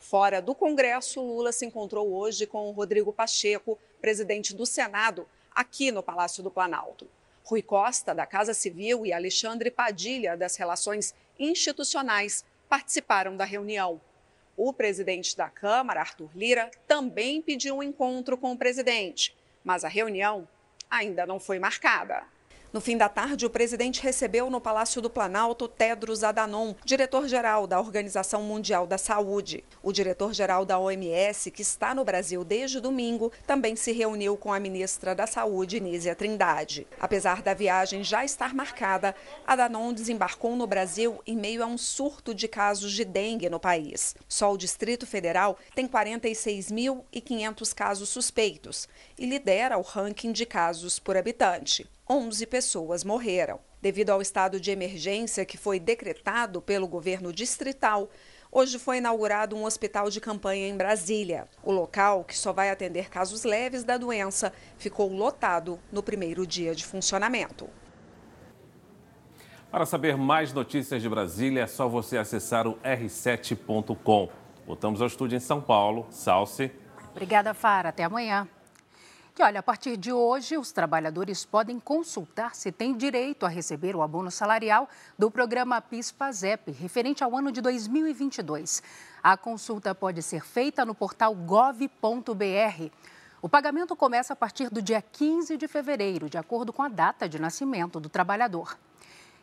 Fora 0.00 0.40
do 0.40 0.54
Congresso, 0.54 1.20
Lula 1.20 1.52
se 1.52 1.66
encontrou 1.66 2.10
hoje 2.12 2.46
com 2.46 2.70
Rodrigo 2.70 3.12
Pacheco, 3.12 3.78
presidente 4.00 4.54
do 4.54 4.64
Senado, 4.64 5.28
aqui 5.54 5.92
no 5.92 6.02
Palácio 6.02 6.42
do 6.42 6.50
Planalto. 6.50 7.06
Rui 7.44 7.60
Costa, 7.60 8.14
da 8.14 8.24
Casa 8.24 8.54
Civil, 8.54 9.04
e 9.04 9.12
Alexandre 9.12 9.70
Padilha, 9.70 10.38
das 10.38 10.56
Relações 10.56 11.14
Institucionais, 11.38 12.44
participaram 12.68 13.36
da 13.36 13.44
reunião. 13.44 14.00
O 14.56 14.72
presidente 14.72 15.36
da 15.36 15.50
Câmara, 15.50 16.00
Arthur 16.00 16.30
Lira, 16.34 16.70
também 16.88 17.42
pediu 17.42 17.76
um 17.76 17.82
encontro 17.82 18.38
com 18.38 18.52
o 18.52 18.58
presidente, 18.58 19.36
mas 19.62 19.84
a 19.84 19.88
reunião 19.88 20.48
ainda 20.90 21.26
não 21.26 21.38
foi 21.38 21.58
marcada. 21.58 22.24
No 22.72 22.80
fim 22.80 22.96
da 22.96 23.08
tarde, 23.08 23.44
o 23.44 23.50
presidente 23.50 24.00
recebeu 24.00 24.48
no 24.48 24.60
Palácio 24.60 25.02
do 25.02 25.10
Planalto 25.10 25.66
Tedros 25.66 26.22
Adhanom, 26.22 26.72
diretor-geral 26.84 27.66
da 27.66 27.80
Organização 27.80 28.44
Mundial 28.44 28.86
da 28.86 28.96
Saúde. 28.96 29.64
O 29.82 29.92
diretor-geral 29.92 30.64
da 30.64 30.78
OMS, 30.78 31.50
que 31.50 31.62
está 31.62 31.92
no 31.96 32.04
Brasil 32.04 32.44
desde 32.44 32.78
domingo, 32.78 33.32
também 33.44 33.74
se 33.74 33.90
reuniu 33.90 34.36
com 34.36 34.52
a 34.52 34.60
ministra 34.60 35.16
da 35.16 35.26
Saúde, 35.26 35.80
Nízia 35.80 36.14
Trindade. 36.14 36.86
Apesar 37.00 37.42
da 37.42 37.54
viagem 37.54 38.04
já 38.04 38.24
estar 38.24 38.54
marcada, 38.54 39.16
Adhanom 39.44 39.92
desembarcou 39.92 40.54
no 40.54 40.64
Brasil 40.64 41.20
em 41.26 41.36
meio 41.36 41.64
a 41.64 41.66
um 41.66 41.76
surto 41.76 42.32
de 42.32 42.46
casos 42.46 42.92
de 42.92 43.04
dengue 43.04 43.50
no 43.50 43.58
país. 43.58 44.14
Só 44.28 44.52
o 44.52 44.56
Distrito 44.56 45.08
Federal 45.08 45.58
tem 45.74 45.88
46.500 45.88 47.74
casos 47.74 48.08
suspeitos 48.10 48.88
e 49.18 49.26
lidera 49.26 49.76
o 49.76 49.82
ranking 49.82 50.30
de 50.30 50.46
casos 50.46 51.00
por 51.00 51.16
habitante. 51.16 51.84
11 52.10 52.44
pessoas 52.46 53.04
morreram. 53.04 53.60
Devido 53.80 54.10
ao 54.10 54.20
estado 54.20 54.58
de 54.58 54.72
emergência 54.72 55.44
que 55.44 55.56
foi 55.56 55.78
decretado 55.78 56.60
pelo 56.60 56.88
governo 56.88 57.32
distrital, 57.32 58.10
hoje 58.50 58.80
foi 58.80 58.96
inaugurado 58.96 59.54
um 59.54 59.64
hospital 59.64 60.10
de 60.10 60.20
campanha 60.20 60.66
em 60.66 60.76
Brasília. 60.76 61.46
O 61.62 61.70
local, 61.70 62.24
que 62.24 62.36
só 62.36 62.52
vai 62.52 62.68
atender 62.68 63.08
casos 63.08 63.44
leves 63.44 63.84
da 63.84 63.96
doença, 63.96 64.52
ficou 64.76 65.08
lotado 65.12 65.78
no 65.92 66.02
primeiro 66.02 66.44
dia 66.44 66.74
de 66.74 66.84
funcionamento. 66.84 67.70
Para 69.70 69.86
saber 69.86 70.16
mais 70.16 70.52
notícias 70.52 71.00
de 71.00 71.08
Brasília, 71.08 71.62
é 71.62 71.66
só 71.68 71.88
você 71.88 72.18
acessar 72.18 72.66
o 72.66 72.74
r7.com. 72.78 74.28
Voltamos 74.66 75.00
ao 75.00 75.06
estúdio 75.06 75.36
em 75.36 75.40
São 75.40 75.60
Paulo. 75.60 76.08
Salce. 76.10 76.72
Obrigada, 77.12 77.54
Fara. 77.54 77.90
Até 77.90 78.02
amanhã. 78.02 78.48
E 79.40 79.42
olha, 79.42 79.60
a 79.60 79.62
partir 79.62 79.96
de 79.96 80.12
hoje, 80.12 80.58
os 80.58 80.70
trabalhadores 80.70 81.46
podem 81.46 81.80
consultar 81.80 82.54
se 82.54 82.70
têm 82.70 82.94
direito 82.94 83.46
a 83.46 83.48
receber 83.48 83.96
o 83.96 84.02
abono 84.02 84.30
salarial 84.30 84.86
do 85.18 85.30
programa 85.30 85.80
PIS-PASEP, 85.80 86.72
referente 86.72 87.24
ao 87.24 87.34
ano 87.34 87.50
de 87.50 87.62
2022. 87.62 88.82
A 89.22 89.38
consulta 89.38 89.94
pode 89.94 90.20
ser 90.20 90.44
feita 90.44 90.84
no 90.84 90.94
portal 90.94 91.34
gov.br. 91.34 92.90
O 93.40 93.48
pagamento 93.48 93.96
começa 93.96 94.34
a 94.34 94.36
partir 94.36 94.68
do 94.68 94.82
dia 94.82 95.00
15 95.00 95.56
de 95.56 95.66
fevereiro, 95.66 96.28
de 96.28 96.36
acordo 96.36 96.70
com 96.70 96.82
a 96.82 96.88
data 96.90 97.26
de 97.26 97.38
nascimento 97.38 97.98
do 97.98 98.10
trabalhador. 98.10 98.76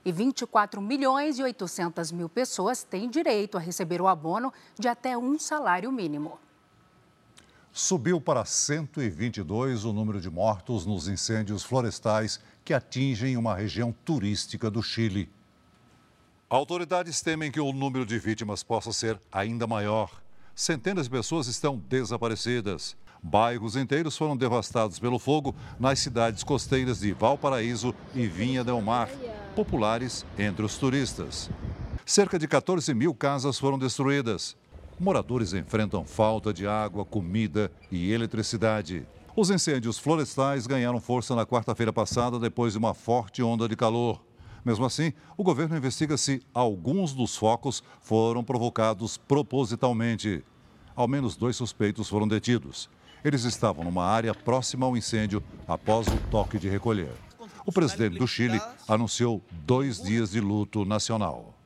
E 0.06 0.12
24 0.12 0.80
milhões 0.80 1.40
e 1.40 1.44
800 1.44 2.12
mil 2.12 2.30
pessoas 2.30 2.84
têm 2.84 3.10
direito 3.10 3.58
a 3.58 3.60
receber 3.60 4.00
o 4.00 4.08
abono 4.08 4.54
de 4.78 4.88
até 4.88 5.18
um 5.18 5.40
salário 5.40 5.92
mínimo. 5.92 6.38
Subiu 7.78 8.20
para 8.20 8.44
122 8.44 9.86
o 9.86 9.94
número 9.94 10.20
de 10.20 10.32
mortos 10.32 10.84
nos 10.84 11.08
incêndios 11.08 11.62
florestais 11.62 12.40
que 12.66 12.74
atingem 12.74 13.38
uma 13.38 13.54
região 13.54 13.94
turística 14.04 14.72
do 14.72 14.82
Chile. 14.82 15.30
Autoridades 16.50 17.22
temem 17.22 17.52
que 17.52 17.60
o 17.60 17.72
número 17.72 18.04
de 18.04 18.18
vítimas 18.18 18.64
possa 18.64 18.92
ser 18.92 19.22
ainda 19.32 19.68
maior. 19.68 20.10
Centenas 20.56 21.06
de 21.06 21.12
pessoas 21.12 21.46
estão 21.46 21.78
desaparecidas. 21.88 22.98
Bairros 23.22 23.76
inteiros 23.76 24.18
foram 24.18 24.36
devastados 24.36 24.98
pelo 24.98 25.20
fogo 25.20 25.56
nas 25.80 26.00
cidades 26.00 26.44
costeiras 26.44 27.02
de 27.02 27.14
Valparaíso 27.14 27.94
e 28.16 28.26
Vinha 28.26 28.64
del 28.64 28.82
Mar, 28.82 29.08
populares 29.56 30.26
entre 30.36 30.66
os 30.66 30.80
turistas. 30.80 31.48
Cerca 32.04 32.40
de 32.40 32.48
14 32.48 32.92
mil 32.96 33.14
casas 33.14 33.60
foram 33.60 33.78
destruídas. 33.78 34.58
Moradores 35.00 35.54
enfrentam 35.54 36.04
falta 36.04 36.52
de 36.52 36.66
água, 36.66 37.06
comida 37.06 37.72
e 37.92 38.12
eletricidade. 38.12 39.06
Os 39.36 39.52
incêndios 39.52 40.00
florestais 40.00 40.66
ganharam 40.66 41.00
força 41.00 41.36
na 41.36 41.46
quarta-feira 41.46 41.94
passada 41.94 42.40
depois 42.40 42.74
de 42.74 42.80
uma 42.80 42.96
forte 42.96 43.44
onda 43.44 43.68
de 43.68 43.76
calor. 43.76 44.20
Mesmo 44.66 44.86
assim, 44.86 45.14
o 45.38 45.44
governo 45.44 45.78
investiga 45.78 46.18
se 46.18 46.42
alguns 46.52 47.14
dos 47.14 47.38
focos 47.38 47.84
foram 48.02 48.44
provocados 48.44 49.18
propositalmente. 49.18 50.44
Ao 50.96 51.08
menos 51.08 51.36
dois 51.36 51.56
suspeitos 51.56 52.10
foram 52.10 52.28
detidos. 52.28 52.90
Eles 53.24 53.44
estavam 53.44 53.84
numa 53.84 54.04
área 54.04 54.34
próxima 54.34 54.88
ao 54.88 54.98
incêndio 54.98 55.44
após 55.68 56.08
o 56.08 56.18
toque 56.32 56.58
de 56.58 56.68
recolher. 56.68 57.12
O 57.68 57.72
presidente 57.72 58.18
do 58.18 58.28
Chile 58.28 58.60
anunciou 58.88 59.44
dois 59.52 60.02
dias 60.02 60.32
de 60.32 60.42
luto 60.42 60.86
nacional. 60.86 61.57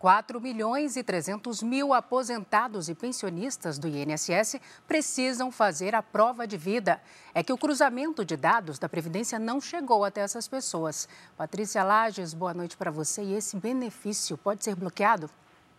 4 0.00 0.40
milhões 0.40 0.96
e 0.96 1.02
300 1.02 1.62
mil 1.62 1.92
aposentados 1.92 2.88
e 2.88 2.94
pensionistas 2.94 3.78
do 3.78 3.86
INSS 3.86 4.58
precisam 4.88 5.52
fazer 5.52 5.94
a 5.94 6.02
prova 6.02 6.46
de 6.46 6.56
vida. 6.56 7.02
É 7.34 7.42
que 7.42 7.52
o 7.52 7.58
cruzamento 7.58 8.24
de 8.24 8.34
dados 8.34 8.78
da 8.78 8.88
Previdência 8.88 9.38
não 9.38 9.60
chegou 9.60 10.02
até 10.02 10.22
essas 10.22 10.48
pessoas. 10.48 11.06
Patrícia 11.36 11.84
Lages, 11.84 12.32
boa 12.32 12.54
noite 12.54 12.78
para 12.78 12.90
você. 12.90 13.22
E 13.22 13.34
esse 13.34 13.58
benefício 13.58 14.38
pode 14.38 14.64
ser 14.64 14.74
bloqueado? 14.74 15.28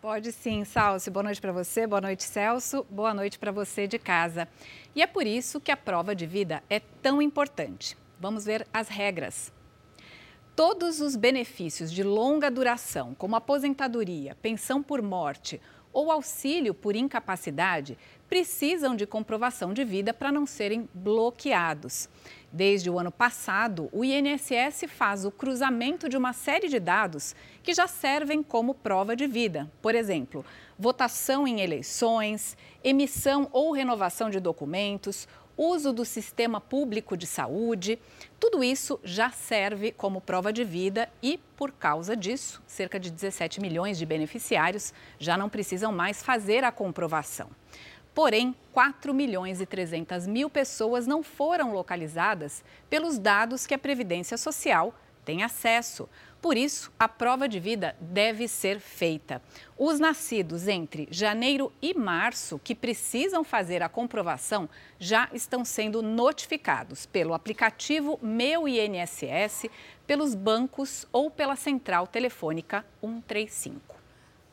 Pode 0.00 0.30
sim, 0.30 0.64
Salsi. 0.64 1.10
Boa 1.10 1.24
noite 1.24 1.40
para 1.40 1.50
você, 1.50 1.84
boa 1.84 2.00
noite, 2.00 2.22
Celso. 2.22 2.86
Boa 2.88 3.12
noite 3.12 3.40
para 3.40 3.50
você 3.50 3.88
de 3.88 3.98
casa. 3.98 4.46
E 4.94 5.02
é 5.02 5.06
por 5.08 5.26
isso 5.26 5.60
que 5.60 5.72
a 5.72 5.76
prova 5.76 6.14
de 6.14 6.26
vida 6.26 6.62
é 6.70 6.78
tão 6.78 7.20
importante. 7.20 7.98
Vamos 8.20 8.44
ver 8.44 8.68
as 8.72 8.86
regras. 8.86 9.52
Todos 10.54 11.00
os 11.00 11.16
benefícios 11.16 11.90
de 11.90 12.02
longa 12.02 12.50
duração, 12.50 13.14
como 13.14 13.36
aposentadoria, 13.36 14.36
pensão 14.42 14.82
por 14.82 15.00
morte 15.00 15.58
ou 15.90 16.12
auxílio 16.12 16.74
por 16.74 16.94
incapacidade, 16.94 17.96
precisam 18.28 18.94
de 18.94 19.06
comprovação 19.06 19.72
de 19.72 19.82
vida 19.82 20.12
para 20.12 20.30
não 20.30 20.44
serem 20.44 20.88
bloqueados. 20.92 22.06
Desde 22.52 22.90
o 22.90 22.98
ano 22.98 23.10
passado, 23.10 23.88
o 23.92 24.04
INSS 24.04 24.84
faz 24.88 25.24
o 25.24 25.30
cruzamento 25.30 26.06
de 26.06 26.18
uma 26.18 26.34
série 26.34 26.68
de 26.68 26.78
dados 26.78 27.34
que 27.62 27.72
já 27.72 27.86
servem 27.86 28.42
como 28.42 28.74
prova 28.74 29.16
de 29.16 29.26
vida. 29.26 29.70
Por 29.80 29.94
exemplo, 29.94 30.44
votação 30.78 31.46
em 31.46 31.60
eleições, 31.60 32.56
emissão 32.84 33.48
ou 33.52 33.72
renovação 33.72 34.28
de 34.28 34.38
documentos, 34.38 35.26
uso 35.56 35.92
do 35.92 36.04
sistema 36.04 36.60
público 36.60 37.16
de 37.16 37.26
saúde, 37.26 37.98
tudo 38.38 38.62
isso 38.62 38.98
já 39.04 39.30
serve 39.30 39.92
como 39.92 40.20
prova 40.20 40.52
de 40.52 40.64
vida 40.64 41.08
e, 41.22 41.38
por 41.56 41.72
causa 41.72 42.16
disso, 42.16 42.62
cerca 42.66 42.98
de 42.98 43.10
17 43.10 43.60
milhões 43.60 43.98
de 43.98 44.06
beneficiários 44.06 44.92
já 45.18 45.36
não 45.36 45.48
precisam 45.48 45.92
mais 45.92 46.22
fazer 46.22 46.64
a 46.64 46.72
comprovação. 46.72 47.50
Porém, 48.14 48.54
4 48.72 49.14
milhões 49.14 49.60
e 49.60 49.66
300 49.66 50.26
mil 50.26 50.50
pessoas 50.50 51.06
não 51.06 51.22
foram 51.22 51.72
localizadas 51.72 52.62
pelos 52.90 53.18
dados 53.18 53.66
que 53.66 53.74
a 53.74 53.78
Previdência 53.78 54.36
Social 54.36 54.94
tem 55.24 55.42
acesso. 55.42 56.08
Por 56.40 56.56
isso, 56.56 56.92
a 56.98 57.08
prova 57.08 57.48
de 57.48 57.60
vida 57.60 57.94
deve 58.00 58.48
ser 58.48 58.80
feita. 58.80 59.40
Os 59.78 60.00
nascidos 60.00 60.66
entre 60.66 61.06
janeiro 61.10 61.72
e 61.80 61.94
março, 61.94 62.60
que 62.64 62.74
precisam 62.74 63.44
fazer 63.44 63.82
a 63.82 63.88
comprovação, 63.88 64.68
já 64.98 65.28
estão 65.32 65.64
sendo 65.64 66.02
notificados 66.02 67.06
pelo 67.06 67.32
aplicativo 67.32 68.18
Meu 68.20 68.66
INSS, 68.66 69.70
pelos 70.06 70.34
bancos 70.34 71.06
ou 71.12 71.30
pela 71.30 71.54
central 71.54 72.08
telefônica 72.08 72.84
135. 73.00 73.94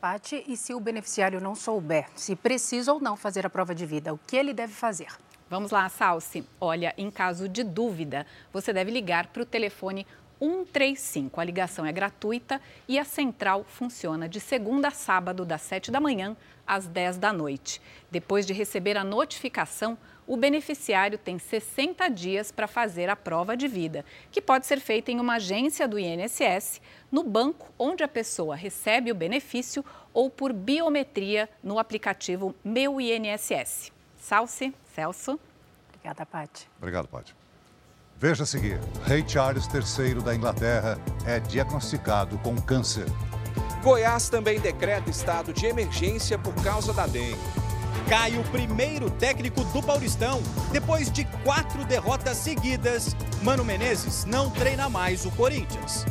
Pati, 0.00 0.44
e 0.46 0.56
se 0.56 0.72
o 0.72 0.80
beneficiário 0.80 1.40
não 1.40 1.54
souber 1.54 2.08
se 2.14 2.34
precisa 2.34 2.92
ou 2.92 3.00
não 3.00 3.16
fazer 3.16 3.44
a 3.44 3.50
prova 3.50 3.74
de 3.74 3.84
vida, 3.84 4.14
o 4.14 4.18
que 4.18 4.36
ele 4.36 4.54
deve 4.54 4.72
fazer? 4.72 5.08
Vamos 5.50 5.72
lá, 5.72 5.88
Salsi. 5.88 6.46
Olha, 6.60 6.94
em 6.96 7.10
caso 7.10 7.48
de 7.48 7.64
dúvida, 7.64 8.24
você 8.52 8.72
deve 8.72 8.92
ligar 8.92 9.26
para 9.26 9.42
o 9.42 9.44
telefone 9.44 10.06
135. 10.40 11.40
A 11.40 11.44
ligação 11.44 11.86
é 11.86 11.92
gratuita 11.92 12.60
e 12.88 12.98
a 12.98 13.04
central 13.04 13.64
funciona 13.64 14.28
de 14.28 14.40
segunda 14.40 14.88
a 14.88 14.90
sábado, 14.90 15.44
das 15.44 15.62
7 15.62 15.90
da 15.90 16.00
manhã 16.00 16.36
às 16.66 16.86
10 16.86 17.18
da 17.18 17.32
noite. 17.32 17.80
Depois 18.10 18.46
de 18.46 18.52
receber 18.52 18.96
a 18.96 19.04
notificação, 19.04 19.98
o 20.26 20.36
beneficiário 20.36 21.18
tem 21.18 21.38
60 21.38 22.08
dias 22.08 22.52
para 22.52 22.68
fazer 22.68 23.10
a 23.10 23.16
prova 23.16 23.56
de 23.56 23.66
vida, 23.66 24.04
que 24.30 24.40
pode 24.40 24.66
ser 24.66 24.80
feita 24.80 25.10
em 25.10 25.18
uma 25.18 25.34
agência 25.34 25.88
do 25.88 25.98
INSS, 25.98 26.80
no 27.10 27.24
banco 27.24 27.72
onde 27.78 28.04
a 28.04 28.08
pessoa 28.08 28.54
recebe 28.54 29.10
o 29.10 29.14
benefício 29.14 29.84
ou 30.14 30.30
por 30.30 30.52
biometria 30.52 31.48
no 31.62 31.78
aplicativo 31.78 32.54
Meu 32.64 33.00
INSS. 33.00 33.92
Salce, 34.16 34.72
Celso. 34.94 35.38
Obrigada, 35.88 36.24
Paty. 36.24 36.68
Obrigado, 36.78 37.08
Paty. 37.08 37.39
Veja 38.20 38.42
a 38.42 38.46
seguir: 38.46 38.78
Rei 39.06 39.24
Charles 39.26 39.66
III 39.72 40.16
da 40.16 40.34
Inglaterra 40.34 40.98
é 41.24 41.40
diagnosticado 41.40 42.36
com 42.38 42.54
câncer. 42.54 43.06
Goiás 43.82 44.28
também 44.28 44.60
decreta 44.60 45.08
estado 45.08 45.54
de 45.54 45.64
emergência 45.64 46.38
por 46.38 46.52
causa 46.56 46.92
da 46.92 47.06
dengue. 47.06 47.38
Cai 48.10 48.36
o 48.36 48.44
primeiro 48.50 49.08
técnico 49.08 49.64
do 49.64 49.82
Paulistão. 49.82 50.42
Depois 50.70 51.10
de 51.10 51.24
quatro 51.42 51.82
derrotas 51.86 52.36
seguidas, 52.36 53.16
Mano 53.42 53.64
Menezes 53.64 54.26
não 54.26 54.50
treina 54.50 54.90
mais 54.90 55.24
o 55.24 55.30
Corinthians. 55.30 56.04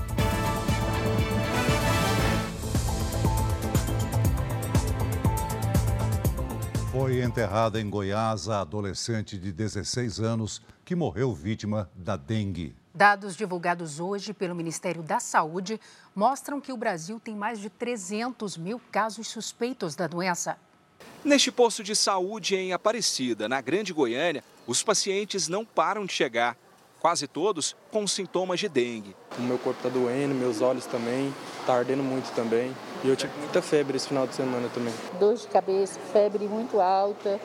Foi 6.99 7.23
enterrada 7.23 7.79
em 7.79 7.89
Goiás 7.89 8.49
a 8.49 8.59
adolescente 8.59 9.37
de 9.37 9.53
16 9.53 10.19
anos 10.19 10.61
que 10.83 10.93
morreu 10.93 11.33
vítima 11.33 11.89
da 11.95 12.17
dengue. 12.17 12.75
Dados 12.93 13.37
divulgados 13.37 14.01
hoje 14.01 14.33
pelo 14.33 14.53
Ministério 14.53 15.01
da 15.01 15.17
Saúde 15.17 15.79
mostram 16.13 16.59
que 16.59 16.73
o 16.73 16.77
Brasil 16.77 17.17
tem 17.17 17.37
mais 17.37 17.61
de 17.61 17.69
300 17.69 18.57
mil 18.57 18.81
casos 18.91 19.29
suspeitos 19.29 19.95
da 19.95 20.07
doença. 20.07 20.57
Neste 21.23 21.53
posto 21.53 21.85
de 21.85 21.95
saúde 21.95 22.57
em 22.57 22.73
Aparecida, 22.73 23.47
na 23.47 23.61
Grande 23.61 23.93
Goiânia, 23.93 24.43
os 24.67 24.83
pacientes 24.83 25.47
não 25.47 25.63
param 25.63 26.05
de 26.05 26.11
chegar. 26.11 26.57
Quase 26.99 27.27
todos 27.27 27.75
com 27.91 28.05
sintomas 28.05 28.59
de 28.59 28.67
dengue. 28.67 29.15
O 29.37 29.41
meu 29.41 29.57
corpo 29.57 29.79
está 29.79 29.89
doendo, 29.89 30.35
meus 30.35 30.61
olhos 30.61 30.85
também, 30.85 31.33
está 31.61 31.75
ardendo 31.75 32.03
muito 32.03 32.33
também. 32.35 32.75
E 33.03 33.07
eu 33.07 33.15
tive 33.15 33.31
muita 33.39 33.61
febre 33.61 33.95
esse 33.95 34.07
final 34.07 34.27
de 34.27 34.35
semana 34.35 34.67
também. 34.69 34.93
Dor 35.19 35.35
de 35.35 35.47
cabeça, 35.47 35.99
febre 36.11 36.45
muito 36.47 36.81
alta, 36.81 37.39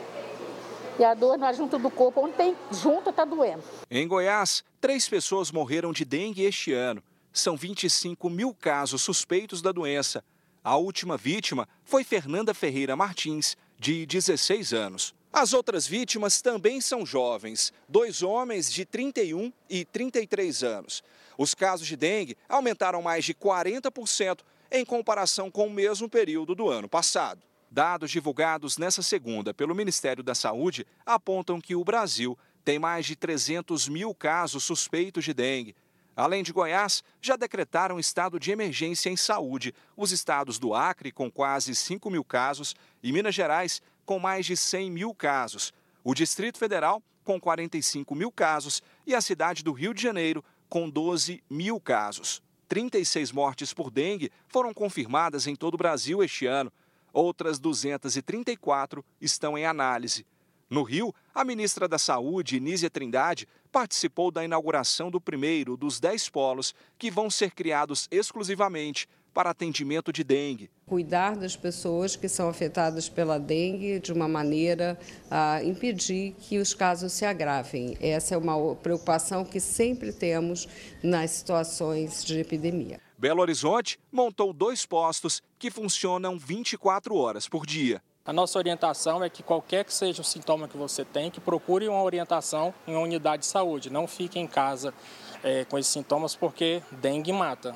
e 0.98 1.04
a 1.04 1.12
dor 1.12 1.36
na 1.36 1.52
junta 1.52 1.76
do 1.78 1.90
corpo, 1.90 2.20
onde 2.20 2.34
tem 2.34 2.56
junta, 2.70 3.10
está 3.10 3.24
doendo. 3.24 3.62
Em 3.90 4.06
Goiás, 4.06 4.62
três 4.80 5.08
pessoas 5.08 5.50
morreram 5.50 5.92
de 5.92 6.04
dengue 6.04 6.42
este 6.42 6.72
ano. 6.72 7.02
São 7.32 7.56
25 7.56 8.30
mil 8.30 8.54
casos 8.54 9.02
suspeitos 9.02 9.60
da 9.60 9.72
doença. 9.72 10.22
A 10.62 10.76
última 10.76 11.16
vítima 11.16 11.68
foi 11.84 12.04
Fernanda 12.04 12.54
Ferreira 12.54 12.94
Martins, 12.94 13.56
de 13.78 14.06
16 14.06 14.72
anos. 14.72 15.14
As 15.36 15.52
outras 15.52 15.84
vítimas 15.84 16.40
também 16.40 16.80
são 16.80 17.04
jovens, 17.04 17.72
dois 17.88 18.22
homens 18.22 18.72
de 18.72 18.84
31 18.84 19.52
e 19.68 19.84
33 19.84 20.62
anos. 20.62 21.02
Os 21.36 21.56
casos 21.56 21.88
de 21.88 21.96
dengue 21.96 22.36
aumentaram 22.48 23.02
mais 23.02 23.24
de 23.24 23.34
40% 23.34 24.42
em 24.70 24.84
comparação 24.84 25.50
com 25.50 25.66
o 25.66 25.72
mesmo 25.72 26.08
período 26.08 26.54
do 26.54 26.68
ano 26.68 26.88
passado. 26.88 27.42
Dados 27.68 28.12
divulgados 28.12 28.78
nessa 28.78 29.02
segunda 29.02 29.52
pelo 29.52 29.74
Ministério 29.74 30.22
da 30.22 30.36
Saúde 30.36 30.86
apontam 31.04 31.60
que 31.60 31.74
o 31.74 31.82
Brasil 31.82 32.38
tem 32.64 32.78
mais 32.78 33.04
de 33.04 33.16
300 33.16 33.88
mil 33.88 34.14
casos 34.14 34.62
suspeitos 34.62 35.24
de 35.24 35.34
dengue. 35.34 35.74
Além 36.16 36.44
de 36.44 36.52
Goiás, 36.52 37.02
já 37.20 37.34
decretaram 37.34 37.98
estado 37.98 38.38
de 38.38 38.52
emergência 38.52 39.10
em 39.10 39.16
saúde 39.16 39.74
os 39.96 40.12
estados 40.12 40.60
do 40.60 40.72
Acre, 40.72 41.10
com 41.10 41.28
quase 41.28 41.74
5 41.74 42.08
mil 42.08 42.22
casos, 42.22 42.76
e 43.02 43.10
Minas 43.10 43.34
Gerais, 43.34 43.82
com 44.04 44.18
mais 44.18 44.46
de 44.46 44.56
100 44.56 44.90
mil 44.90 45.14
casos, 45.14 45.72
o 46.02 46.14
Distrito 46.14 46.58
Federal, 46.58 47.02
com 47.24 47.40
45 47.40 48.14
mil 48.14 48.30
casos, 48.30 48.82
e 49.06 49.14
a 49.14 49.20
cidade 49.20 49.64
do 49.64 49.72
Rio 49.72 49.94
de 49.94 50.02
Janeiro, 50.02 50.44
com 50.68 50.88
12 50.88 51.42
mil 51.48 51.80
casos. 51.80 52.42
36 52.68 53.32
mortes 53.32 53.72
por 53.72 53.90
dengue 53.90 54.30
foram 54.48 54.74
confirmadas 54.74 55.46
em 55.46 55.54
todo 55.54 55.74
o 55.74 55.78
Brasil 55.78 56.22
este 56.22 56.46
ano. 56.46 56.72
Outras 57.12 57.58
234 57.58 59.04
estão 59.20 59.56
em 59.56 59.64
análise. 59.64 60.26
No 60.68 60.82
Rio, 60.82 61.14
a 61.34 61.44
ministra 61.44 61.86
da 61.86 61.98
Saúde, 61.98 62.58
Nízia 62.58 62.90
Trindade, 62.90 63.46
participou 63.70 64.30
da 64.30 64.44
inauguração 64.44 65.10
do 65.10 65.20
primeiro 65.20 65.76
dos 65.76 66.00
10 66.00 66.28
polos 66.30 66.74
que 66.98 67.10
vão 67.10 67.30
ser 67.30 67.52
criados 67.52 68.08
exclusivamente 68.10 69.06
para 69.34 69.50
atendimento 69.50 70.12
de 70.12 70.22
dengue. 70.22 70.70
Cuidar 70.86 71.36
das 71.36 71.56
pessoas 71.56 72.14
que 72.14 72.28
são 72.28 72.48
afetadas 72.48 73.08
pela 73.08 73.38
dengue 73.38 73.98
de 73.98 74.12
uma 74.12 74.28
maneira 74.28 74.96
a 75.28 75.62
impedir 75.64 76.36
que 76.38 76.58
os 76.58 76.72
casos 76.72 77.12
se 77.12 77.24
agravem. 77.24 77.98
Essa 78.00 78.36
é 78.36 78.38
uma 78.38 78.76
preocupação 78.76 79.44
que 79.44 79.58
sempre 79.58 80.12
temos 80.12 80.68
nas 81.02 81.32
situações 81.32 82.24
de 82.24 82.38
epidemia. 82.38 83.00
Belo 83.18 83.40
Horizonte 83.40 83.98
montou 84.12 84.52
dois 84.52 84.86
postos 84.86 85.42
que 85.58 85.70
funcionam 85.70 86.38
24 86.38 87.16
horas 87.16 87.48
por 87.48 87.66
dia. 87.66 88.00
A 88.26 88.32
nossa 88.32 88.58
orientação 88.58 89.22
é 89.22 89.28
que 89.28 89.42
qualquer 89.42 89.84
que 89.84 89.92
seja 89.92 90.22
o 90.22 90.24
sintoma 90.24 90.66
que 90.66 90.78
você 90.78 91.04
tem, 91.04 91.30
que 91.30 91.40
procure 91.40 91.86
uma 91.88 92.02
orientação 92.02 92.72
em 92.86 92.92
uma 92.92 93.02
unidade 93.02 93.42
de 93.42 93.46
saúde. 93.46 93.90
Não 93.90 94.06
fique 94.06 94.38
em 94.38 94.46
casa 94.46 94.94
é, 95.42 95.66
com 95.66 95.78
esses 95.78 95.92
sintomas, 95.92 96.34
porque 96.34 96.82
dengue 96.90 97.32
mata. 97.32 97.74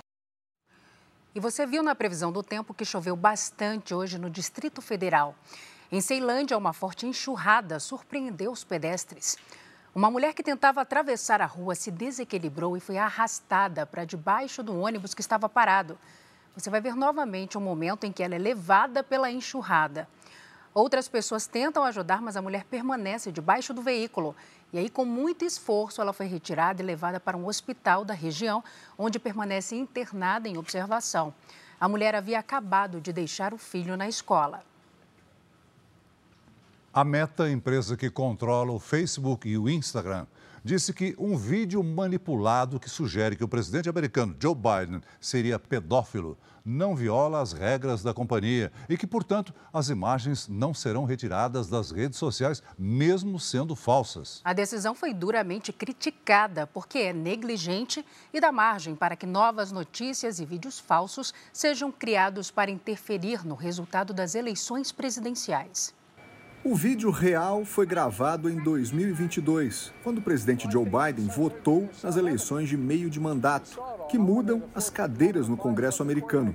E 1.39 1.41
você 1.41 1.65
viu 1.65 1.85
na 1.85 1.95
previsão 1.95 2.33
do 2.33 2.43
tempo 2.43 2.75
que 2.75 2.85
choveu 2.85 3.15
bastante 3.15 3.95
hoje 3.95 4.19
no 4.19 4.29
Distrito 4.29 4.83
Federal. 4.83 5.37
Em 5.89 6.01
Ceilândia, 6.01 6.59
uma 6.59 6.73
forte 6.73 7.07
enxurrada 7.07 7.79
surpreendeu 7.79 8.51
os 8.51 8.65
pedestres. 8.65 9.39
Uma 9.95 10.11
mulher 10.11 10.35
que 10.35 10.43
tentava 10.43 10.81
atravessar 10.81 11.41
a 11.41 11.47
rua 11.47 11.77
se 11.77 11.93
desequilibrou 11.93 12.77
e 12.77 12.81
foi 12.81 12.99
arrastada 12.99 13.87
para 13.87 14.05
debaixo 14.05 14.65
do 14.65 14.77
ônibus 14.77 15.15
que 15.15 15.21
estava 15.21 15.49
parado. 15.49 15.97
Você 16.57 16.71
vai 16.71 16.81
ver 16.81 16.97
novamente 16.97 17.57
o 17.57 17.61
um 17.61 17.63
momento 17.63 18.03
em 18.03 18.11
que 18.11 18.25
ela 18.25 18.35
é 18.35 18.39
levada 18.39 19.05
pela 19.05 19.31
enxurrada. 19.31 20.09
Outras 20.75 21.09
pessoas 21.09 21.47
tentam 21.47 21.85
ajudar, 21.85 22.21
mas 22.21 22.37
a 22.37 22.43
mulher 22.43 22.65
permanece 22.65 23.31
debaixo 23.31 23.73
do 23.73 23.81
veículo. 23.81 24.35
E 24.73 24.79
aí, 24.79 24.91
com 24.91 25.05
muito 25.05 25.45
esforço, 25.45 26.01
ela 26.01 26.13
foi 26.13 26.27
retirada 26.27 26.83
e 26.83 26.85
levada 26.85 27.19
para 27.19 27.37
um 27.37 27.47
hospital 27.47 28.05
da 28.05 28.13
região, 28.13 28.63
onde 28.99 29.19
permanece 29.19 29.75
internada 29.75 30.49
em 30.49 30.59
observação. 30.59 31.33
A 31.81 31.89
mulher 31.89 32.15
havia 32.15 32.39
acabado 32.39 33.01
de 33.01 33.13
deixar 33.13 33.55
o 33.55 33.59
filho 33.59 33.97
na 33.97 34.09
escola. 34.09 34.63
A 36.93 37.05
Meta, 37.05 37.51
empresa 37.51 37.97
que 37.97 38.11
controla 38.11 38.73
o 38.73 38.79
Facebook 38.79 39.49
e 39.49 39.57
o 39.57 39.69
Instagram, 39.71 40.27
disse 40.65 40.93
que 40.93 41.15
um 41.19 41.37
vídeo 41.37 41.83
manipulado 41.83 42.81
que 42.81 42.91
sugere 42.91 43.37
que 43.37 43.45
o 43.45 43.49
presidente 43.49 43.89
americano 43.89 44.37
Joe 44.39 44.55
Biden 44.55 45.01
seria 45.21 45.59
pedófilo 45.59 46.37
não 46.69 46.95
viola 46.95 47.41
as 47.41 47.53
regras 47.53 48.03
da 48.03 48.13
companhia 48.13 48.71
e 48.89 48.97
que, 48.99 49.07
portanto, 49.07 49.55
as 49.73 49.89
imagens 49.89 50.47
não 50.47 50.75
serão 50.75 51.05
retiradas 51.05 51.69
das 51.69 51.91
redes 51.91 52.19
sociais, 52.19 52.63
mesmo 52.79 53.41
sendo 53.41 53.75
falsas. 53.75 54.43
A 54.45 54.53
decisão 54.53 54.95
foi 54.95 55.15
duramente 55.15 55.73
criticada 55.73 56.67
porque 56.67 56.99
é 56.99 57.13
negligente 57.13 58.05
e 58.33 58.41
dá 58.41 58.53
margem 58.53 58.95
para 58.95 59.17
que 59.17 59.27
novas 59.27 59.73
notícias 59.73 60.39
e 60.39 60.45
vídeos 60.45 60.79
falsos 60.79 61.33
sejam 61.53 61.91
criados 61.91 62.51
para 62.51 62.71
interferir 62.71 63.47
no 63.47 63.55
resultado 63.55 64.13
das 64.13 64.35
eleições 64.35 64.93
presidenciais. 64.93 65.95
O 66.65 66.75
vídeo 66.75 67.11
real 67.11 67.65
foi 67.65 67.87
gravado 67.87 68.51
em 68.51 68.63
2022, 68.63 69.93
quando 70.03 70.19
o 70.19 70.23
presidente 70.23 70.71
Joe 70.71 70.85
Biden 70.85 71.29
votou 71.29 71.89
nas 72.03 72.17
eleições 72.17 72.69
de 72.69 72.77
meio 72.77 73.09
de 73.09 73.21
mandato, 73.21 73.81
que 74.09 74.19
mudam 74.19 74.63
as 74.75 74.91
cadeiras 74.91 75.49
no 75.49 75.57
Congresso 75.57 76.03
americano. 76.03 76.55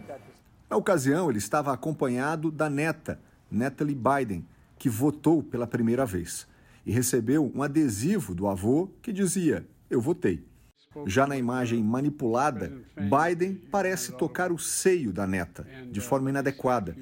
Na 0.69 0.75
ocasião, 0.75 1.29
ele 1.29 1.37
estava 1.37 1.73
acompanhado 1.73 2.51
da 2.51 2.69
neta, 2.69 3.19
Natalie 3.49 3.95
Biden, 3.95 4.45
que 4.77 4.89
votou 4.89 5.43
pela 5.43 5.67
primeira 5.67 6.05
vez, 6.05 6.47
e 6.85 6.91
recebeu 6.91 7.51
um 7.53 7.61
adesivo 7.61 8.33
do 8.33 8.47
avô 8.47 8.89
que 9.01 9.13
dizia: 9.13 9.65
Eu 9.89 10.01
votei. 10.01 10.45
Já 11.05 11.25
na 11.25 11.37
imagem 11.37 11.83
manipulada, 11.83 12.71
Biden 12.95 13.55
parece 13.71 14.11
tocar 14.11 14.51
o 14.51 14.59
seio 14.59 15.11
da 15.11 15.25
neta, 15.25 15.65
de 15.91 15.99
forma 16.01 16.29
inadequada 16.29 16.95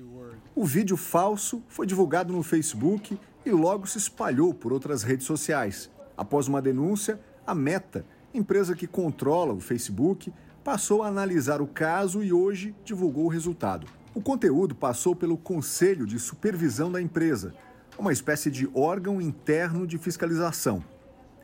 o 0.54 0.66
vídeo 0.66 0.98
falso 0.98 1.64
foi 1.68 1.88
divulgado 1.88 2.34
no 2.34 2.44
Facebook 2.44 3.18
e 3.46 3.52
logo 3.52 3.88
se 3.88 3.98
espalhou 3.98 4.54
por 4.54 4.74
outras 4.74 5.02
redes 5.02 5.26
sociais. 5.26 5.90
Após 6.18 6.48
uma 6.48 6.62
denúncia, 6.62 7.20
a 7.48 7.56
Meta, 7.56 8.06
empresa 8.34 8.76
que 8.76 8.88
controla 8.88 9.54
o 9.54 9.60
Facebook, 9.60 10.34
passou 10.64 11.04
a 11.04 11.08
analisar 11.08 11.62
o 11.62 11.68
caso 11.68 12.24
e 12.24 12.32
hoje 12.32 12.76
divulgou 12.84 13.26
o 13.26 13.30
resultado. 13.30 13.88
O 14.14 14.22
conteúdo 14.22 14.76
passou 14.76 15.16
pelo 15.16 15.38
Conselho 15.38 16.06
de 16.06 16.20
Supervisão 16.20 16.92
da 16.92 17.02
empresa, 17.02 17.54
uma 17.98 18.12
espécie 18.12 18.52
de 18.52 18.70
órgão 18.74 19.22
interno 19.22 19.88
de 19.88 19.98
fiscalização. 19.98 20.84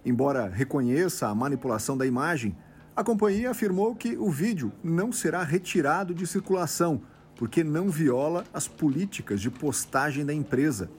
Embora 0.05 0.47
reconheça 0.47 1.27
a 1.27 1.35
manipulação 1.35 1.97
da 1.97 2.05
imagem, 2.05 2.55
a 2.95 3.03
companhia 3.03 3.51
afirmou 3.51 3.95
que 3.95 4.17
o 4.17 4.29
vídeo 4.29 4.71
não 4.83 5.11
será 5.11 5.43
retirado 5.43 6.13
de 6.13 6.25
circulação 6.25 7.01
porque 7.37 7.63
não 7.63 7.89
viola 7.89 8.43
as 8.53 8.67
políticas 8.67 9.39
de 9.39 9.49
postagem 9.49 10.25
da 10.25 10.33
empresa. 10.33 10.89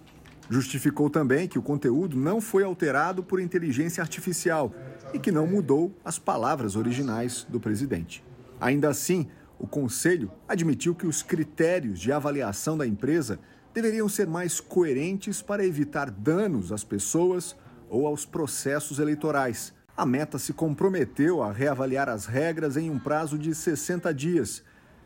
Justificou 0.51 1.11
também 1.11 1.47
que 1.47 1.59
o 1.59 1.63
conteúdo 1.63 2.17
não 2.17 2.41
foi 2.41 2.65
alterado 2.65 3.23
por 3.23 3.41
inteligência 3.41 4.03
artificial 4.03 4.73
e 5.13 5.19
que 5.19 5.33
não 5.33 5.47
mudou 5.47 5.95
as 6.05 6.19
palavras 6.19 6.77
originais 6.77 7.47
do 7.49 7.61
presidente. 7.61 8.25
Ainda 8.61 8.89
assim, 8.89 9.29
o 9.59 9.67
conselho 9.67 10.31
admitiu 10.49 10.95
que 10.95 11.07
os 11.07 11.23
critérios 11.23 12.01
de 12.01 12.11
avaliação 12.13 12.77
da 12.79 12.87
empresa 12.87 13.39
deveriam 13.75 14.09
ser 14.09 14.27
mais 14.27 14.61
coerentes 14.61 15.43
para 15.43 15.65
evitar 15.65 16.11
danos 16.11 16.73
às 16.73 16.83
pessoas 16.83 17.55
ou 17.89 18.07
aos 18.07 18.25
processos 18.25 18.99
eleitorais. 18.99 19.75
A 19.97 20.07
meta 20.07 20.39
se 20.39 20.53
comprometeu 20.53 21.43
a 21.43 21.53
reavaliar 21.53 22.09
as 22.09 22.27
regras 22.27 22.77
em 22.77 22.91
um 22.91 22.99
prazo 22.99 23.39
de 23.39 23.55
60 23.55 24.13
dias 24.15 24.63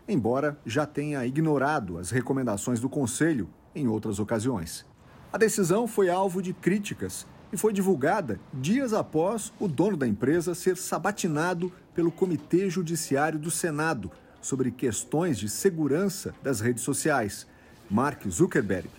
embora 0.09 0.59
já 0.67 0.87
tenha 0.87 1.25
ignorado 1.25 1.99
as 1.99 2.11
recomendações 2.11 2.81
do 2.81 2.89
Conselho 2.89 3.49
em 3.75 3.89
outras 3.89 4.19
ocasiões. 4.19 4.85
A 5.33 5.39
decisão 5.39 5.87
foi 5.87 6.11
alvo 6.11 6.43
de 6.43 6.53
críticas 6.53 7.27
e 7.51 7.57
foi 7.57 7.73
divulgada 7.73 8.39
dias 8.53 8.93
após 8.93 9.51
o 9.59 9.67
dono 9.67 9.97
da 9.97 10.07
empresa 10.07 10.55
ser 10.55 10.77
sabatinado 10.77 11.73
pelo 11.95 12.13
Comitê 12.13 12.69
Judiciário 12.69 13.39
do 13.39 13.51
Senado 13.51 14.11
sobre 14.43 14.71
questões 14.71 15.39
de 15.39 15.49
segurança 15.49 16.35
das 16.43 16.61
redes 16.61 16.83
sociais. 16.83 17.47
Mark 17.91 18.29
Zuckerberg 18.29 18.91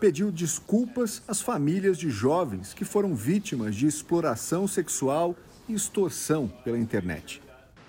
pediu 0.00 0.32
desculpas 0.32 1.22
às 1.28 1.40
famílias 1.40 1.96
de 1.96 2.10
jovens 2.10 2.74
que 2.74 2.84
foram 2.84 3.14
vítimas 3.14 3.76
de 3.76 3.86
exploração 3.86 4.66
sexual 4.66 5.36
e 5.68 5.74
extorsão 5.74 6.48
pela 6.64 6.78
internet. 6.78 7.40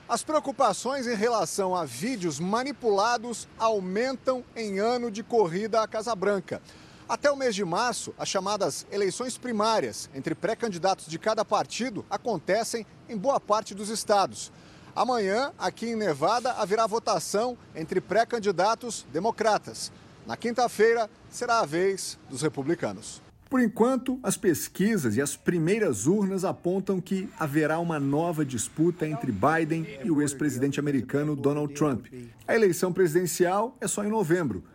As 0.08 0.22
preocupações 0.22 1.08
em 1.08 1.16
relação 1.16 1.76
a 1.76 1.84
vídeos 1.84 2.40
manipulados 2.40 3.48
aumentam 3.58 4.44
em 4.56 4.78
ano 4.78 5.10
de 5.10 5.24
corrida 5.24 5.82
à 5.82 5.88
Casa 5.88 6.16
Branca. 6.16 6.62
Até 7.10 7.32
o 7.32 7.38
mês 7.38 7.56
de 7.56 7.64
março, 7.64 8.14
as 8.20 8.28
chamadas 8.28 8.86
eleições 8.92 9.38
primárias 9.38 10.10
entre 10.14 10.36
pré-candidatos 10.36 11.08
de 11.08 11.18
cada 11.18 11.46
partido 11.46 12.06
acontecem 12.10 12.86
em 13.08 13.16
boa 13.16 13.40
parte 13.40 13.74
dos 13.74 13.88
estados. 13.88 14.52
Amanhã, 14.94 15.54
aqui 15.58 15.86
em 15.86 15.96
Nevada, 15.96 16.52
haverá 16.52 16.86
votação 16.86 17.58
entre 17.74 18.02
pré-candidatos 18.02 19.06
democratas. 19.14 19.90
Na 20.26 20.36
quinta-feira, 20.36 21.10
será 21.30 21.62
a 21.62 21.66
vez 21.66 22.20
dos 22.30 22.42
republicanos. 22.42 23.22
Por 23.50 23.62
enquanto, 23.62 24.20
as 24.22 24.36
pesquisas 24.36 25.16
e 25.16 25.22
as 25.22 25.38
primeiras 25.38 26.08
urnas 26.08 26.44
apontam 26.44 27.00
que 27.00 27.30
haverá 27.40 27.80
uma 27.80 27.98
nova 28.02 28.44
disputa 28.44 29.08
entre 29.08 29.32
Biden 29.32 29.88
e 30.04 30.12
o 30.12 30.22
ex-presidente 30.22 30.78
americano 30.78 31.38
Donald 31.38 31.74
Trump. 31.74 32.08
A 32.46 32.54
eleição 32.54 32.92
presidencial 32.92 33.78
é 33.80 33.88
só 33.88 34.04
em 34.04 34.10
novembro, 34.10 34.66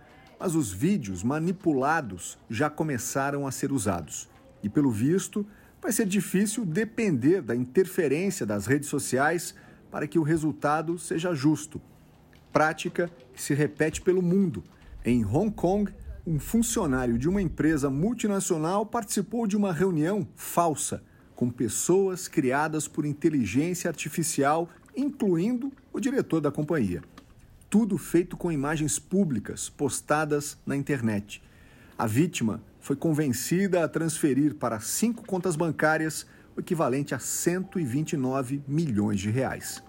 mas 0.42 0.56
os 0.56 0.72
vídeos 0.72 1.22
manipulados 1.22 2.36
já 2.50 2.68
começaram 2.68 3.46
a 3.46 3.52
ser 3.52 3.70
usados. 3.70 4.28
E, 4.60 4.68
pelo 4.68 4.90
visto, 4.90 5.46
vai 5.80 5.92
ser 5.92 6.04
difícil 6.04 6.64
depender 6.64 7.40
da 7.40 7.54
interferência 7.54 8.44
das 8.44 8.66
redes 8.66 8.88
sociais 8.88 9.54
para 9.88 10.04
que 10.08 10.18
o 10.18 10.24
resultado 10.24 10.98
seja 10.98 11.32
justo. 11.32 11.80
Prática 12.52 13.08
que 13.32 13.40
se 13.40 13.54
repete 13.54 14.00
pelo 14.00 14.20
mundo. 14.20 14.64
Em 15.04 15.24
Hong 15.24 15.52
Kong, 15.52 15.94
um 16.26 16.40
funcionário 16.40 17.16
de 17.16 17.28
uma 17.28 17.40
empresa 17.40 17.88
multinacional 17.88 18.84
participou 18.84 19.46
de 19.46 19.56
uma 19.56 19.72
reunião 19.72 20.26
falsa 20.34 21.04
com 21.36 21.48
pessoas 21.50 22.26
criadas 22.26 22.88
por 22.88 23.06
inteligência 23.06 23.88
artificial, 23.88 24.68
incluindo 24.96 25.72
o 25.92 26.00
diretor 26.00 26.40
da 26.40 26.50
companhia. 26.50 27.00
Tudo 27.72 27.96
feito 27.96 28.36
com 28.36 28.52
imagens 28.52 28.98
públicas 28.98 29.70
postadas 29.70 30.58
na 30.66 30.76
internet. 30.76 31.42
A 31.96 32.06
vítima 32.06 32.62
foi 32.78 32.94
convencida 32.94 33.82
a 33.82 33.88
transferir 33.88 34.56
para 34.56 34.78
cinco 34.78 35.24
contas 35.26 35.56
bancárias 35.56 36.26
o 36.54 36.60
equivalente 36.60 37.14
a 37.14 37.18
129 37.18 38.62
milhões 38.68 39.20
de 39.20 39.30
reais. 39.30 39.82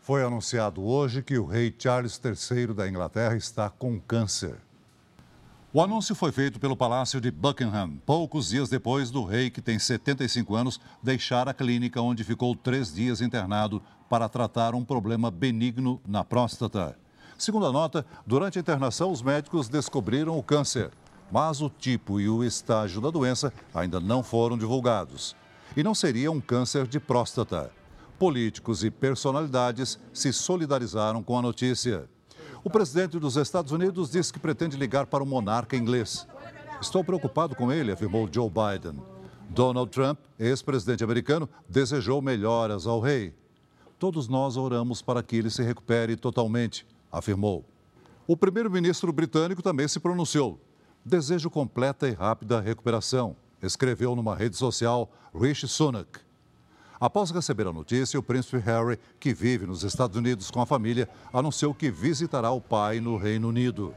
Foi 0.00 0.24
anunciado 0.24 0.82
hoje 0.82 1.22
que 1.22 1.36
o 1.36 1.44
rei 1.44 1.76
Charles 1.78 2.18
III 2.24 2.68
da 2.68 2.88
Inglaterra 2.88 3.36
está 3.36 3.68
com 3.68 4.00
câncer. 4.00 4.56
O 5.72 5.80
anúncio 5.80 6.16
foi 6.16 6.32
feito 6.32 6.58
pelo 6.58 6.76
Palácio 6.76 7.20
de 7.20 7.30
Buckingham, 7.30 7.92
poucos 8.04 8.48
dias 8.48 8.68
depois 8.68 9.08
do 9.08 9.22
rei, 9.22 9.50
que 9.50 9.62
tem 9.62 9.78
75 9.78 10.56
anos, 10.56 10.80
deixar 11.00 11.48
a 11.48 11.54
clínica 11.54 12.02
onde 12.02 12.24
ficou 12.24 12.56
três 12.56 12.92
dias 12.92 13.20
internado 13.20 13.80
para 14.08 14.28
tratar 14.28 14.74
um 14.74 14.84
problema 14.84 15.30
benigno 15.30 16.00
na 16.04 16.24
próstata. 16.24 16.98
Segundo 17.38 17.66
a 17.66 17.72
nota, 17.72 18.04
durante 18.26 18.58
a 18.58 18.60
internação, 18.60 19.12
os 19.12 19.22
médicos 19.22 19.68
descobriram 19.68 20.36
o 20.36 20.42
câncer, 20.42 20.90
mas 21.30 21.60
o 21.62 21.70
tipo 21.70 22.18
e 22.18 22.28
o 22.28 22.42
estágio 22.42 23.00
da 23.00 23.08
doença 23.08 23.52
ainda 23.72 24.00
não 24.00 24.24
foram 24.24 24.58
divulgados. 24.58 25.36
E 25.76 25.84
não 25.84 25.94
seria 25.94 26.32
um 26.32 26.40
câncer 26.40 26.84
de 26.88 26.98
próstata. 26.98 27.70
Políticos 28.18 28.82
e 28.82 28.90
personalidades 28.90 30.00
se 30.12 30.32
solidarizaram 30.32 31.22
com 31.22 31.38
a 31.38 31.42
notícia. 31.42 32.08
O 32.62 32.68
presidente 32.68 33.18
dos 33.18 33.36
Estados 33.36 33.72
Unidos 33.72 34.10
disse 34.10 34.30
que 34.30 34.38
pretende 34.38 34.76
ligar 34.76 35.06
para 35.06 35.24
o 35.24 35.26
monarca 35.26 35.76
inglês. 35.76 36.26
Estou 36.80 37.02
preocupado 37.02 37.54
com 37.54 37.72
ele, 37.72 37.90
afirmou 37.90 38.28
Joe 38.30 38.50
Biden. 38.50 39.02
Donald 39.48 39.90
Trump, 39.90 40.18
ex-presidente 40.38 41.02
americano, 41.02 41.48
desejou 41.66 42.20
melhoras 42.20 42.86
ao 42.86 43.00
rei. 43.00 43.34
Todos 43.98 44.28
nós 44.28 44.58
oramos 44.58 45.00
para 45.00 45.22
que 45.22 45.36
ele 45.36 45.48
se 45.48 45.62
recupere 45.62 46.16
totalmente, 46.16 46.86
afirmou. 47.10 47.64
O 48.26 48.36
primeiro-ministro 48.36 49.10
britânico 49.10 49.62
também 49.62 49.88
se 49.88 49.98
pronunciou. 49.98 50.60
Desejo 51.02 51.48
completa 51.48 52.06
e 52.06 52.12
rápida 52.12 52.60
recuperação, 52.60 53.34
escreveu 53.62 54.14
numa 54.14 54.36
rede 54.36 54.56
social 54.56 55.10
Rishi 55.34 55.66
Sunak. 55.66 56.20
Após 57.00 57.30
receber 57.30 57.66
a 57.66 57.72
notícia, 57.72 58.20
o 58.20 58.22
príncipe 58.22 58.58
Harry, 58.58 58.98
que 59.18 59.32
vive 59.32 59.66
nos 59.66 59.82
Estados 59.84 60.18
Unidos 60.18 60.50
com 60.50 60.60
a 60.60 60.66
família, 60.66 61.08
anunciou 61.32 61.72
que 61.72 61.90
visitará 61.90 62.50
o 62.50 62.60
pai 62.60 63.00
no 63.00 63.16
Reino 63.16 63.48
Unido. 63.48 63.94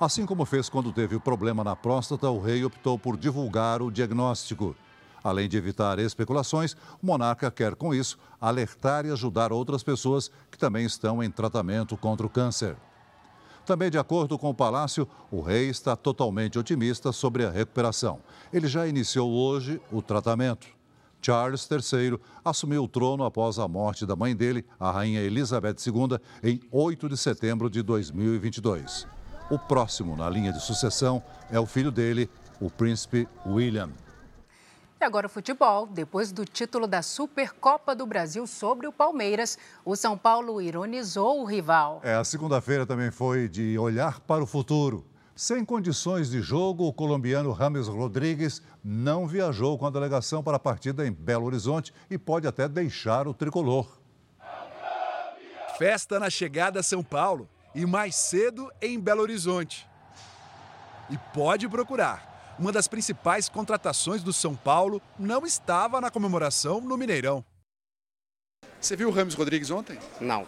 Assim 0.00 0.26
como 0.26 0.44
fez 0.44 0.68
quando 0.68 0.92
teve 0.92 1.14
o 1.14 1.20
problema 1.20 1.62
na 1.62 1.76
próstata, 1.76 2.28
o 2.28 2.40
rei 2.40 2.64
optou 2.64 2.98
por 2.98 3.16
divulgar 3.16 3.80
o 3.80 3.88
diagnóstico. 3.88 4.74
Além 5.22 5.48
de 5.48 5.56
evitar 5.56 6.00
especulações, 6.00 6.74
o 7.00 7.06
monarca 7.06 7.52
quer, 7.52 7.76
com 7.76 7.94
isso, 7.94 8.18
alertar 8.40 9.06
e 9.06 9.12
ajudar 9.12 9.52
outras 9.52 9.84
pessoas 9.84 10.28
que 10.50 10.58
também 10.58 10.84
estão 10.84 11.22
em 11.22 11.30
tratamento 11.30 11.96
contra 11.96 12.26
o 12.26 12.30
câncer. 12.30 12.76
Também, 13.64 13.90
de 13.90 13.98
acordo 13.98 14.36
com 14.36 14.50
o 14.50 14.54
palácio, 14.54 15.06
o 15.30 15.40
rei 15.40 15.68
está 15.68 15.94
totalmente 15.94 16.58
otimista 16.58 17.12
sobre 17.12 17.44
a 17.44 17.50
recuperação. 17.50 18.18
Ele 18.52 18.66
já 18.66 18.88
iniciou 18.88 19.30
hoje 19.30 19.80
o 19.92 20.02
tratamento. 20.02 20.77
Charles 21.20 21.68
III 21.70 22.18
assumiu 22.44 22.84
o 22.84 22.88
trono 22.88 23.24
após 23.24 23.58
a 23.58 23.66
morte 23.68 24.06
da 24.06 24.16
mãe 24.16 24.34
dele, 24.34 24.64
a 24.78 24.90
rainha 24.90 25.20
Elizabeth 25.20 25.76
II, 25.86 26.18
em 26.42 26.60
8 26.70 27.08
de 27.08 27.16
setembro 27.16 27.68
de 27.68 27.82
2022. 27.82 29.06
O 29.50 29.58
próximo 29.58 30.16
na 30.16 30.28
linha 30.28 30.52
de 30.52 30.60
sucessão 30.60 31.22
é 31.50 31.58
o 31.58 31.66
filho 31.66 31.90
dele, 31.90 32.30
o 32.60 32.70
príncipe 32.70 33.26
William. 33.46 33.90
E 35.00 35.04
agora 35.04 35.26
o 35.26 35.30
futebol. 35.30 35.86
Depois 35.86 36.32
do 36.32 36.44
título 36.44 36.86
da 36.88 37.02
Supercopa 37.02 37.94
do 37.94 38.04
Brasil 38.04 38.46
sobre 38.48 38.86
o 38.86 38.92
Palmeiras, 38.92 39.56
o 39.84 39.94
São 39.94 40.18
Paulo 40.18 40.60
ironizou 40.60 41.40
o 41.40 41.44
rival. 41.44 42.00
É, 42.02 42.14
a 42.14 42.24
segunda-feira 42.24 42.84
também 42.84 43.10
foi 43.12 43.48
de 43.48 43.78
olhar 43.78 44.18
para 44.20 44.42
o 44.42 44.46
futuro. 44.46 45.06
Sem 45.38 45.64
condições 45.64 46.30
de 46.30 46.42
jogo, 46.42 46.88
o 46.88 46.92
colombiano 46.92 47.52
Rames 47.52 47.86
Rodrigues 47.86 48.60
não 48.82 49.24
viajou 49.24 49.78
com 49.78 49.86
a 49.86 49.90
delegação 49.90 50.42
para 50.42 50.56
a 50.56 50.58
partida 50.58 51.06
em 51.06 51.12
Belo 51.12 51.46
Horizonte 51.46 51.94
e 52.10 52.18
pode 52.18 52.48
até 52.48 52.68
deixar 52.68 53.28
o 53.28 53.32
tricolor. 53.32 53.86
Festa 55.78 56.18
na 56.18 56.28
chegada 56.28 56.80
a 56.80 56.82
São 56.82 57.04
Paulo 57.04 57.48
e 57.72 57.86
mais 57.86 58.16
cedo 58.16 58.68
em 58.82 58.98
Belo 58.98 59.22
Horizonte. 59.22 59.88
E 61.08 61.16
pode 61.32 61.68
procurar. 61.68 62.56
Uma 62.58 62.72
das 62.72 62.88
principais 62.88 63.48
contratações 63.48 64.24
do 64.24 64.32
São 64.32 64.56
Paulo 64.56 65.00
não 65.16 65.46
estava 65.46 66.00
na 66.00 66.10
comemoração 66.10 66.80
no 66.80 66.96
Mineirão. 66.96 67.44
Você 68.80 68.96
viu 68.96 69.08
o 69.08 69.12
Rames 69.12 69.34
Rodrigues 69.34 69.70
ontem? 69.70 70.00
Não. 70.20 70.44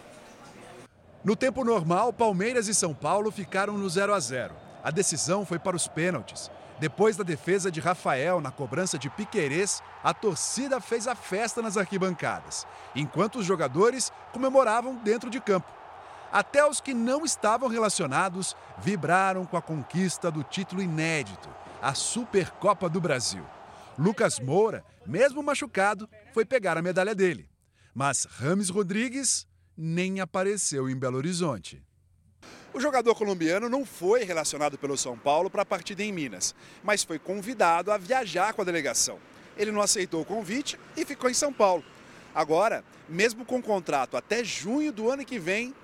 No 1.23 1.33
tempo 1.33 1.63
normal, 1.63 2.11
Palmeiras 2.11 2.67
e 2.67 2.73
São 2.75 2.93
Paulo 2.93 3.31
ficaram 3.31 3.77
no 3.77 3.89
0 3.89 4.13
a 4.13 4.19
0. 4.19 4.70
A 4.83 4.89
decisão 4.91 5.45
foi 5.45 5.59
para 5.59 5.75
os 5.75 5.87
pênaltis. 5.87 6.49
Depois 6.79 7.15
da 7.15 7.23
defesa 7.23 7.71
de 7.71 7.79
Rafael 7.79 8.41
na 8.41 8.49
cobrança 8.49 8.97
de 8.97 9.09
Piquerez, 9.09 9.83
a 10.03 10.13
torcida 10.13 10.81
fez 10.81 11.07
a 11.07 11.13
festa 11.13 11.61
nas 11.61 11.77
arquibancadas, 11.77 12.65
enquanto 12.95 13.37
os 13.37 13.45
jogadores 13.45 14.11
comemoravam 14.33 14.95
dentro 14.95 15.29
de 15.29 15.39
campo. 15.39 15.71
Até 16.31 16.65
os 16.65 16.81
que 16.81 16.93
não 16.93 17.23
estavam 17.23 17.69
relacionados 17.69 18.55
vibraram 18.79 19.45
com 19.45 19.57
a 19.57 19.61
conquista 19.61 20.31
do 20.31 20.43
título 20.43 20.81
inédito, 20.81 21.49
a 21.81 21.93
Supercopa 21.93 22.89
do 22.89 22.99
Brasil. 22.99 23.45
Lucas 23.99 24.39
Moura, 24.39 24.83
mesmo 25.05 25.43
machucado, 25.43 26.09
foi 26.33 26.45
pegar 26.45 26.77
a 26.77 26.81
medalha 26.81 27.13
dele. 27.13 27.47
Mas 27.93 28.25
Rames 28.25 28.69
Rodrigues 28.69 29.45
nem 29.77 30.19
apareceu 30.19 30.89
em 30.89 30.97
Belo 30.97 31.17
Horizonte. 31.17 31.83
O 32.73 32.79
jogador 32.79 33.15
colombiano 33.15 33.67
não 33.67 33.85
foi 33.85 34.23
relacionado 34.23 34.77
pelo 34.77 34.97
São 34.97 35.17
Paulo 35.17 35.49
para 35.49 35.63
a 35.63 35.65
partida 35.65 36.03
em 36.03 36.11
Minas, 36.11 36.55
mas 36.81 37.03
foi 37.03 37.19
convidado 37.19 37.91
a 37.91 37.97
viajar 37.97 38.53
com 38.53 38.61
a 38.61 38.65
delegação. 38.65 39.19
Ele 39.57 39.71
não 39.71 39.81
aceitou 39.81 40.21
o 40.21 40.25
convite 40.25 40.79
e 40.95 41.03
ficou 41.03 41.29
em 41.29 41.33
São 41.33 41.51
Paulo. 41.51 41.83
Agora, 42.33 42.81
mesmo 43.09 43.43
com 43.43 43.61
contrato 43.61 44.15
até 44.15 44.41
junho 44.41 44.89
do 44.93 45.11
ano 45.11 45.25
que 45.25 45.37
vem, 45.37 45.75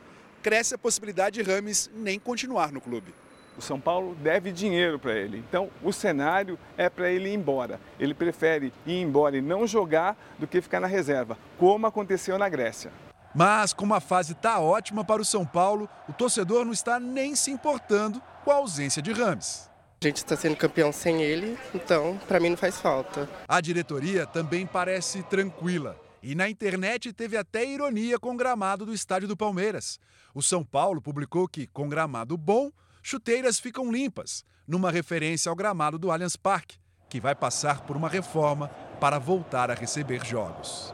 cresce 0.42 0.76
a 0.76 0.78
possibilidade 0.78 1.44
de 1.44 1.52
Rames 1.52 1.92
nem 1.94 2.18
continuar 2.18 2.72
no 2.72 2.80
clube. 2.80 3.14
O 3.58 3.62
São 3.62 3.82
Paulo 3.82 4.16
deve 4.16 4.54
dinheiro 4.54 4.98
para 4.98 5.14
ele, 5.14 5.40
então 5.40 5.70
o 5.84 5.92
cenário 5.92 6.58
é 6.78 6.90
para 6.90 7.10
ele 7.10 7.30
ir 7.30 7.34
embora. 7.34 7.82
Ele 8.00 8.14
prefere 8.14 8.72
ir 8.86 9.02
embora 9.02 9.36
e 9.36 9.42
não 9.42 9.68
jogar 9.68 10.18
do 10.40 10.48
que 10.48 10.62
ficar 10.62 10.80
na 10.80 10.88
reserva, 10.88 11.38
como 11.58 11.86
aconteceu 11.86 12.38
na 12.38 12.48
Grécia. 12.48 12.92
Mas, 13.38 13.72
como 13.72 13.94
a 13.94 14.00
fase 14.00 14.32
está 14.32 14.60
ótima 14.60 15.06
para 15.06 15.22
o 15.22 15.26
São 15.26 15.46
Paulo, 15.46 15.88
o 16.10 16.14
torcedor 16.14 16.66
não 16.66 16.74
está 16.74 17.00
nem 17.00 17.36
se 17.36 17.52
importando 17.52 18.20
com 18.44 18.50
a 18.50 18.56
ausência 18.56 19.00
de 19.00 19.14
Rames. 19.14 19.70
A 20.02 20.08
gente 20.08 20.18
está 20.18 20.36
sendo 20.36 20.56
campeão 20.56 20.92
sem 20.92 21.22
ele, 21.22 21.56
então 21.72 22.20
para 22.28 22.40
mim 22.40 22.50
não 22.50 22.58
faz 22.58 22.82
falta. 22.82 23.30
A 23.48 23.62
diretoria 23.62 24.26
também 24.26 24.66
parece 24.66 25.22
tranquila. 25.22 25.96
E 26.24 26.34
na 26.34 26.50
internet 26.50 27.14
teve 27.14 27.38
até 27.38 27.64
ironia 27.64 28.18
com 28.18 28.34
o 28.34 28.36
gramado 28.36 28.88
do 28.88 28.94
estádio 28.94 29.28
do 29.28 29.38
Palmeiras. 29.38 30.00
O 30.34 30.42
São 30.42 30.64
Paulo 30.64 31.00
publicou 31.00 31.48
que, 31.48 31.68
com 31.68 31.88
gramado 31.88 32.36
bom, 32.36 32.72
chuteiras 33.04 33.60
ficam 33.60 33.92
limpas, 33.92 34.44
numa 34.68 34.90
referência 34.90 35.52
ao 35.52 35.56
gramado 35.56 36.00
do 36.00 36.10
Allianz 36.10 36.36
Parque, 36.36 36.80
que 37.08 37.22
vai 37.22 37.36
passar 37.36 37.82
por 37.82 37.96
uma 37.96 38.10
reforma 38.10 38.70
para 39.00 39.20
voltar 39.20 39.70
a 39.70 39.76
receber 39.76 40.26
jogos. 40.26 40.92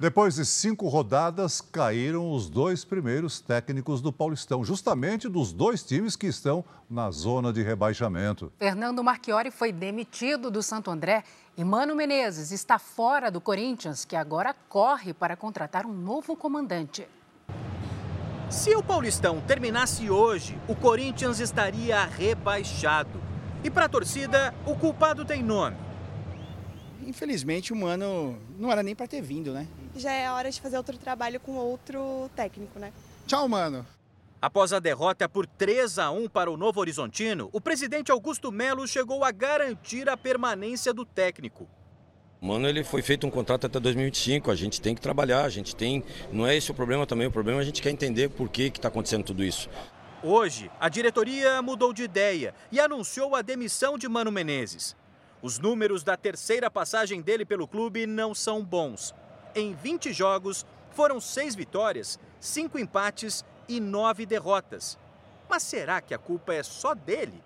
Depois 0.00 0.36
de 0.36 0.46
cinco 0.46 0.88
rodadas, 0.88 1.60
caíram 1.60 2.32
os 2.32 2.48
dois 2.48 2.86
primeiros 2.86 3.38
técnicos 3.38 4.00
do 4.00 4.10
Paulistão, 4.10 4.64
justamente 4.64 5.28
dos 5.28 5.52
dois 5.52 5.82
times 5.82 6.16
que 6.16 6.26
estão 6.26 6.64
na 6.88 7.10
zona 7.10 7.52
de 7.52 7.62
rebaixamento. 7.62 8.50
Fernando 8.58 9.04
Marchiori 9.04 9.50
foi 9.50 9.70
demitido 9.70 10.50
do 10.50 10.62
Santo 10.62 10.90
André 10.90 11.22
e 11.54 11.62
Mano 11.62 11.94
Menezes 11.94 12.50
está 12.50 12.78
fora 12.78 13.30
do 13.30 13.42
Corinthians, 13.42 14.06
que 14.06 14.16
agora 14.16 14.56
corre 14.70 15.12
para 15.12 15.36
contratar 15.36 15.84
um 15.84 15.92
novo 15.92 16.34
comandante. 16.34 17.06
Se 18.48 18.74
o 18.74 18.82
Paulistão 18.82 19.38
terminasse 19.42 20.08
hoje, 20.08 20.58
o 20.66 20.74
Corinthians 20.74 21.40
estaria 21.40 22.06
rebaixado. 22.06 23.20
E 23.62 23.68
para 23.68 23.84
a 23.84 23.88
torcida, 23.90 24.54
o 24.64 24.74
culpado 24.74 25.26
tem 25.26 25.42
nome. 25.42 25.89
Infelizmente, 27.10 27.72
o 27.72 27.76
Mano 27.76 28.38
não 28.56 28.70
era 28.70 28.84
nem 28.84 28.94
para 28.94 29.08
ter 29.08 29.20
vindo, 29.20 29.52
né? 29.52 29.66
já 29.96 30.12
é 30.12 30.30
hora 30.30 30.48
de 30.48 30.60
fazer 30.60 30.76
outro 30.76 30.96
trabalho 30.96 31.40
com 31.40 31.56
outro 31.56 32.30
técnico, 32.36 32.78
né? 32.78 32.92
Tchau, 33.26 33.48
mano. 33.48 33.84
Após 34.40 34.72
a 34.72 34.78
derrota 34.78 35.28
por 35.28 35.44
3 35.44 35.98
a 35.98 36.12
1 36.12 36.28
para 36.28 36.48
o 36.48 36.56
Novo 36.56 36.78
Horizontino, 36.78 37.50
o 37.52 37.60
presidente 37.60 38.12
Augusto 38.12 38.52
Melo 38.52 38.86
chegou 38.86 39.24
a 39.24 39.32
garantir 39.32 40.08
a 40.08 40.16
permanência 40.16 40.94
do 40.94 41.04
técnico. 41.04 41.66
Mano, 42.40 42.68
ele 42.68 42.84
foi 42.84 43.02
feito 43.02 43.26
um 43.26 43.30
contrato 43.30 43.66
até 43.66 43.80
2025, 43.80 44.48
a 44.48 44.54
gente 44.54 44.80
tem 44.80 44.94
que 44.94 45.00
trabalhar, 45.00 45.42
a 45.42 45.50
gente 45.50 45.74
tem, 45.74 46.04
não 46.30 46.46
é 46.46 46.56
esse 46.56 46.70
o 46.70 46.74
problema 46.74 47.08
também, 47.08 47.26
o 47.26 47.32
problema 47.32 47.58
é 47.58 47.62
a 47.62 47.66
gente 47.66 47.82
quer 47.82 47.90
entender 47.90 48.30
por 48.30 48.48
que 48.48 48.62
está 48.62 48.86
acontecendo 48.86 49.24
tudo 49.24 49.42
isso. 49.42 49.68
Hoje, 50.22 50.70
a 50.78 50.88
diretoria 50.88 51.60
mudou 51.60 51.92
de 51.92 52.04
ideia 52.04 52.54
e 52.70 52.78
anunciou 52.78 53.34
a 53.34 53.42
demissão 53.42 53.98
de 53.98 54.08
Mano 54.08 54.30
Menezes. 54.30 54.94
Os 55.42 55.58
números 55.58 56.04
da 56.04 56.16
terceira 56.16 56.70
passagem 56.70 57.22
dele 57.22 57.46
pelo 57.46 57.66
clube 57.66 58.06
não 58.06 58.34
são 58.34 58.62
bons. 58.62 59.14
Em 59.54 59.74
20 59.74 60.12
jogos, 60.12 60.66
foram 60.90 61.18
seis 61.18 61.54
vitórias, 61.54 62.18
cinco 62.38 62.78
empates 62.78 63.44
e 63.66 63.80
nove 63.80 64.26
derrotas. 64.26 64.98
Mas 65.48 65.62
será 65.62 66.00
que 66.00 66.12
a 66.12 66.18
culpa 66.18 66.52
é 66.52 66.62
só 66.62 66.94
dele? 66.94 67.42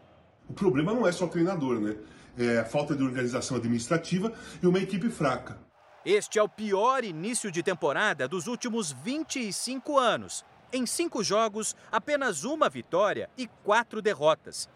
O 0.48 0.52
problema 0.52 0.92
não 0.92 1.06
é 1.06 1.12
só 1.12 1.26
o 1.26 1.28
treinador, 1.28 1.80
né? 1.80 1.96
É 2.36 2.58
a 2.58 2.64
falta 2.64 2.96
de 2.96 3.02
organização 3.04 3.56
administrativa 3.56 4.32
e 4.60 4.66
uma 4.66 4.80
equipe 4.80 5.08
fraca. 5.08 5.56
Este 6.04 6.38
é 6.38 6.42
o 6.42 6.48
pior 6.48 7.04
início 7.04 7.50
de 7.50 7.62
temporada 7.62 8.26
dos 8.26 8.48
últimos 8.48 8.90
25 8.90 9.96
anos. 9.96 10.44
Em 10.72 10.84
cinco 10.84 11.22
jogos, 11.22 11.76
apenas 11.92 12.42
uma 12.42 12.68
vitória 12.68 13.30
e 13.38 13.46
quatro 13.62 14.02
derrotas. 14.02 14.68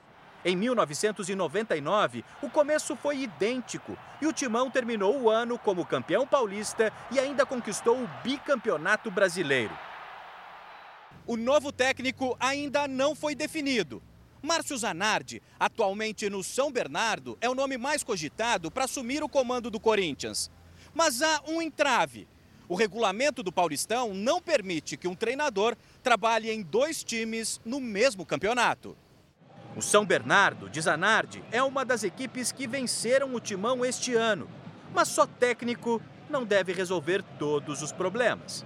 Em 0.45 0.55
1999, 0.57 2.25
o 2.41 2.49
começo 2.49 2.95
foi 2.95 3.23
idêntico 3.23 3.99
e 4.23 4.27
o 4.27 4.33
Timão 4.33 4.71
terminou 4.71 5.21
o 5.21 5.29
ano 5.29 5.59
como 5.59 5.85
campeão 5.85 6.27
paulista 6.27 6.93
e 7.11 7.19
ainda 7.19 7.45
conquistou 7.45 8.01
o 8.01 8.09
bicampeonato 8.23 9.11
brasileiro. 9.11 9.77
O 11.27 11.37
novo 11.37 11.73
técnico 11.73 12.37
ainda 12.39 12.87
não 12.87 13.17
foi 13.17 13.35
definido. 13.35 14.01
Márcio 14.41 14.79
Zanardi, 14.79 15.43
atualmente 15.59 16.31
no 16.31 16.45
São 16.45 16.71
Bernardo, 16.71 17.37
é 17.41 17.51
o 17.51 17.55
nome 17.55 17.77
mais 17.77 18.05
cogitado 18.05 18.71
para 18.71 18.85
assumir 18.85 19.25
o 19.25 19.29
comando 19.29 19.71
do 19.71 19.81
Corinthians. 19.81 20.51
Mas 20.95 21.21
há 21.21 21.43
um 21.49 21.61
entrave. 21.61 22.29
O 22.69 22.77
regulamento 22.77 23.43
do 23.43 23.51
Paulistão 23.51 24.15
não 24.15 24.41
permite 24.41 24.97
que 24.97 25.09
um 25.09 25.17
treinador 25.17 25.77
trabalhe 26.03 26.51
em 26.51 26.63
dois 26.63 27.03
times 27.03 27.61
no 27.65 27.81
mesmo 27.81 28.25
campeonato. 28.25 28.97
O 29.77 29.83
São 29.83 30.05
Bernardo, 30.05 30.69
de 30.69 30.81
Zanardi, 30.81 31.43
é 31.53 31.63
uma 31.63 31.85
das 31.85 32.03
equipes 32.03 32.51
que 32.51 32.67
venceram 32.67 33.35
o 33.35 33.41
timão 33.41 33.85
este 33.85 34.15
ano. 34.15 34.49
Mas 34.95 35.09
só 35.09 35.27
técnico 35.27 36.01
não 36.29 36.45
deve 36.45 36.73
resolver 36.73 37.23
todos 37.39 37.83
os 37.83 37.93
problemas. 37.93 38.65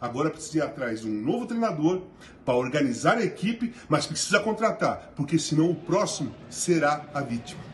Agora 0.00 0.30
precisa 0.30 0.58
ir 0.58 0.62
atrás 0.62 1.02
de 1.02 1.08
um 1.08 1.12
novo 1.12 1.46
treinador 1.46 2.02
para 2.44 2.56
organizar 2.56 3.18
a 3.18 3.24
equipe, 3.24 3.72
mas 3.88 4.04
precisa 4.04 4.40
contratar, 4.40 5.12
porque 5.14 5.38
senão 5.38 5.70
o 5.70 5.76
próximo 5.76 6.34
será 6.50 7.04
a 7.14 7.20
vítima. 7.20 7.71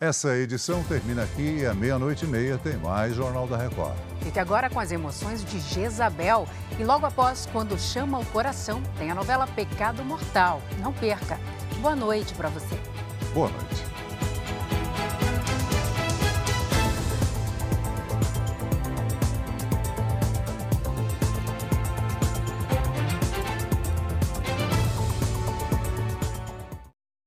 Essa 0.00 0.36
edição 0.36 0.84
termina 0.84 1.24
aqui 1.24 1.58
e 1.58 1.66
à 1.66 1.74
meia-noite 1.74 2.24
e 2.24 2.28
meia 2.28 2.56
tem 2.56 2.76
mais 2.76 3.16
Jornal 3.16 3.48
da 3.48 3.56
Record. 3.56 3.96
Fique 4.22 4.38
agora 4.38 4.70
com 4.70 4.78
as 4.78 4.92
emoções 4.92 5.44
de 5.44 5.58
Jezabel. 5.58 6.46
E 6.78 6.84
logo 6.84 7.04
após, 7.04 7.48
quando 7.50 7.76
chama 7.76 8.20
o 8.20 8.26
coração, 8.26 8.80
tem 8.96 9.10
a 9.10 9.14
novela 9.14 9.44
Pecado 9.48 10.04
Mortal. 10.04 10.62
Não 10.80 10.92
perca. 10.92 11.36
Boa 11.80 11.96
noite 11.96 12.32
para 12.34 12.48
você. 12.48 12.78
Boa 13.34 13.48
noite. 13.48 13.97